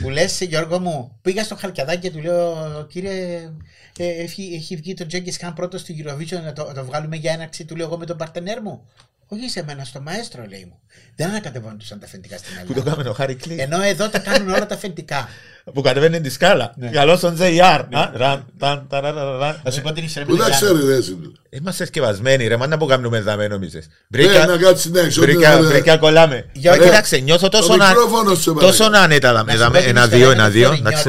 που 0.01 0.09
λες, 0.09 0.41
Γιώργο 0.41 0.79
μου, 0.79 1.17
πήγα 1.21 1.43
στο 1.43 1.55
Χαλκιαδάκι 1.55 1.99
και 1.99 2.11
του 2.11 2.21
λέω, 2.21 2.85
κύριε, 2.89 3.49
ε, 3.97 4.07
έχει, 4.07 4.51
έχει 4.55 4.75
βγει 4.75 4.93
το 4.93 5.05
Τζέγκη 5.05 5.31
Χαν 5.31 5.53
πρώτος 5.53 5.81
στη 5.81 6.03
Eurovision 6.05 6.41
να 6.43 6.53
το, 6.53 6.65
να 6.65 6.73
το 6.73 6.85
βγάλουμε 6.85 7.15
για 7.15 7.31
έναρξη, 7.31 7.65
του 7.65 7.75
λέω 7.75 7.85
εγώ 7.85 7.97
με 7.97 8.05
τον 8.05 8.17
παρτενέρ 8.17 8.61
μου. 8.61 8.87
Όχι 9.33 9.49
σε 9.49 9.63
μένα, 9.67 9.83
στο 9.83 10.01
μαέστρο, 10.01 10.45
λέει 10.49 10.65
μου. 10.69 10.79
Δεν 11.15 11.27
ανακατεβαίνουν 11.29 11.77
τα 11.89 11.97
αφεντικά 12.05 12.37
στην 12.37 12.53
Που 12.65 12.73
το 12.73 12.79
Ελλάδα. 12.79 12.95
κάμε 12.97 13.09
ο 13.09 13.13
Χάρη 13.13 13.35
Κλίν. 13.35 13.59
Ενώ 13.59 13.81
εδώ 13.81 14.09
τα 14.09 14.19
κάνουν 14.19 14.49
όλα 14.49 14.65
τα 14.65 14.75
αφεντικά. 14.75 15.29
Που 15.73 15.81
κατεβαίνει 15.81 16.21
τη 16.21 16.29
σκάλα. 16.29 16.73
Ναι. 16.77 16.89
Καλώς 16.89 17.17
στον 17.17 17.37
JR. 17.39 17.81
Α, 17.91 18.11
ραν, 18.13 18.45
ταν, 18.59 18.85
ταραραρα. 18.89 19.61
Θα 19.63 19.71
σου 19.71 19.81
πω 19.81 19.91
την 19.93 20.03
ιστορία 20.03 20.27
Πού 20.29 20.35
με 20.35 20.37
τον 20.43 20.51
τα 20.51 20.57
Γιάννη. 20.57 20.77
ξέρει 20.79 20.91
ρε 20.93 20.97
εσύ. 20.99 21.17
Είμαστε 21.49 21.85
σκευασμένοι 21.85 22.47
ρε, 22.47 22.57
μα 22.57 22.67
να 22.67 22.77
που 22.77 22.85
κάνουμε 22.85 23.19
δάμε 23.21 23.47
νομίζεις. 23.47 23.85
Ε, 23.85 23.89
Βρήκα, 24.09 24.45
να 24.45 24.57
κάτσεις 24.57 24.91
ναι, 24.91 24.99
έξω. 24.99 25.21
βρήκα, 25.21 25.59
ναι, 25.59 25.67
βρήκα 25.67 25.97
κολλάμε. 25.97 26.45
Για- 26.53 26.75
Ρε, 26.77 26.83
Κοίταξε, 26.83 27.17
νιώθω 27.17 27.49
Το 27.49 27.57
τόσο, 27.57 27.75
να, 27.75 27.87
μικρόφωνο 27.87 28.35
σε 28.35 28.53
τόσο 28.53 28.83
παρακαλώ. 28.83 29.03
άνετα 29.03 29.33
δάμε. 29.33 29.51
Να 29.51 29.57
σου 29.57 29.63
Δάμε, 29.63 29.77
πω 29.77 29.85
την 29.85 29.89
ένα, 29.97 30.03
ιστορία 30.05 30.17
δύο, 30.27 30.35
με 30.35 30.35
ένα, 30.43 30.49
το 30.49 31.01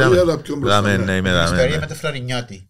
δύο. 1.87 1.95
Φλωρινιώτη. 1.95 2.69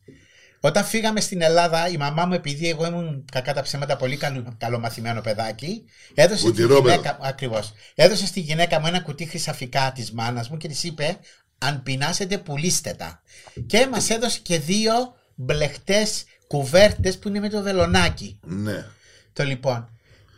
Όταν 0.66 0.84
φύγαμε 0.84 1.20
στην 1.20 1.42
Ελλάδα, 1.42 1.88
η 1.88 1.96
μαμά 1.96 2.24
μου, 2.26 2.34
επειδή 2.34 2.68
εγώ 2.68 2.86
ήμουν 2.86 3.24
κακά 3.32 3.52
τα 3.54 3.62
ψέματα 3.62 3.96
πολύ 3.96 4.16
καλό, 4.16 4.54
καλομαθημένο 4.58 5.20
παιδάκι, 5.20 5.84
έδωσε 6.14 6.38
στη 6.40 6.48
Κουτυρόπεδο. 6.50 6.88
γυναίκα, 6.94 7.18
ακριβώς, 7.22 7.72
έδωσε 7.94 8.26
στη 8.26 8.40
γυναίκα 8.40 8.80
μου 8.80 8.86
ένα 8.86 9.00
κουτί 9.00 9.24
χρυσαφικά 9.24 9.92
της 9.94 10.12
μάνας 10.12 10.48
μου 10.48 10.56
και 10.56 10.68
της 10.68 10.84
είπε: 10.84 11.18
Αν 11.58 11.82
πεινάσετε, 11.82 12.38
πουλήστε 12.38 12.94
τα. 12.98 13.22
Και 13.66 13.86
μας 13.90 14.10
έδωσε 14.10 14.38
και 14.42 14.58
δύο 14.58 14.92
μπλεχτές 15.34 16.24
κουβέρτες 16.46 17.18
που 17.18 17.28
είναι 17.28 17.40
με 17.40 17.48
το 17.48 17.62
βελονάκι. 17.62 18.38
Ναι. 18.44 18.84
Το 19.32 19.44
λοιπόν. 19.44 19.88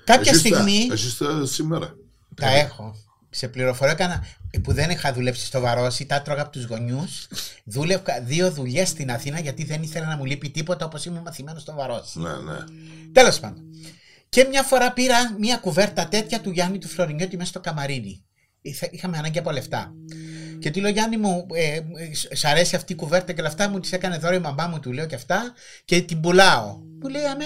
Κάποια 0.04 0.30
Εσείς 0.30 0.42
τα- 0.42 0.48
στιγμή. 0.48 0.88
Εσείς 0.92 1.16
τα 1.16 1.46
σήμερα. 1.46 1.94
Τα 2.34 2.48
έχω. 2.56 2.94
Σε 3.36 3.48
πληροφορώ 3.48 3.90
έκανα 3.90 4.24
που 4.62 4.72
δεν 4.72 4.90
είχα 4.90 5.12
δουλέψει 5.12 5.46
στο 5.46 5.60
Βαρόσι, 5.60 6.06
τα 6.06 6.14
έτρωγα 6.14 6.42
από 6.42 6.50
τους 6.50 6.64
γονιούς. 6.64 7.28
Δούλευα 7.64 8.20
δύο 8.22 8.50
δουλειές 8.50 8.88
στην 8.88 9.10
Αθήνα 9.10 9.40
γιατί 9.40 9.64
δεν 9.64 9.82
ήθελα 9.82 10.06
να 10.06 10.16
μου 10.16 10.24
λείπει 10.24 10.50
τίποτα 10.50 10.84
όπως 10.84 11.04
ήμουν 11.04 11.22
μαθημένος 11.22 11.62
στο 11.62 11.74
Βαρόσι. 11.74 12.18
Ναι, 12.18 12.28
ναι. 12.30 12.58
Τέλος 13.12 13.40
πάντων. 13.40 13.64
Και 14.28 14.46
μια 14.50 14.62
φορά 14.62 14.92
πήρα 14.92 15.34
μια 15.38 15.56
κουβέρτα 15.56 16.08
τέτοια 16.08 16.40
του 16.40 16.50
Γιάννη 16.50 16.78
του 16.78 16.88
Φλωρινιώτη 16.88 17.36
μέσα 17.36 17.48
στο 17.48 17.60
καμαρίνι. 17.60 18.24
Είχα- 18.60 18.88
Είχαμε 18.90 19.18
ανάγκη 19.18 19.38
από 19.38 19.50
λεφτά. 19.50 19.92
Και 20.58 20.70
του 20.70 20.80
λέω 20.80 20.90
Γιάννη 20.90 21.16
μου, 21.16 21.46
ε, 21.54 21.80
σ' 22.36 22.44
αρέσει 22.44 22.76
αυτή 22.76 22.92
η 22.92 22.96
κουβέρτα 22.96 23.32
και 23.32 23.40
όλα 23.40 23.48
αυτά, 23.48 23.68
μου 23.68 23.80
της 23.80 23.92
έκανε 23.92 24.16
δώρο 24.18 24.34
η 24.34 24.38
μαμά 24.38 24.66
μου, 24.66 24.80
του 24.80 24.92
λέω 24.92 25.06
και 25.06 25.14
αυτά, 25.14 25.52
και 25.84 26.00
την 26.00 26.20
πουλάω. 26.20 26.78
Μου 27.02 27.08
λέει 27.08 27.24
αμέ, 27.24 27.44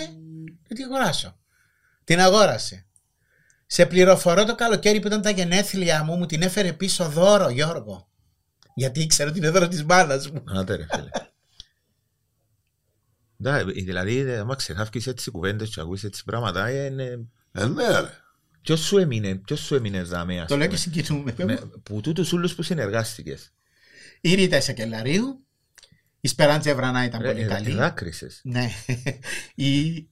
να 0.69 0.77
την 0.77 0.85
αγοράσω. 0.85 1.37
Την 2.05 2.21
αγόρασε. 2.21 2.87
Σε 3.73 3.87
πληροφορώ 3.87 4.45
το 4.45 4.55
καλοκαίρι 4.55 5.01
που 5.01 5.07
ήταν 5.07 5.23
τα 5.23 5.31
γενέθλια 5.31 6.05
μου, 6.05 6.17
μου 6.17 6.27
την 6.27 6.43
έφερε 6.43 6.73
πίσω 6.73 7.09
δώρο, 7.09 7.49
Γιώργο. 7.49 8.09
Γιατί 8.75 9.01
ήξερα 9.01 9.31
ότι 9.31 9.39
είναι 9.39 9.51
δώρο 9.51 9.69
της 9.69 9.85
μάνας 9.85 10.31
μου. 10.31 10.45
Άντε 10.47 10.75
ρε 10.77 10.87
φίλε. 10.91 11.09
Ναι, 13.37 13.65
Δηλαδή, 13.65 14.33
άμα 14.33 14.55
ξεχάφκεις 14.55 15.07
έτσι 15.07 15.31
κουβέντες 15.31 15.75
και 15.75 15.81
ακούεις 15.81 16.05
έτσι 16.05 16.25
πράγματα, 16.25 16.67
ε, 16.67 16.85
είναι... 16.85 17.29
Ε, 17.53 17.67
ναι, 17.67 17.89
ρε. 18.01 18.11
Ποιος 18.63 18.81
σου 18.81 18.99
έμεινε, 18.99 19.35
ποιος 19.35 19.61
σου 19.61 19.75
έμεινες 19.75 20.09
δάμε, 20.09 20.41
ας 20.41 20.49
Το 20.49 20.57
λέω 20.57 20.67
πούμε. 20.67 20.79
και 20.79 20.83
συγκινούμε. 20.83 21.35
Ναι, 21.45 21.57
που 21.83 22.01
τούτους 22.01 22.33
ούλους 22.33 22.55
που 22.55 22.63
συνεργάστηκες. 22.63 23.53
Η 24.21 24.35
Ρίτα 24.35 24.57
Ισακελαρίου, 24.57 25.45
η 26.21 26.29
Σπεράντζα 26.29 26.71
Ευρανά 26.71 27.05
ήταν 27.05 27.21
Ρε, 27.21 27.29
πολύ 27.29 27.43
ε, 27.43 27.47
καλή. 27.47 27.71
δάκρυσες. 27.73 28.41
Ναι. 28.45 28.71
Η, 29.55 30.09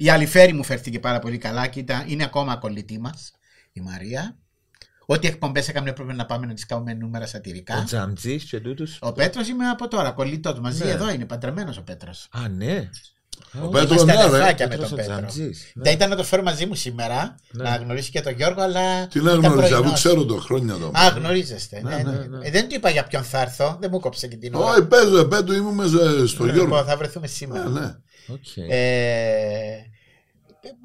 η 0.00 0.10
Αλιφέρη 0.10 0.52
μου 0.52 0.64
φέρθηκε 0.64 0.98
πάρα 1.00 1.18
πολύ 1.18 1.38
καλά 1.38 1.66
και 1.66 1.78
ήταν, 1.80 2.04
είναι 2.06 2.24
ακόμα 2.24 2.56
κολλητή 2.56 2.98
μας, 3.00 3.32
η 3.72 3.80
Μαρία. 3.80 4.36
Ό,τι 5.06 5.26
εκπομπές 5.26 5.68
έκαμε 5.68 5.90
έπρεπε 5.90 6.12
να 6.12 6.26
πάμε 6.26 6.46
να 6.46 6.54
τις 6.54 6.66
κάνουμε 6.66 6.94
νούμερα 6.94 7.24
Ο 7.24 7.28
σατυρικά. 7.28 7.82
Τζαμτζής 7.86 8.44
και 8.44 8.60
τούτους. 8.60 8.98
Ο 9.00 9.12
Πέτρος 9.12 9.48
είμαι 9.48 9.68
από 9.68 9.88
τώρα, 9.88 10.10
κολλητός 10.10 10.58
μαζί 10.60 10.84
Ναι. 10.84 10.90
εδώ 10.90 11.10
είναι, 11.10 11.24
παντρεμένος 11.24 11.76
ο 11.76 11.82
Πέτρος. 11.82 12.28
Α, 12.30 12.48
ναι. 12.48 12.88
Ο 13.62 13.68
Πέτρος, 13.68 14.02
Είμαστε 14.02 14.12
ναι, 14.12 14.20
ρε. 14.20 14.26
αδερφάκια 14.28 14.66
με 14.68 14.74
Πέτρος 14.74 14.88
τον 14.90 14.98
ο 14.98 15.02
Πέτρο. 15.02 15.14
Τζαμτζής. 15.16 15.72
Ναι. 15.74 15.82
Δεν 15.82 15.92
ήταν 15.92 16.08
να 16.10 16.16
το 16.16 16.24
φέρω 16.24 16.42
μαζί 16.42 16.66
μου 16.66 16.74
σήμερα, 16.74 17.34
Ναι. 17.50 17.62
να 17.62 17.76
γνωρίσει 17.76 18.10
και 18.10 18.20
τον 18.20 18.32
Γιώργο, 18.32 18.62
αλλά. 18.62 19.06
Τι 19.06 19.20
να 19.20 19.30
ήταν 19.30 19.44
γνωρίζω, 19.44 19.62
αφού 19.64 19.68
πρωινός. 19.74 19.92
ξέρω 19.92 20.24
το 20.24 20.36
χρόνια 20.36 20.74
το. 20.74 20.90
Α, 20.94 21.08
γνωρίζεστε. 21.08 21.80
Ναι, 21.82 21.96
Ναι, 21.96 22.02
ναι, 22.02 22.10
ναι. 22.10 22.26
ναι. 22.36 22.46
Ε, 22.46 22.50
δεν 22.50 22.68
του 22.68 22.74
είπα 22.74 22.90
για 22.90 23.04
ποιον 23.04 23.22
θα 23.22 23.40
έρθω, 23.40 23.76
δεν 23.80 23.88
μου 23.92 24.00
κόψε 24.00 24.26
και 24.28 24.36
την 24.36 24.54
ώρα. 24.54 24.70
Όχι, 24.72 24.84
παίζω, 24.86 25.24
πέτω, 25.24 25.52
ήμουν 25.54 25.74
μέσα 25.74 26.26
στο 26.26 26.44
Λοιπόν, 26.44 26.54
Γιώργο. 26.54 26.84
θα 26.84 26.96
βρεθούμε 26.96 27.26
σήμερα. 27.26 27.64
Ε, 27.64 27.68
ναι. 27.68 27.94
Οκ. 28.28 28.56
Ε, 28.70 29.87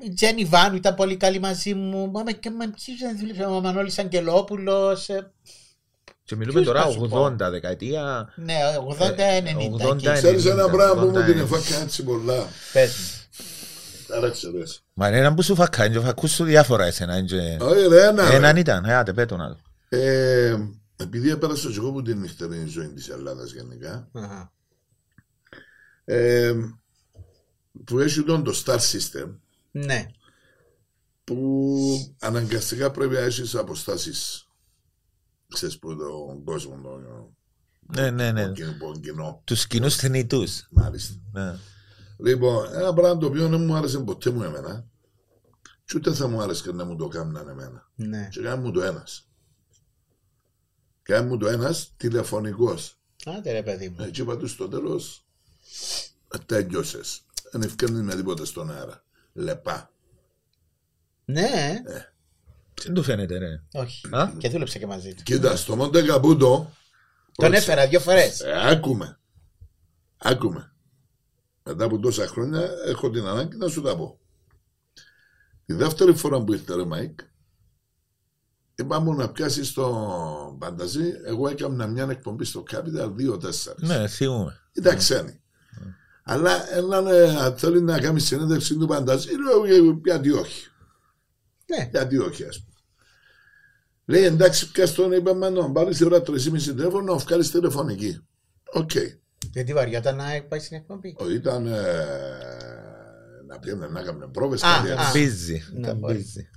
η 0.06 0.14
Τζένι 0.14 0.46
Βάνου 0.46 0.76
ήταν 0.76 0.96
πολύ 0.96 1.18
καλή 1.18 1.40
μαζί 1.40 1.74
μου. 1.74 2.12
Μα 2.12 2.24
με- 2.24 2.32
και 2.32 2.50
με 2.50 2.66
ποιους 2.68 3.00
δεν 3.00 3.18
δούλεψα, 3.20 3.50
ο 3.50 3.62
Μανώλης 3.62 4.00
Αγγελόπουλος. 4.00 5.10
ε, 5.10 5.32
Και 6.24 6.36
μιλούμε 6.36 6.62
Ποιος 6.62 6.74
τώρα 6.74 6.86
θα 6.86 6.92
σου 6.92 7.08
πω; 7.10 7.24
80 7.24 7.50
δεκαετία. 7.50 8.34
Ναι, 8.36 8.56
80-90. 8.88 9.60
80, 9.60 9.94
εκεί. 10.12 10.12
Ξέρεις 10.12 10.46
ένα 10.46 10.64
90, 10.66 10.72
πράγμα 10.72 11.02
που 11.02 11.08
μου 11.10 11.18
80. 11.18 11.26
την 11.26 11.40
εφάκα 11.40 11.82
έτσι 11.82 12.04
πολλά; 12.04 12.48
Πες 12.74 12.98
μου. 12.98 14.16
Άρα 14.18 14.30
ξέρεις. 14.30 14.84
Μα 14.94 15.08
είναι 15.08 15.18
ένα 15.18 15.34
που 15.34 15.42
σου 15.42 15.56
φακά, 15.56 15.86
είναι 15.86 15.96
και 15.96 16.06
φακούς 16.06 16.32
σου 16.32 16.44
διάφορα 16.44 16.86
εσένα. 16.86 17.18
είναι 17.18 17.26
και- 17.28 17.58
Όχι 17.64 17.88
ρε, 17.88 18.08
ένα 18.08 18.30
ρε. 18.30 18.36
Έναν 18.36 18.58
ήταν, 18.58 18.86
ε, 18.86 18.94
άντε 18.96 19.14
πέτω 19.14 19.38
να 19.38 19.50
το. 19.50 19.58
Ε, 19.98 20.58
επειδή 20.96 21.30
έπερασα 21.32 21.70
και 21.70 21.76
εγώ 21.78 21.90
από 21.90 22.02
την 22.02 22.20
νυχτερινή 22.20 22.68
ζωή 22.70 22.88
της 22.88 23.10
Ελλάδας 23.10 23.52
γενικά, 23.52 24.10
Αχα. 24.14 24.52
ε, 26.06 26.54
που 27.86 28.00
έχει 28.00 28.24
τον 28.24 28.44
το 28.44 28.62
Star 28.66 28.78
System, 28.78 29.36
Ναι. 29.76 30.06
που 31.24 32.16
αναγκαστικά 32.20 32.92
πρέπει 32.92 33.14
να 33.14 33.20
έχεις 33.20 33.56
αποστάσεις 33.56 34.48
ξέρεις 35.54 35.80
που 35.80 35.96
τον 35.98 36.44
κόσμο 36.44 36.82
τον, 36.82 37.36
Ναι, 37.96 38.10
ναι, 38.12 38.32
ναι. 38.32 38.46
τον 38.46 38.54
κοινό- 38.54 38.78
τον 38.80 39.02
κοινό 39.02 39.42
Τους 39.44 39.68
κοινούς 39.68 39.96
θνητούς. 39.96 40.68
μάλιστα 40.72 41.14
Ναι. 41.32 41.56
λοιπόν 42.18 42.74
ένα 42.74 42.94
πράγμα 42.94 43.18
το 43.20 43.26
οποίο 43.26 43.48
δεν 43.50 43.62
μου 43.66 43.76
άρεσε 43.76 44.00
ποτέ 44.00 44.30
μου 44.30 44.44
εμένα 44.44 44.88
και 45.86 45.94
ούτε 45.98 46.14
θα 46.14 46.28
μου 46.28 46.42
άρεσε 46.42 46.64
και 46.64 46.72
να 46.72 46.86
μου 46.86 46.96
το 46.96 47.08
κάνουν 47.08 47.36
εμένα 47.36 47.90
Ναι. 47.96 48.28
και 48.32 48.42
κάνει 48.42 48.64
μου 48.64 48.72
το 48.72 48.82
ένας 48.82 49.28
κάνει 51.02 51.28
μου 51.28 51.38
το 51.38 51.48
ένας 51.48 51.94
τηλεφωνικός 51.98 52.98
Άντε 53.26 53.52
ρε 53.52 53.64
παιδί 53.64 53.90
μου. 53.90 53.96
έτσι 54.04 54.22
είπα 54.22 54.38
τους 54.38 54.52
στο 54.52 54.68
τέλος 54.68 55.26
τέλειωσες 56.46 57.26
δεν 57.52 57.62
ευκαιρνείς 57.62 58.02
με 58.02 58.16
τίποτε 58.16 58.46
στον 58.46 58.72
αέρα 58.72 59.03
λεπά 59.34 59.92
Ναι. 61.26 61.82
Δεν 62.84 62.94
του 62.94 63.04
φαίνεται, 63.04 63.38
ρε. 63.38 63.62
Όχι. 63.74 64.08
Α; 64.16 64.32
Και 64.38 64.50
δούλεψε 64.50 64.80
και 64.80 64.86
μαζί 64.88 65.14
του. 65.14 65.24
κοίτα 65.24 65.56
στο 65.56 65.76
Μοντε 65.76 66.02
Καπούτο 66.04 66.72
Τον 67.36 67.54
έφερα 67.54 67.88
δύο 67.88 68.00
φορές. 68.00 68.40
Ε, 68.42 68.70
άκουμε. 68.70 69.20
Άκουμε. 70.18 70.74
Μετά 71.64 71.86
από 71.86 72.00
τόσα 72.00 72.28
χρόνια 72.28 72.70
έχω 72.86 73.10
την 73.10 73.26
ανάγκη 73.26 73.58
να 73.58 73.68
σου 73.68 73.82
τα 73.82 73.96
πω. 73.98 74.20
Τη 75.66 75.74
δεύτερη 75.74 76.16
φορά 76.16 76.44
που 76.44 76.54
ήρθε 76.54 76.76
ρε 76.76 76.86
Μάικ, 76.86 77.20
είπαμε 78.76 79.16
να 79.16 79.32
πιάσεις 79.32 79.74
το 79.74 80.56
Πανταζή. 80.60 81.12
Εγώ 81.26 81.48
έκανα 81.48 81.88
μια 81.88 82.08
εκπομπή 82.10 82.46
στο 82.46 82.64
Capital 82.72 83.10
2-4. 83.16 83.76
Ναι, 83.76 84.08
θυμούμε. 84.08 84.60
Ήταν 84.74 84.98
ξένοι. 84.98 85.43
Αλλά 86.24 86.76
έναν 86.78 87.08
ε, 87.08 87.54
θέλει 87.58 87.82
να 87.82 88.00
κάνει 88.00 88.20
συνέντευξη 88.20 88.76
του 88.78 88.88
Πανταζή, 88.88 89.30
λέω 89.32 89.64
«Ε, 89.66 90.00
γιατί 90.04 90.32
όχι. 90.32 90.68
Ναι. 91.66 91.90
Γιατί 91.92 92.18
όχι, 92.18 92.46
ας 92.46 92.60
πούμε. 92.60 92.72
Λέει 94.06 94.24
εντάξει, 94.24 94.72
πια 94.72 94.94
τον 94.94 95.12
είπαμε 95.12 95.50
να 95.50 95.72
πάρει 95.72 95.96
τη 95.96 96.06
ώρα 96.06 96.18
3,5 96.18 96.62
τηλέφωνο 96.62 97.14
να 97.14 97.18
βγάλεις 97.20 97.52
τηλεφωνική. 97.52 98.20
Οκ. 98.74 98.92
Γιατί 99.52 99.74
βαριόταν 99.74 100.16
να 100.16 100.24
πάει 100.50 100.60
στην 100.60 100.78
εκπομπή; 100.78 101.16
Ήταν 101.34 101.68
ε, 101.68 101.82
να 103.48 103.60
πήγαινε 103.60 103.88
να 103.88 104.00
έκαμε 104.00 104.28
πρόβες 104.28 104.64
Α, 104.64 104.68
κάτι 104.76 104.90
α. 104.90 104.94
έτσι. 104.94 105.20
Busy. 105.20 105.64
Ναι, 105.74 105.80
Ήταν 105.80 105.98
μπορεί. 105.98 106.14
busy. 106.16 106.50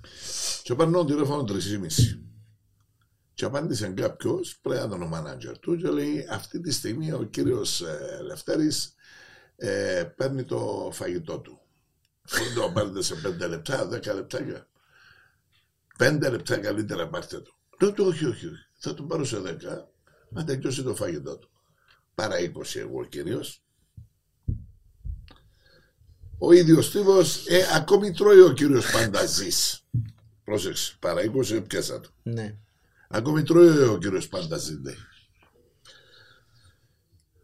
Και 0.63 0.75
παίρνω 0.75 1.05
τηλέφωνο 1.05 1.45
3,5. 1.49 1.57
Και 3.35 3.45
απάντησε 3.45 3.89
κάποιος, 3.89 4.59
πρέπει 4.63 4.81
να 4.81 4.87
ήταν 4.87 5.03
ο 5.03 5.07
μάνατζερ 5.07 5.59
του, 5.59 5.77
και 5.77 5.89
λέει: 5.89 6.27
Αυτή 6.31 6.61
τη 6.61 6.73
στιγμή 6.73 7.13
ο 7.13 7.23
κύριος 7.31 7.81
ε, 7.81 8.23
Λευτέρης 8.27 8.95
ε, 9.57 10.05
παίρνει 10.17 10.45
το 10.45 10.91
φαγητό 10.93 11.39
του. 11.39 11.61
Δεν 12.23 12.55
το 12.55 12.71
πάρετε 12.73 13.03
σε 13.03 13.15
5 13.45 13.49
λεπτά, 13.49 13.89
10 13.89 14.15
λεπτάκια. 14.15 14.69
5 15.99 16.19
λεπτά 16.31 16.59
καλύτερα 16.59 17.09
πάρτε 17.09 17.41
το. 17.41 17.57
Λέω 17.81 17.93
του, 17.93 18.05
όχι, 18.05 18.25
όχι, 18.25 18.47
όχι. 18.47 18.67
Θα 18.79 18.95
τον 18.95 19.09
πάρω 19.09 19.25
σε 19.25 19.41
10, 19.41 19.45
να 20.29 20.45
τελειώσει 20.45 20.83
το 20.83 20.95
φαγητό 20.95 21.39
του. 21.39 21.51
Παρά 22.15 22.37
20 22.39 22.75
εγώ 22.75 23.05
κυρίως. 23.05 23.63
Ο 26.39 26.53
ίδιος 26.53 26.91
τύπο, 26.91 27.19
ε, 27.49 27.75
ακόμη 27.75 28.11
τρώει 28.11 28.41
ο 28.41 28.53
κύριος 28.53 28.91
Πανταζής. 28.91 29.85
Πρόσεξε, 30.45 30.97
παρά 30.99 31.21
20 31.23 31.67
πιάσα 31.67 32.01
το. 32.01 32.11
Ναι. 32.23 32.57
Ακόμη 33.09 33.43
τρώει 33.43 33.79
ο 33.79 33.99
κύριος 33.99 34.29
Πανταζής, 34.29 34.81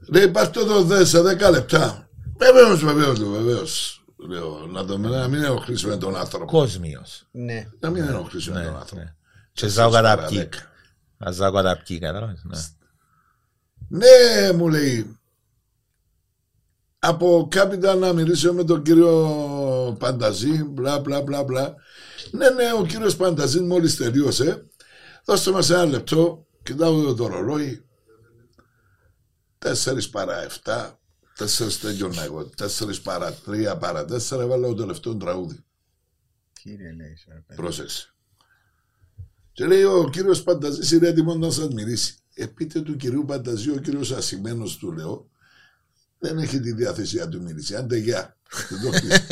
λέει. 0.09 0.23
Λέει, 0.23 0.33
πάρτε 0.33 0.65
το 0.65 0.83
δε 0.83 1.05
σε 1.05 1.21
10 1.21 1.51
λεπτά. 1.51 2.09
Βεβαίως, 2.39 2.85
βεβαίως, 2.85 3.19
βεβαίως. 3.25 3.97
Λέω, 4.29 4.67
να, 4.71 4.85
το, 4.85 4.99
να 4.99 5.29
μην 5.29 5.43
ενοχλήσουμε 5.43 5.97
τον 5.97 6.17
άνθρωπο. 6.17 6.45
Κόσμιος. 6.45 7.27
Ναι. 7.31 7.69
Να 7.81 7.91
μην 7.91 8.03
ενοχλήσουμε 8.03 8.59
Ναι, 8.61 8.65
τον 8.67 8.77
άνθρωπο. 8.77 9.03
ναι. 9.03 9.15
Και 9.53 9.67
ζάω 9.69 9.91
κατά 9.91 10.15
Παρά 10.15 10.29
ποιοι. 10.29 10.39
δέκα. 10.39 10.59
Να 11.19 11.31
ζάω 11.31 11.53
κατά 11.53 11.83
ποιοι, 11.87 11.99
κατάλαβες. 11.99 12.43
ναι. 12.45 12.59
Ναι, 13.89 14.53
μου 14.53 14.69
λέει. 14.69 15.17
Από 16.99 17.49
κάπιτα 17.51 17.95
να 17.95 18.13
μιλήσω 18.13 18.53
με 18.53 18.65
τον 18.65 18.83
κύριο 18.83 19.97
Πανταζή, 19.99 20.65
μπλα 20.65 20.99
μπλα 21.01 21.23
μπλα 21.23 21.43
μπλα. 21.45 21.75
Ναι, 22.31 22.51
ναι, 22.51 22.73
ο 22.81 22.87
κύριος 22.87 23.17
Πανταζή 23.17 23.61
μόλις 23.61 23.97
τελείωσε. 23.97 24.67
Δώστε 25.25 25.51
μας 25.51 25.71
ένα 25.71 25.85
λεπτό, 25.85 26.47
κοιτάω 26.63 26.99
εδώ 26.99 27.15
το 27.15 27.27
ρολόι. 27.27 27.85
Τέσσερις 29.63 30.11
παρά 30.11 30.43
εφτά, 30.43 31.01
τέσσερις 31.37 31.81
τέλειωνα 31.81 32.23
εγώ, 32.23 32.45
τέσσερις 32.45 33.01
παρά 33.01 33.33
τρία 33.33 33.77
παρά 33.77 34.05
τέσσερα, 34.05 34.43
έβαλα 34.43 34.67
το 34.67 34.75
τελευταίο 34.75 35.17
τραγούδι. 35.17 35.65
Κύριε 36.53 36.93
λέει. 36.93 37.19
ρε 37.29 37.43
παιδί. 37.47 37.61
Πρόσεξε. 37.61 38.15
Και 39.53 39.67
λέει 39.67 39.83
ο 39.83 40.09
κύριος 40.13 40.43
Πανταζής 40.43 40.91
είναι 40.91 41.09
έτοιμος 41.09 41.37
να 41.37 41.51
σας 41.51 41.69
μιλήσει. 41.69 42.15
Επίτε 42.35 42.81
του 42.81 42.97
κυρίου 42.97 43.25
Πανταζή, 43.25 43.71
ο 43.71 43.77
κύριος 43.77 44.13
Ασημένος 44.13 44.77
του 44.77 44.93
λέω, 44.93 45.31
δεν 46.19 46.39
έχει 46.39 46.61
τη 46.61 46.73
διάθεση 46.73 47.17
να 47.17 47.29
του 47.29 47.43
μιλήσει. 47.43 47.77
Άντε 47.77 47.97
γεια. 47.97 48.37
Δεν 48.71 48.81
το 48.81 48.99
κλείσει. 48.99 49.23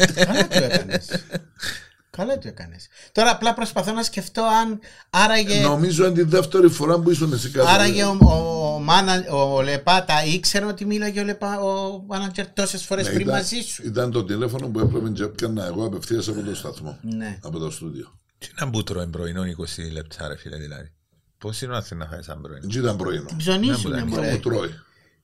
Καλά 2.11 2.38
το 2.38 2.48
έκανες. 2.48 2.50
Καλά 2.50 2.50
το 2.50 2.50
έκανε. 2.52 2.76
Τώρα 3.12 3.30
απλά 3.30 3.54
προσπαθώ 3.54 3.92
να 3.92 4.02
σκεφτώ 4.02 4.42
αν 4.42 4.80
άραγε. 5.11 5.61
Νομίζω 5.61 6.04
είναι 6.06 6.14
τη 6.14 6.22
δεύτερη 6.22 6.68
φορά 6.68 6.98
που 6.98 7.11
ήσουν 7.11 7.32
εσύ 7.32 7.50
κάτω. 7.50 7.68
Άραγε 7.68 8.04
ο, 8.04 8.18
ο, 8.20 8.74
ο, 8.74 8.78
μάνα, 8.78 9.24
ο 9.30 9.62
Λεπάτα 9.62 10.24
ήξερε 10.24 10.64
ότι 10.64 10.84
μίλαγε 10.84 11.20
ο, 11.20 11.24
Λεπά, 11.24 11.61
ο 11.61 12.02
μάνατζερ 12.06 12.52
τόσες 12.52 12.84
φορές 12.84 13.04
Ναι, 13.06 13.11
πριν 13.12 13.22
ήταν- 13.26 13.34
μαζί 13.36 13.61
σου; 13.61 13.82
Ήταν 13.86 14.11
το 14.11 14.24
τηλέφωνο 14.24 14.68
που 14.68 14.80
έπρεπε 14.80 15.08
και 15.08 15.22
έπιανα 15.22 15.66
εγώ 15.66 15.84
απευθείας 15.84 16.28
από 16.28 16.42
το 16.42 16.54
σταθμό. 16.54 16.98
Ναι. 17.02 17.38
Από 17.42 17.58
το 17.58 17.70
στούντιο. 17.70 18.18
Τι 18.38 18.48
να 18.61 18.70
που 18.70 18.82
τρώει 18.82 19.06
πρωινό 19.06 19.42
20 19.42 19.92
λεπτά 19.92 20.28
ρε 20.28 20.36
φίλε 20.36 20.56
δηλαδή. 20.56 20.92
Πώς 21.38 21.62
είναι 21.62 21.72
να 21.72 21.82
θέλει 21.82 22.00
να 22.00 22.06
φάει 22.06 22.22
σαν 22.22 22.40
πρωινό; 22.40 22.61
Δεν 22.68 22.82
ήταν 22.82 22.96
πρωινό; 22.96 23.26
Ψωνίσουνε 23.36 23.96
Ναι, 23.96 24.04
μου 24.04 24.14
Θα 24.14 24.20
ρε. 24.20 24.30
μου 24.32 24.38
τρώει. 24.38 24.74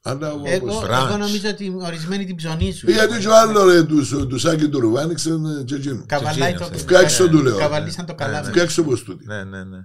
Αλλά 0.07 0.29
εγώ 0.29 0.43
Εγώ, 0.45 0.67
όπως- 0.73 0.85
Brunch. 0.85 1.07
εγώ 1.09 1.17
νομίζω 1.17 1.49
ότι 1.49 1.75
ορισμένοι 1.79 2.25
την 2.25 2.37
ψωνίσουν. 2.37 2.89
Ε, 2.89 2.93
Γιατί 2.93 3.19
και 3.19 3.29
ο 3.29 3.37
άλλο 3.39 3.65
ρε, 3.65 3.83
τους, 3.85 4.09
τους 4.09 4.45
Άκη 4.45 4.69
του 4.69 4.81
Ρουβάνιξεν 4.81 5.65
και 5.65 5.75
εκείνο. 5.75 6.05
Καβαλάει 6.07 6.53
το. 6.53 6.57
Τζετζίνος, 6.59 6.81
Φτιάξω 6.83 7.29
του 7.29 7.43
λέω. 7.43 7.57
Καβαλήσαν 7.59 8.07
το 8.07 8.15
καλάθι. 8.15 8.49
Φτιάξω 8.51 8.83
όπως 8.83 9.03
τούτη. 9.03 9.27
Ναι, 9.27 9.45
ναι, 9.45 9.65
ναι. 9.65 9.79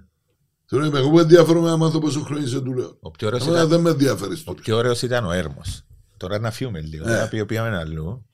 Θέλω 0.66 0.84
είμαι 0.84 0.98
εγώ 0.98 1.10
που 1.10 1.18
ενδιαφέρομαι 1.18 1.68
να 1.68 1.76
μάθω 1.76 1.98
πόσο 1.98 2.20
χρόνια 2.20 2.44
είσαι 2.46 2.60
του 2.60 2.72
λέω. 2.74 2.96
Ο 3.00 3.10
πιο 3.10 3.26
ωραίος 3.26 3.42
Εμένα 3.42 3.56
ήταν, 3.58 3.68
δεν 3.70 3.80
με 3.80 3.90
ενδιαφέρει 3.90 4.42
ο 4.44 4.54
του. 4.54 4.62
πιο 4.62 4.76
ωραίος 4.76 5.02
ήταν 5.02 5.24
ο 5.26 5.30
Έρμος. 5.32 5.82
Τώρα 6.16 6.38
να 6.38 6.50
φύγουμε 6.50 6.80
λίγο. 6.80 7.04
Ναι. 7.06 7.16
Να 7.16 7.28
πει- 7.28 7.44
πήγαμε 7.46 7.76
αλλού. 7.76 8.26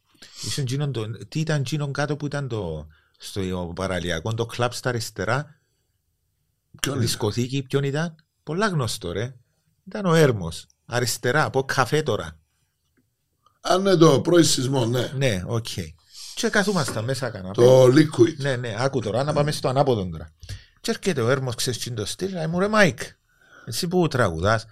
Ήσουν 0.46 0.62
εκείνον 0.62 0.92
το- 0.92 1.26
Τι 1.28 1.40
ήταν 1.40 1.60
εκείνον 1.60 1.92
κάτω 1.92 2.16
που 2.16 2.26
ήταν 2.26 2.48
το 2.48 2.86
στο 3.18 3.72
παραλιακό, 3.74 4.34
το 4.34 4.46
κλαμπ 4.46 4.70
στα 4.72 4.88
αριστερά, 4.88 5.46
Ποιον 6.80 6.94
είναι; 6.94 7.04
δισκοθήκη, 7.04 7.62
ποιον 7.62 7.82
ήταν; 7.84 8.14
Πολλά 8.42 8.66
γνωστό 8.68 9.12
ρε. 9.12 9.34
Ήταν 9.86 10.04
ο 10.06 10.14
Έρμος. 10.14 10.66
Αριστερά, 10.90 11.44
από 11.44 11.64
καφέ 11.64 12.02
τώρα. 12.02 12.38
Αν 13.60 13.80
είναι 13.80 13.96
το 13.96 14.20
πρώην 14.20 14.44
σεισμό, 14.44 14.86
ναι. 14.86 15.12
Ναι, 15.16 15.42
οκ. 15.46 15.66
Και 16.34 16.48
καθούμασταν 16.48 17.04
μέσα 17.04 17.30
κανένα. 17.30 17.54
Το 17.54 17.84
liquid. 17.84 18.36
Ναι, 18.36 18.56
ναι, 18.56 18.74
άκου 18.78 19.00
τώρα, 19.00 19.24
να 19.24 19.32
πάμε 19.32 19.52
στο 19.52 19.68
ανάποδο 19.68 20.08
τώρα. 20.08 20.32
Και 20.80 20.90
έρχεται 20.90 21.20
ο 21.20 21.28
Έρμος, 21.30 21.54
ξέρεις 21.54 21.78
τι 21.78 21.90
είναι 21.90 21.98
το 21.98 22.06
στυλ, 22.06 22.32
λέει 22.32 22.46
μου 22.46 22.58
ρε 22.58 22.68
Μάικ, 22.68 22.98
εσύ 23.64 23.88
που 23.88 24.08
τραγουδάς, 24.08 24.66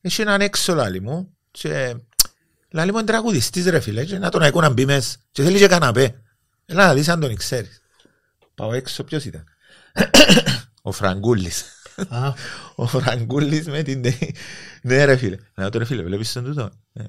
έχει 0.00 0.20
έναν 0.20 0.40
έξω 0.40 0.74
λάλη 0.74 1.00
μου 1.00 1.36
και 1.50 1.96
λάλη 2.70 2.92
μου 2.92 2.98
είναι 2.98 3.06
τραγουδιστής 3.06 3.66
ρε 3.66 3.80
φίλε 3.80 4.04
και 4.04 4.18
να 4.18 4.30
τον 4.30 4.42
ακούω 4.42 4.60
να 4.60 4.70
μπει 4.70 4.86
μέσα 4.86 5.16
και 5.30 5.42
θέλει 5.42 5.58
και 5.58 5.68
καναπέ. 5.68 6.22
Έλα 6.66 6.86
να 6.86 6.94
δεις 6.94 7.08
αν 7.08 7.20
τον 7.20 7.36
ξέρεις. 7.36 7.82
Πάω 8.54 8.72
έξω, 8.72 9.04
ποιος 9.04 9.24
ήταν. 9.24 9.44
ο 10.82 10.92
Φραγκούλης. 10.92 11.77
Α, 12.08 12.32
ο 12.74 12.86
Φραγκούλης 12.86 13.66
με 13.66 13.82
την... 13.82 14.04
ναι 14.82 15.04
ρε 15.04 15.16
φίλε. 15.16 15.36
Να 15.54 15.70
το 15.70 15.78
ρε 15.78 15.84
φίλε, 15.84 16.02
βλέπεις 16.02 16.32
τον 16.32 16.44
τούτο; 16.44 16.70
Ε, 16.92 17.02
ε, 17.02 17.06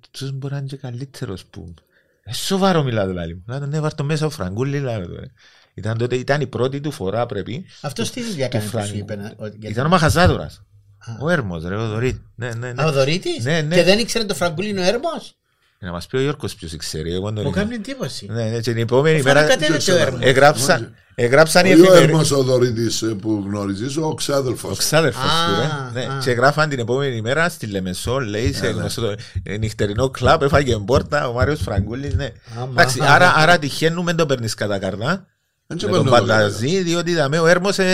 Τούτος 0.00 0.32
μπορεί 0.32 0.52
να 0.52 0.58
είναι 0.58 0.66
και 0.68 0.76
καλύτερος 0.76 1.44
που... 1.44 1.74
Ε, 2.22 2.32
σοβαρό 2.32 2.82
μιλά 2.82 3.06
το 3.06 3.12
λάλη 3.12 3.34
μου. 3.34 3.42
Να 3.46 3.60
τον 3.60 3.72
έβαρ 3.74 3.94
το 3.94 4.04
μέσα 4.04 4.26
ο 4.26 4.30
Φραγκούλης, 4.30 4.82
λέω 4.82 5.06
το, 5.06 5.14
ρε. 5.20 5.26
Ήταν, 5.74 5.98
τότε, 5.98 6.16
ήταν 6.16 6.40
η 6.40 6.46
πρώτη 6.46 6.80
του 6.80 6.90
φορά 6.90 7.26
πρέπει. 7.26 7.64
Αυτός 7.80 8.10
τι 8.10 8.22
δουλειά 8.22 8.48
του 8.48 8.50
κάνει 8.58 8.64
που 8.64 8.70
σου 8.70 8.76
Φραγκ- 8.76 8.96
είπε. 8.96 9.16
να- 9.16 9.32
ότι- 9.36 9.56
γιατί- 9.58 9.72
Ήταν 9.74 9.86
ο 9.86 9.88
Μαχαζάδωρας. 9.88 10.62
Α. 10.98 11.12
Ο 11.20 11.28
Έρμος 11.30 11.64
ρε, 11.64 11.76
ο 11.76 11.88
Δωρίτης. 11.88 12.20
Ναι, 12.34 12.54
ναι, 12.54 12.72
ναι. 12.72 12.82
Α, 12.82 12.86
ο 12.86 12.92
Δωρήτης; 12.92 13.44
Ναι, 13.44 13.60
ναι. 13.60 13.74
Και 13.74 13.82
δεν 13.82 13.98
ήξερε 13.98 14.24
το 14.24 14.34
Φραγκούλινο 14.34 14.82
Έρμος; 14.82 15.37
Να 15.80 15.90
μας 15.92 16.06
πει 16.06 16.16
ο 16.16 16.20
Γιώργος 16.20 16.54
ποιος 16.54 16.76
ξέρει. 16.76 17.12
Εγώ 17.12 17.32
τον 17.32 17.42
Μου 17.42 17.48
είδα. 17.50 17.60
κάνει 17.60 17.74
εντύπωση. 17.74 18.26
Ναι, 18.30 18.44
ναι, 18.44 18.60
και 18.60 18.72
την 18.72 18.82
επόμενη 18.82 19.20
Φάνηκε 19.20 19.40
μέρα 19.40 19.54
κατέβηκε 19.56 19.92
ο 19.92 19.96
Έρμος. 19.96 20.20
εγγράψαν, 20.22 20.94
εγγράψαν 21.14 21.66
οι 21.66 21.68
Ο 21.68 21.72
εφημερίδες. 21.72 22.02
Έρμος 22.08 22.30
ο 22.30 22.42
Δωρήτης 22.42 23.02
ε, 23.02 23.06
που 23.06 23.44
γνωρίζεις, 23.46 23.96
ο 23.96 24.06
Ο 24.06 24.14
ξάδελφος. 24.14 24.78
ξάδερφος 24.78 25.22
του, 25.22 25.62
Α, 25.62 25.90
ρε. 25.94 26.00
Ναι. 26.06 26.12
α. 26.14 26.18
Και 26.18 26.30
γράφαν 26.30 26.68
την 26.68 26.78
επόμενη 26.78 27.20
μέρα 27.20 27.48
στη 27.48 27.66
Λεμεσό, 27.66 28.18
λέει, 28.18 28.52
σε 28.52 28.66
γνωστό 28.66 29.00
το- 29.00 29.14
ε, 29.42 29.56
νυχτερινό 29.56 30.10
κλαμπ, 30.10 30.42
έφαγε 30.42 30.76
πόρτα 30.78 31.28
ο 31.28 31.32
Μάριος 31.32 31.60
Φραγκούλης, 31.60 32.14
ναι. 32.14 32.28
Άμα. 32.56 32.68
Εντάξει, 32.70 32.98
άρα, 33.02 33.32
άρα 33.36 33.58
τυχαίνουμε 33.58 34.14
το 34.14 34.26
παίρνεις 34.26 34.54
κατά 34.54 34.78
καρδά. 34.78 35.26
Δεν 35.66 35.76
Με 35.76 35.76
τον 35.76 35.90
παίρνω 35.90 36.16
εγώ, 36.16 36.26
Πανταζή, 36.26 36.82
διότι 36.82 37.10
είδαμε, 37.10 37.38
ο 37.38 37.46
Έρμος 37.46 37.78
ε, 37.78 37.84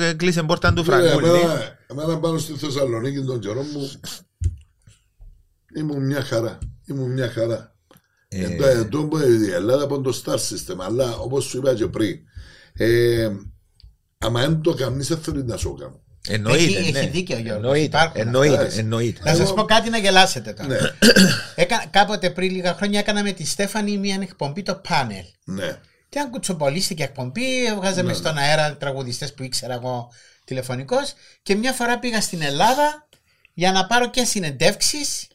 ε, 0.00 0.08
ε, 0.08 0.12
κλείσε 0.12 0.42
πόρτα 0.42 0.72
του 0.72 0.82
Κύριε, 0.82 0.98
Φραγκούλη. 1.00 1.28
εμένα- 1.28 1.78
Εμένα 1.86 2.18
πάνω 2.18 2.38
στη 2.38 2.52
Θεσσαλονίκη 2.52 3.20
τον 3.24 3.38
καιρό 3.38 3.62
μου 3.62 3.90
ήμουν 5.76 6.06
μια 6.06 6.22
χαρά. 6.22 6.58
Ήμουν 6.86 7.12
μια 7.12 7.30
χαρά. 7.30 7.74
Ε, 8.28 8.44
Ε, 8.44 8.70
Εδώ 8.70 9.04
που 9.04 9.18
η 9.18 9.50
Ελλάδα 9.52 9.84
από 9.84 10.00
το 10.00 10.22
star 10.24 10.34
system, 10.34 10.76
αλλά 10.78 11.16
όπως 11.16 11.44
σου 11.44 11.56
είπα 11.58 11.74
και 11.74 11.86
πριν, 11.86 12.18
ε, 12.72 13.28
άμα 14.18 14.40
δεν 14.40 14.60
το 14.60 14.74
κάνεις, 14.74 15.08
δεν 15.08 15.18
θέλεις 15.18 15.44
να 15.44 15.56
σου 15.56 15.74
κάνω. 15.74 16.02
Εννοείται, 16.28 16.62
Έχει- 16.78 16.92
ναι. 16.92 16.98
έχει 16.98 17.08
δίκιο, 17.08 17.36
Γιώργος. 17.38 17.54
Εννοείται, 17.64 17.84
Υπάρχουν 17.84 18.20
εννοείται, 18.20 18.62
αυτά. 18.62 18.80
εννοείται. 18.80 19.20
Να 19.24 19.34
σας 19.34 19.54
πω 19.54 19.64
κάτι 19.64 19.90
να 19.90 19.98
γελάσετε 19.98 20.52
τώρα. 20.52 20.68
Ναι, 20.68 20.78
Έκα, 21.64 21.84
κάποτε 21.90 22.30
πριν 22.30 22.50
λίγα 22.50 22.74
χρόνια 22.74 22.98
έκανα 22.98 23.22
με 23.22 23.32
τη 23.32 23.46
Στέφανη 23.46 23.98
μια 23.98 24.18
εκπομπή 24.22 24.62
το 24.62 24.74
πάνελ. 24.88 25.24
ναι. 25.44 25.76
Και 26.08 26.18
αν 26.20 26.30
κουτσοπολίστηκε 26.30 27.02
εκπομπή, 27.02 27.66
έβγαζαμε 27.66 28.08
Ναι, 28.08 28.14
στον 28.16 28.36
αέρα 28.38 28.76
τραγουδιστές 28.76 29.34
που 29.34 29.42
ήξερα 29.42 29.74
εγώ 29.74 30.08
τηλεφωνικώ. 30.44 30.96
Και 31.42 31.54
μια 31.54 31.72
φορά 31.72 31.98
πήγα 31.98 32.20
στην 32.20 32.42
Ελλάδα 32.42 33.08
για 33.54 33.72
να 33.72 33.86
πάρω 33.86 34.10
και 34.10 34.24
συνεντεύξεις. 34.24 35.26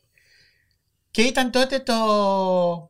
Και 1.12 1.22
ήταν 1.22 1.51
τότε 1.51 1.80
το. 1.80 1.93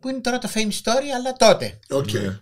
που 0.02 0.10
είναι 0.10 0.20
τώρα 0.20 0.38
το 0.38 0.50
Fame 0.54 0.70
Story, 0.84 1.08
αλλά 1.16 1.34
τότε. 1.34 1.80
Οκ. 1.90 2.12
Ναι. 2.12 2.40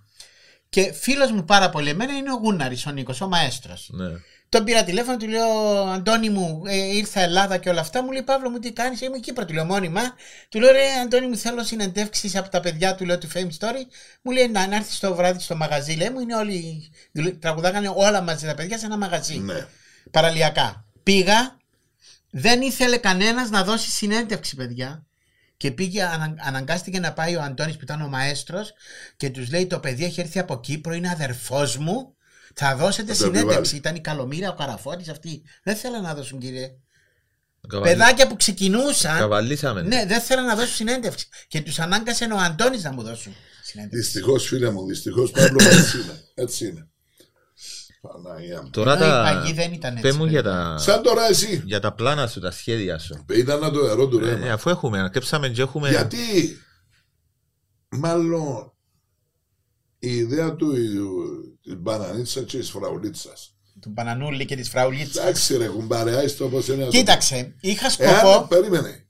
Και 0.70 0.94
φίλος 0.94 1.32
μου 1.32 1.44
πάρα 1.46 1.70
πολύ 1.70 1.90
εμένα 1.90 2.14
είναι 2.18 2.32
ο 2.32 2.36
Γούναρης, 2.36 2.86
ο 2.86 2.92
Νίκος, 2.92 3.22
ο 3.22 3.28
μαέστρος. 3.28 3.90
Ναι. 3.92 4.06
Τον 4.50 4.64
πήρα 4.64 4.84
τηλέφωνο, 4.84 5.18
του 5.18 5.28
λέω 5.28 5.48
Αντώνη 5.84 6.30
μου, 6.30 6.62
ε, 6.66 6.76
ήρθα 6.76 7.20
Ελλάδα 7.22 7.58
και 7.58 7.70
όλα 7.70 7.82
αυτά. 7.82 8.04
Μου 8.04 8.12
λέει 8.12 8.22
Παύλο 8.24 8.50
μου, 8.50 8.60
τι 8.60 8.72
κάνεις, 8.72 9.02
είμαι 9.02 9.20
Κύπρο, 9.20 9.46
του 9.46 9.54
λέω 9.54 9.66
μόνιμα. 9.66 10.02
Του 10.50 10.60
λέω 10.60 10.72
Ρε 10.72 10.94
Αντώνη 11.04 11.28
μου, 11.28 11.38
θέλω 11.38 11.64
συνεντεύξεις 11.64 12.36
από 12.36 12.50
τα 12.50 12.60
παιδιά 12.60 12.96
του, 12.96 13.06
λέω 13.06 13.18
του 13.18 13.28
Fame 13.34 13.48
Story. 13.60 13.82
Μου 14.22 14.32
λέει 14.32 14.48
να, 14.48 14.68
να 14.68 14.76
έρθεις 14.76 15.00
το 15.00 15.16
βράδυ 15.16 15.40
στο 15.40 15.56
μαγαζί, 15.56 15.94
λέει 15.94 16.10
μου, 16.10 16.20
είναι 16.20 16.36
όλοι. 16.36 16.92
δουλε- 17.12 17.40
Τραγουδάγανε 17.42 17.92
όλα 17.96 18.22
μαζί 18.22 18.46
τα 18.46 18.56
παιδιά 18.56 18.78
σε 18.78 18.86
ένα 18.86 18.98
μαγαζί. 18.98 19.38
Ναι. 19.38 19.68
Παραλιακά. 20.12 20.86
Πήγα, 21.04 21.58
δεν 22.30 22.62
ήθελε 22.62 22.98
κανένας 22.98 23.50
να 23.50 23.64
δώσει 23.64 23.90
συνέντευξη, 23.90 24.56
παιδιά. 24.56 25.07
Και 25.58 25.72
πήγε, 25.72 26.04
ανα, 26.04 26.34
αναγκάστηκε 26.40 27.00
να 27.00 27.14
πάει 27.14 27.36
ο 27.36 27.42
Αντώνης 27.42 27.76
που 27.76 27.84
ήταν 27.84 28.02
ο 28.02 28.08
μαέστρος 28.08 28.74
και 29.18 29.30
τους 29.30 29.50
λέει 29.50 29.68
το 29.68 29.80
παιδί 29.80 30.04
έχει 30.06 30.20
έρθει 30.20 30.40
από 30.40 30.60
Κύπρο, 30.60 30.94
είναι 30.94 31.10
αδερφός 31.10 31.78
μου, 31.78 32.16
θα 32.54 32.76
δώσετε 32.76 33.14
Θα 33.14 33.18
το 33.20 33.24
συνέντευξη. 33.26 33.52
επιβάλλει. 33.58 33.78
Ήταν 33.78 33.96
η 33.96 34.02
Καλομήρα, 34.02 34.50
ο 34.50 34.54
Καραφώτης 34.56 35.10
αυτοί. 35.10 35.42
Δεν 35.64 35.76
θέλανε 35.76 36.08
να 36.08 36.16
δώσουν 36.16 36.40
κύριε. 36.40 36.70
Καβαλή- 37.68 37.98
Παιδάκια 37.98 38.28
που 38.28 38.36
ξεκινούσαν, 38.36 39.18
Καβαλήσαμε. 39.20 39.82
ναι, 39.82 40.06
δεν 40.06 40.22
θέλανε 40.22 40.48
να 40.48 40.56
δώσουν 40.56 40.76
συνέντευξη. 40.76 41.28
Και 41.48 41.62
τους 41.62 41.80
ανάγκασε 41.80 42.26
ο 42.26 42.38
Αντώνης 42.38 42.84
να 42.84 42.92
μου 42.92 43.02
δώσουν 43.04 43.36
συνέντευξη. 43.64 44.00
Δυστυχώς 44.02 44.48
φίλε 44.48 44.70
μου, 44.72 44.86
δυστυχώς 44.86 45.32
Παύλο 45.32 45.64
έτσι 45.64 45.98
είναι. 46.00 46.24
Έτσι 46.34 46.66
είναι. 46.68 46.88
Παναγία 48.08 48.62
μου. 48.62 48.70
Τώρα 48.70 48.94
Ενώ 48.96 49.06
η 49.06 49.10
τα... 49.10 49.24
παγή 49.24 49.54
δεν 49.54 49.74
ήταν 49.74 49.92
έτσι, 49.92 50.02
Πες 50.04 50.16
μου 50.18 50.26
για 50.26 50.42
παιδιά. 50.44 50.58
τα... 50.58 50.78
Σαν 50.78 51.02
τώρα 51.02 51.28
εσύ. 51.28 51.62
για 51.66 51.80
τα 51.80 51.94
πλάνα 51.94 52.28
σου, 52.28 52.40
τα 52.40 52.52
σχέδια 52.52 53.00
σου. 53.00 53.26
Ήταν 53.30 53.60
να 53.60 53.72
το 53.72 53.86
ερώ 53.86 54.08
του 54.08 54.18
Ε, 54.20 54.30
ρέμα. 54.34 54.54
αφού 54.54 54.70
έχουμε, 54.70 55.00
ανακέψαμε 55.00 55.50
και 55.50 55.62
έχουμε... 55.62 55.90
Γιατί; 55.90 56.18
Μάλλον 57.90 58.72
η 60.00 60.16
ιδέα 60.16 60.56
του 60.56 60.74
τη 61.62 61.76
μπανανίτσα 61.76 62.42
και 62.42 62.58
της 62.58 62.70
φραουλίτσας. 62.70 63.52
Του 63.82 63.94
Πανανούλη 63.94 64.46
και 64.46 64.56
της 64.56 64.70
Φραουλίτσας. 64.70 65.24
Εντάξει, 65.24 65.58
ρε 65.58 65.68
κουμπάρε, 65.68 66.16
άιστο 66.16 66.46
όπως 66.46 66.68
είναι. 66.68 66.78
να 66.78 66.86
το 66.86 66.92
Κοίταξε, 66.92 67.56
είχα 67.62 67.86
Εάν 67.98 68.18
σκοπό. 68.20 68.48
περίμενε. 68.48 69.08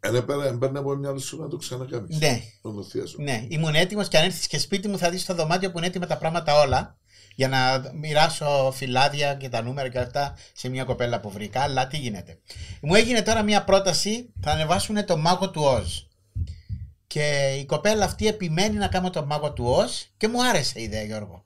Εν 0.00 0.14
έπαιρνε 0.14 0.46
έπαιρνε 0.46 0.78
από 0.78 0.94
μια 0.96 1.18
σου 1.18 1.40
να 1.40 1.48
το 1.48 1.56
ξανακάνεις. 1.56 2.18
Ναι. 2.18 2.40
Να 2.62 2.72
το 2.74 2.82
θεία 2.82 3.06
σου. 3.06 3.22
Ναι, 3.22 3.44
ήμουν 3.48 3.74
έτοιμος 3.74 4.08
και 4.08 4.18
αν 4.18 4.24
έρθεις 4.24 4.46
και 4.46 4.58
σπίτι 4.58 4.88
μου 4.88 4.98
θα 4.98 5.10
δεις 5.10 5.22
στο 5.22 5.34
δωμάτιο 5.34 5.70
που 5.70 5.78
είναι 5.78 5.86
έτοιμα 5.86 6.06
τα 6.06 6.16
πράγματα 6.18 6.60
όλα. 6.60 6.98
Για 7.34 7.48
να 7.48 7.82
μοιράσω 7.94 8.72
φυλάδια 8.74 9.34
και 9.34 9.48
τα 9.48 9.62
νούμερα 9.62 9.88
και 9.88 9.96
όλα 9.96 10.06
αυτά 10.06 10.36
σε 10.52 10.68
μια 10.68 10.84
κοπέλα 10.84 11.20
που 11.20 11.30
βρήκα. 11.30 11.60
Αλλά 11.60 11.86
τι 11.86 11.96
γίνεται. 11.96 12.38
Μου 12.80 12.94
έγινε 12.94 13.22
τώρα 13.22 13.42
μια 13.42 13.64
πρόταση, 13.64 14.32
θα 14.40 14.50
ανεβάσουν 14.50 15.04
το 15.04 15.16
μάγο 15.16 15.50
του 15.50 15.62
Οζ. 15.62 15.98
Και 17.06 17.56
η 17.60 17.64
κοπέλα 17.64 18.04
αυτή 18.04 18.26
επιμένει 18.26 18.76
να 18.76 18.88
κάνω 18.88 19.10
το 19.10 19.26
μάγο 19.26 19.52
του 19.52 19.64
Οζ 19.64 19.90
και 20.16 20.28
μου 20.28 20.44
άρεσε 20.44 20.80
η 20.80 20.82
ιδέα, 20.82 21.02
Γιώργο. 21.02 21.44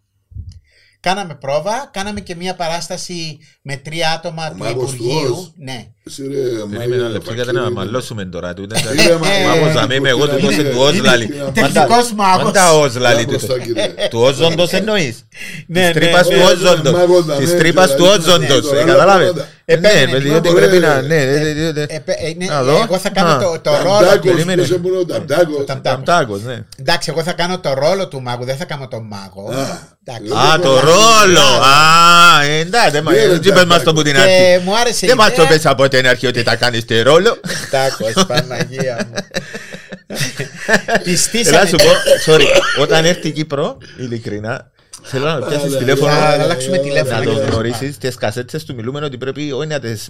Κάναμε 1.00 1.34
πρόβα, 1.34 1.86
κάναμε 1.92 2.20
και 2.20 2.34
μια 2.34 2.54
παράσταση 2.54 3.38
με 3.62 3.76
τρία 3.76 4.12
άτομα 4.12 4.46
Ο 4.46 4.50
του 4.50 4.56
μάγος 4.56 4.90
του 4.90 4.94
Υπουργείου. 4.94 5.36
Οζ. 5.36 5.48
Ναι. 5.56 5.92
Εσύ 6.06 6.22
ρε, 6.22 6.36
Περίμενε 6.38 6.78
Μαρία, 6.78 6.94
ένα 6.96 7.08
λεπτό 7.08 7.32
γιατί 7.32 7.52
να 7.52 7.60
Βακύρη, 7.60 7.74
μαλώσουμε 7.76 8.24
τώρα. 8.24 8.54
τούτε. 8.54 8.74
Κύριε 8.96 9.16
Μαρία, 9.16 9.48
Μάγος 9.48 9.74
να 9.74 9.86
μην 9.86 9.96
είμαι 9.96 10.08
εγώ 10.08 10.28
του 10.28 10.38
είναι- 10.38 10.46
δώσε 10.48 10.62
του 10.62 10.78
Οζ 10.80 10.96
είναι- 10.96 11.08
λαλή. 11.08 11.24
είναι- 11.24 11.50
Τεχνικός 11.54 12.12
μάγος. 12.16 12.42
Πάντα 12.44 12.72
Οζ 12.72 12.96
λαλή 12.96 13.24
Πάμε 13.24 13.38
τούτος. 13.38 13.42
στα, 13.42 13.58
κύριε. 13.58 13.88
Του 14.10 14.20
Οζόντος 14.20 14.72
εννοείς; 14.72 15.24
Ναι, 15.66 15.80
Της 15.80 15.88
ναι. 15.88 15.92
τρύπας 16.00 16.26
του 16.28 16.32
Ε, 16.34 16.42
Οζόντος. 16.42 16.92
μάγος 16.92 17.26
να 17.26 17.34
Της 17.34 17.52
ναι, 17.52 17.58
τρύπας 17.58 17.90
και 17.90 17.96
του 17.96 18.04
να- 18.04 18.10
Οζόντος. 18.10 18.70
ναι, 18.72 18.78
Ε, 18.78 18.84
ναι, 18.84 18.90
Καταλάβες; 18.90 19.32
ναι, 19.34 19.42
Ε, 19.66 19.76
Ναι, 19.76 19.88
Επέμενε, 19.88 20.18
διότι 20.18 20.48
λοιπόν, 20.48 20.54
πρέπει 20.54 20.76
ε, 20.76 20.78
να... 20.78 21.00
Ναι, 21.02 21.16
ναι, 21.24 21.24
ναι, 21.24 21.70
ναι. 21.70 21.82
Ε, 21.88 21.98
πε- 21.98 22.20
είναι- 22.28 22.46
Να 22.46 22.62
δω. 22.62 22.80
εγώ 22.88 22.98
θα 22.98 23.08
κάνω 23.10 23.28
Α. 23.30 23.38
το, 23.38 23.60
το 23.62 23.70
ρόλο. 23.82 23.98
Ταμτάκος, 23.98 24.30
περίμενε. 24.32 24.62
ποιος 24.62 24.78
είναι 24.78 24.96
ο 24.98 25.04
Ταμτάκος. 25.06 25.56
Το 25.56 25.64
Ταμτάκος. 25.64 26.04
Ταμτάκος, 26.06 26.42
ναι. 26.42 26.58
Εντάξει, 26.80 27.10
εγώ 27.12 27.22
θα 27.22 27.32
κάνω 27.32 27.58
το 27.58 27.74
ρόλο 27.74 28.08
του 28.08 28.22
μάγου, 28.22 28.44
δεν 28.44 28.56
θα 28.56 28.64
κάνω 28.64 28.88
τον 28.88 29.06
μάγο. 29.10 29.50
Α. 29.50 29.78
Εντάξει. 30.06 30.32
Α, 30.52 30.58
το 30.60 30.80
ρόλο. 30.80 31.40
Α, 31.40 32.42
ε, 32.44 32.58
εντάξει, 32.58 33.00
μα, 33.02 33.12
Ναι, 33.12 33.24
ρε, 33.24 33.34
έτσι 33.34 33.52
πες 33.52 33.64
μας 33.64 33.82
το 33.82 33.92
Ταμτάκο. 33.92 33.92
που 33.96 34.02
την 34.02 34.12
Και 34.14 34.20
αρχή. 34.20 34.64
μου 34.64 34.76
άρεσε 34.80 35.04
η 35.04 35.08
Δεν 35.08 35.16
μας 35.16 35.26
το 35.26 35.32
ιδέα. 35.42 35.46
πες 35.46 35.66
από 35.66 35.88
την 35.96 36.08
αρχή 36.08 36.26
ότι 36.26 36.42
θα 36.42 36.56
κάνεις 36.56 36.84
το 36.84 37.02
ρόλο. 37.02 37.40
Τάκος, 37.70 38.26
Παναγία 38.26 39.08
μου. 39.08 39.14
Έλα 40.86 40.98
Πιστήσανε. 41.04 41.66
σου 41.66 41.76
πω, 41.76 41.90
sorry, 42.26 42.44
όταν 42.80 43.04
έρθει 43.04 43.28
η 43.28 43.32
Κύπρο, 43.32 43.78
ειλικρινά, 43.96 44.70
θέλω 45.06 45.24
να 45.26 45.38
πιάσεις 45.46 45.68
Άρα, 45.70 45.78
τηλέφωνο 45.78 46.10
Θα 46.10 46.16
άρα, 46.16 46.42
αλλάξουμε 46.42 46.74
άρα, 46.76 46.84
τηλέφωνο. 46.84 47.18
να 47.18 47.24
το 47.24 47.34
και- 47.34 47.40
γνωρίσεις, 47.40 47.98
τις 47.98 48.14
κασέτες 48.14 48.64
του 48.64 48.74
μιλούμε 48.74 49.04
ότι 49.04 49.18
πρέπει 49.18 49.52
όχι 49.52 49.66
να 49.66 49.78
τις... 49.80 50.08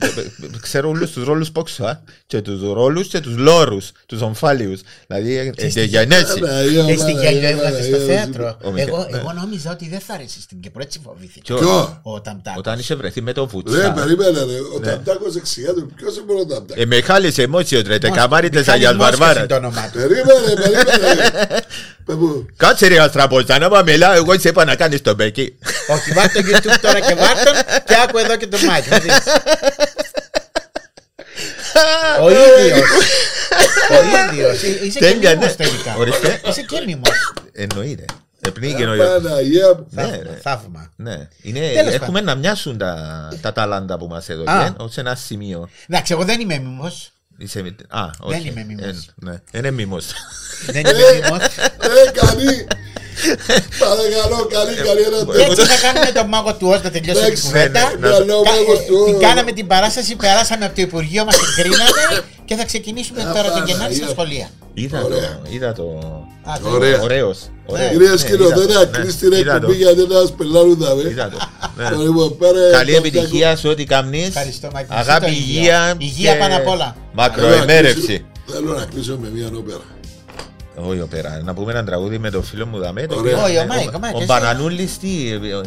Ξέρω 0.60 0.88
όλους 0.88 1.10
τους 1.12 1.24
ρόλους 1.24 1.50
που 1.50 1.62
ξέρω, 1.62 1.98
και 2.26 2.40
τους 2.40 2.60
ρόλους 2.72 3.08
και 3.08 3.20
τους 3.20 3.36
λόρους, 3.36 3.90
τους 4.06 4.20
ομφάλιους. 4.20 4.80
Δηλαδή, 5.06 5.52
ε, 5.56 5.68
στη- 5.70 5.84
για 5.84 6.00
ενέση. 6.00 6.38
Παναγία, 6.40 6.84
Και 6.84 6.96
στην 6.96 7.14
Παναγία, 7.14 7.30
γέλιο 7.30 7.48
έβγαζε 7.48 7.82
στο 7.82 7.90
Παναγία, 7.96 8.14
θέατρο. 8.16 8.56
Ο 8.62 8.70
Μιχα- 8.70 8.86
Εγώ, 8.88 9.06
ναι. 9.10 9.18
εγώ 9.18 9.32
νόμιζα 9.40 9.70
ότι 9.70 9.88
δεν 9.88 10.00
θα 10.00 10.14
αρέσει 10.14 10.40
στην 10.40 10.60
Κύπρο, 10.60 10.82
έτσι 10.82 11.00
φοβήθηκα. 11.04 11.54
Ποιο; 11.54 11.56
Ποιο; 11.56 12.00
Ο 12.02 12.20
Ταμτάκος. 12.20 12.58
Όταν 12.58 12.78
είσαι 12.78 12.94
βρεθεί 12.94 13.22
με 13.22 13.32
τον 13.32 13.44
Ρε, 13.44 13.50
Βουτσά. 13.50 13.92
περίμενε 13.92 14.30
ρε. 14.38 14.58
Ο 14.74 14.78
Ναι. 14.80 14.86
Ταμτάκος 14.86 15.34
εξηγάται. 15.36 15.80
Ποιος 15.96 16.16
είναι 16.16 16.40
ο 16.40 16.46
Ταμτάκος. 16.46 16.82
Ε, 16.82 16.86
Μιχάλης 16.86 17.38
Εμότσιος 17.38 17.82
ρε, 17.82 17.98
τε 17.98 18.08
Μόσχας. 18.08 18.24
καμάριτες 18.26 18.60
Μιχάλης 18.60 18.84
Αγιάς 18.86 18.96
Μόσχας 18.98 19.16
Βαρβάρας. 19.18 19.38
είναι 19.38 19.46
το 19.46 19.54
όνομά 19.56 19.90
του. 19.92 19.98
Περίμενε, 19.98 20.54
περίμενε. 20.54 21.62
Πες 22.06 22.16
μου. 22.16 22.46
Κάτσε 22.56 22.86
ρε 22.86 22.98
Αστραποτσά, 23.00 23.58
να 23.58 23.68
πάμε 23.68 23.90
μιλάω, 23.92 24.12
εγώ 24.12 24.38
σε 24.38 24.48
είπα 24.48 24.64
να 24.64 24.74
κάνεις 24.84 25.02
το 25.02 25.14
μπέκι. 25.14 25.58
Όχι, 25.88 26.12
βάρ' 26.12 26.32
το 26.32 26.40
YouTube 26.44 26.78
τώρα 26.80 27.00
και 27.00 27.14
βάρ' 27.14 27.36
τον 27.44 27.54
και 27.84 27.94
άκου 28.04 28.18
εδώ 28.18 28.36
και 28.36 28.46
το 28.46 28.58
μάτι. 28.66 28.88
θα 28.88 28.98
δεις. 28.98 29.12
Ο 32.22 32.30
ίδιος. 32.30 32.88
Ο 33.90 34.28
ίδιος. 34.30 34.62
Ε, 34.62 34.68
Είσαι 34.86 34.98
και 34.98 35.04
Τέλεια, 35.04 35.30
ναι. 35.30 35.36
μίμος 35.36 35.56
τελικά. 35.56 35.94
Ορίστε. 35.96 36.40
Είσαι 36.48 36.62
και 36.62 36.82
μίμος. 36.86 37.32
Εννοείται. 37.52 38.04
Επνίγει 38.40 38.84
ο 38.84 38.96
Παναγία 38.96 39.74
μου. 39.74 39.86
Ναι, 39.90 40.02
Θαύμα, 40.02 40.22
ρε. 40.22 40.38
Θαύμα. 40.42 40.90
Ναι, 40.96 41.28
είναι, 41.42 41.60
Τέλος 41.74 41.94
έχουμε 41.94 42.20
να 42.20 42.34
μοιάσουν 42.34 42.78
τα, 42.78 43.28
τα 43.40 43.52
ταλάντα 43.52 43.98
που 43.98 44.06
μας 44.06 44.28
Α. 44.28 44.32
έδωκε, 44.32 44.72
ως 44.76 44.96
ένα 44.96 45.14
σημείο. 45.14 45.68
Εντάξει, 45.88 46.12
εγώ 46.12 46.24
δεν 46.24 46.40
είμαι 46.40 46.58
μίμος. 46.58 47.12
Είσαι, 47.38 47.62
μη- 47.62 47.76
α, 47.88 48.10
όχι. 48.20 48.48
είμαι 48.48 48.64
μίμος. 48.68 48.84
Ε, 48.86 48.94
ναι, 49.14 49.40
είναι 49.52 49.70
μίμος. 49.70 50.06
Δεν 50.66 50.80
είμαι 50.86 51.12
μίμος. 51.22 51.42
Ε, 51.46 52.10
καλή. 52.12 52.66
Παρακαλώ, 53.84 54.38
καλή, 54.56 54.74
καλή 54.88 55.02
ένα 55.08 55.18
Και 55.36 55.42
έτσι 55.50 55.62
θα 55.72 55.78
κάνουμε 55.86 56.10
τον 56.18 56.26
μάγο 56.28 56.52
του 56.54 56.66
Ως 56.74 56.80
να 56.82 56.90
τελειώσει 56.90 57.20
την 57.20 57.26
Εντάξει, 57.26 57.42
κουβέντα. 57.46 57.80
ναι, 58.00 58.08
ναι, 58.08 58.18
ναι, 58.28 58.32
ο 58.32 58.42
Κα- 58.42 58.50
μάγος 58.50 58.78
ε, 58.78 58.84
του 58.88 58.96
Την 59.06 59.14
Ως. 59.14 59.20
κάναμε 59.26 59.52
την 59.58 59.66
παράσταση, 59.66 60.16
περάσαμε 60.16 60.64
από 60.64 60.74
το 60.74 60.82
Υπουργείο 60.82 61.24
μας, 61.24 61.34
την 61.38 61.50
κρίναμε 61.58 62.00
και 62.44 62.54
θα 62.54 62.64
ξεκινήσουμε 62.70 63.20
Α, 63.22 63.24
τώρα 63.36 63.42
τον 63.42 63.50
Παναγία. 63.52 63.74
Γενάρη 63.74 63.94
στα 63.94 64.08
σχολεία. 64.14 64.48
Είδα 64.74 64.98
το, 65.00 65.06
Ωραία. 65.06 65.32
είδα 65.54 65.72
το. 65.72 65.84
Α, 66.50 66.52
το- 66.62 66.68
Ωραία. 66.70 67.00
Ωραίος. 67.00 67.36
ωραίος. 67.66 67.90
Κυρίες 67.90 68.22
Ναι, 68.22 68.28
και 68.28 68.34
είδα 68.34 68.52
το, 68.52 68.60
κύριοι, 68.60 68.72
ναι, 68.78 68.84
κλείσει 68.84 69.16
την 69.16 69.32
είδα 69.32 69.50
το, 69.50 69.56
εκπομπή 69.56 69.74
γιατί 69.76 70.00
ένας 70.02 70.32
πελάρου 70.38 70.76
θα 70.82 70.94
με. 70.94 71.02
Είδα 71.10 71.28
το. 71.32 71.38
ναι. 71.76 71.88
Το 71.90 72.02
λοιπόν, 72.02 72.36
πέρα, 72.38 72.52
Καλή 72.52 72.92
Ταμτάκο. 72.92 72.96
επιτυχία 73.16 73.56
σε 73.56 73.68
ό,τι 73.68 73.84
κάνεις. 73.84 74.26
Ευχαριστώ, 74.26 74.68
Μάκη. 74.74 74.86
Αγάπη, 74.90 75.24
Εσύ 75.26 75.34
το 75.34 75.40
ίδιο. 75.40 75.58
υγεία. 75.60 75.94
Υγεία 75.98 76.32
και 76.32 76.38
πάνω 76.38 76.56
απ' 76.56 76.68
όλα. 76.68 76.96
Μακροεμέρευση. 77.12 78.24
Θέλω 78.52 78.72
να 78.78 78.84
κλείσω 78.84 79.18
με 79.22 79.28
μια 79.34 79.46
όπερα. 79.56 79.80
Όχι, 80.76 81.00
οπέρα. 81.00 81.40
Να 81.44 81.54
πούμε 81.54 81.72
ένα 81.72 81.84
τραγούδι 81.84 82.18
με 82.18 82.30
τον 82.30 82.42
φίλο 82.44 82.66
μου 82.66 82.78
Δαμέ. 82.78 83.06
το 83.06 83.14
Ωραία. 83.16 83.32
οποίο- 83.34 83.44
Όχι, 83.46 83.56
ο 83.56 83.60
ε, 83.60 83.66
Μάικ, 83.66 83.94
ο 83.94 83.98
Μάικ, 83.98 84.14
Ο 84.14 84.16
εσύ. 84.16 84.26
Μπανανούλης 84.26 84.98
τι. 84.98 85.32
ε, 85.32 85.60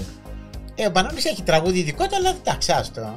Ε, 0.79 0.85
ο 0.87 0.91
Πανόλης 0.91 1.25
έχει 1.25 1.41
τραγούδι 1.41 1.81
δικό 1.81 2.03
του, 2.07 2.15
αλλά 2.15 2.35
εντάξει, 2.41 2.71
άστο. 2.71 3.13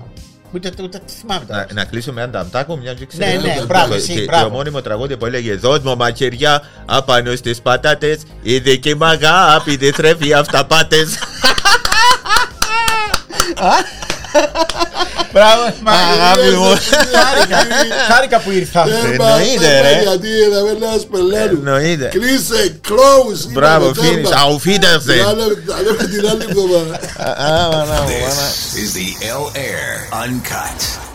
Ούτε, 0.55 0.72
ούτε 0.82 0.99
τη 1.07 1.12
θυμάμαι 1.12 1.45
τώρα. 1.45 1.66
Να, 1.68 1.74
να 1.74 1.84
κλείσω 1.84 2.12
με 2.12 2.22
ανταμτάκο, 2.22 2.76
μια 2.76 2.95
και 2.95 3.07
Ναι, 3.16 3.24
ξέρω. 3.26 3.41
ναι, 3.41 3.55
το- 3.59 3.66
μπράβο, 3.66 3.88
το- 3.88 3.95
εσύ, 3.95 4.12
και, 4.14 4.20
μπράβο. 4.20 4.45
το 4.45 4.51
μόνιμο 4.51 4.80
τραγούδι 4.80 5.16
που 5.16 5.26
έλεγε 5.26 5.55
Δώσ' 5.55 5.78
μου 5.80 5.97
μαχαιριά 5.97 6.62
απάνω 6.86 7.36
στις 7.36 7.61
πατάτες 7.61 8.22
Η 8.43 8.59
δική 8.59 8.95
μου 8.95 9.05
αγάπη 9.05 9.76
δεν 9.76 9.93
τρέφει 9.93 10.32
αυταπάτες 10.32 11.18
Μπράβο, 13.55 13.78
μα 15.32 15.92
Αγάπη 15.92 16.50
μου 16.56 16.64
χάρηκα, 17.14 17.56
χάρηκα 18.12 18.38
που 18.40 18.50
ήρθα. 18.50 18.80
Ε, 18.88 18.90
Εννοείται, 19.10 19.72
μα, 19.74 19.80
ρε. 19.82 20.00
Γιατί 20.02 20.28
να 20.52 20.60
μην 20.62 20.78
λες 20.78 21.06
πελέρου. 21.10 21.56
Εννοείται 21.56 22.04
Κλείσε, 22.04 22.74
close. 22.88 23.42
είναι 23.44 23.52
Μπράβο, 23.52 23.86
το 23.92 24.00
τέρμα. 24.00 24.28
finish, 24.28 24.32
auf 24.32 24.68
Wiedersehen 24.68 25.24
Τα 25.24 25.32
λέμε- 25.34 25.62
τα 25.66 25.76
λέμε 25.82 26.04
την 26.12 26.28
άλλη 26.28 26.44
εβδομάδα. 26.48 26.94
Α, 27.16 27.30
α, 27.30 27.66
α, 27.66 27.80
α, 27.80 27.96
α. 27.96 28.04
This 28.06 28.78
is 28.82 28.90
the 28.98 29.08
L 29.42 29.44
Air 29.56 30.24
Uncut. 30.24 31.09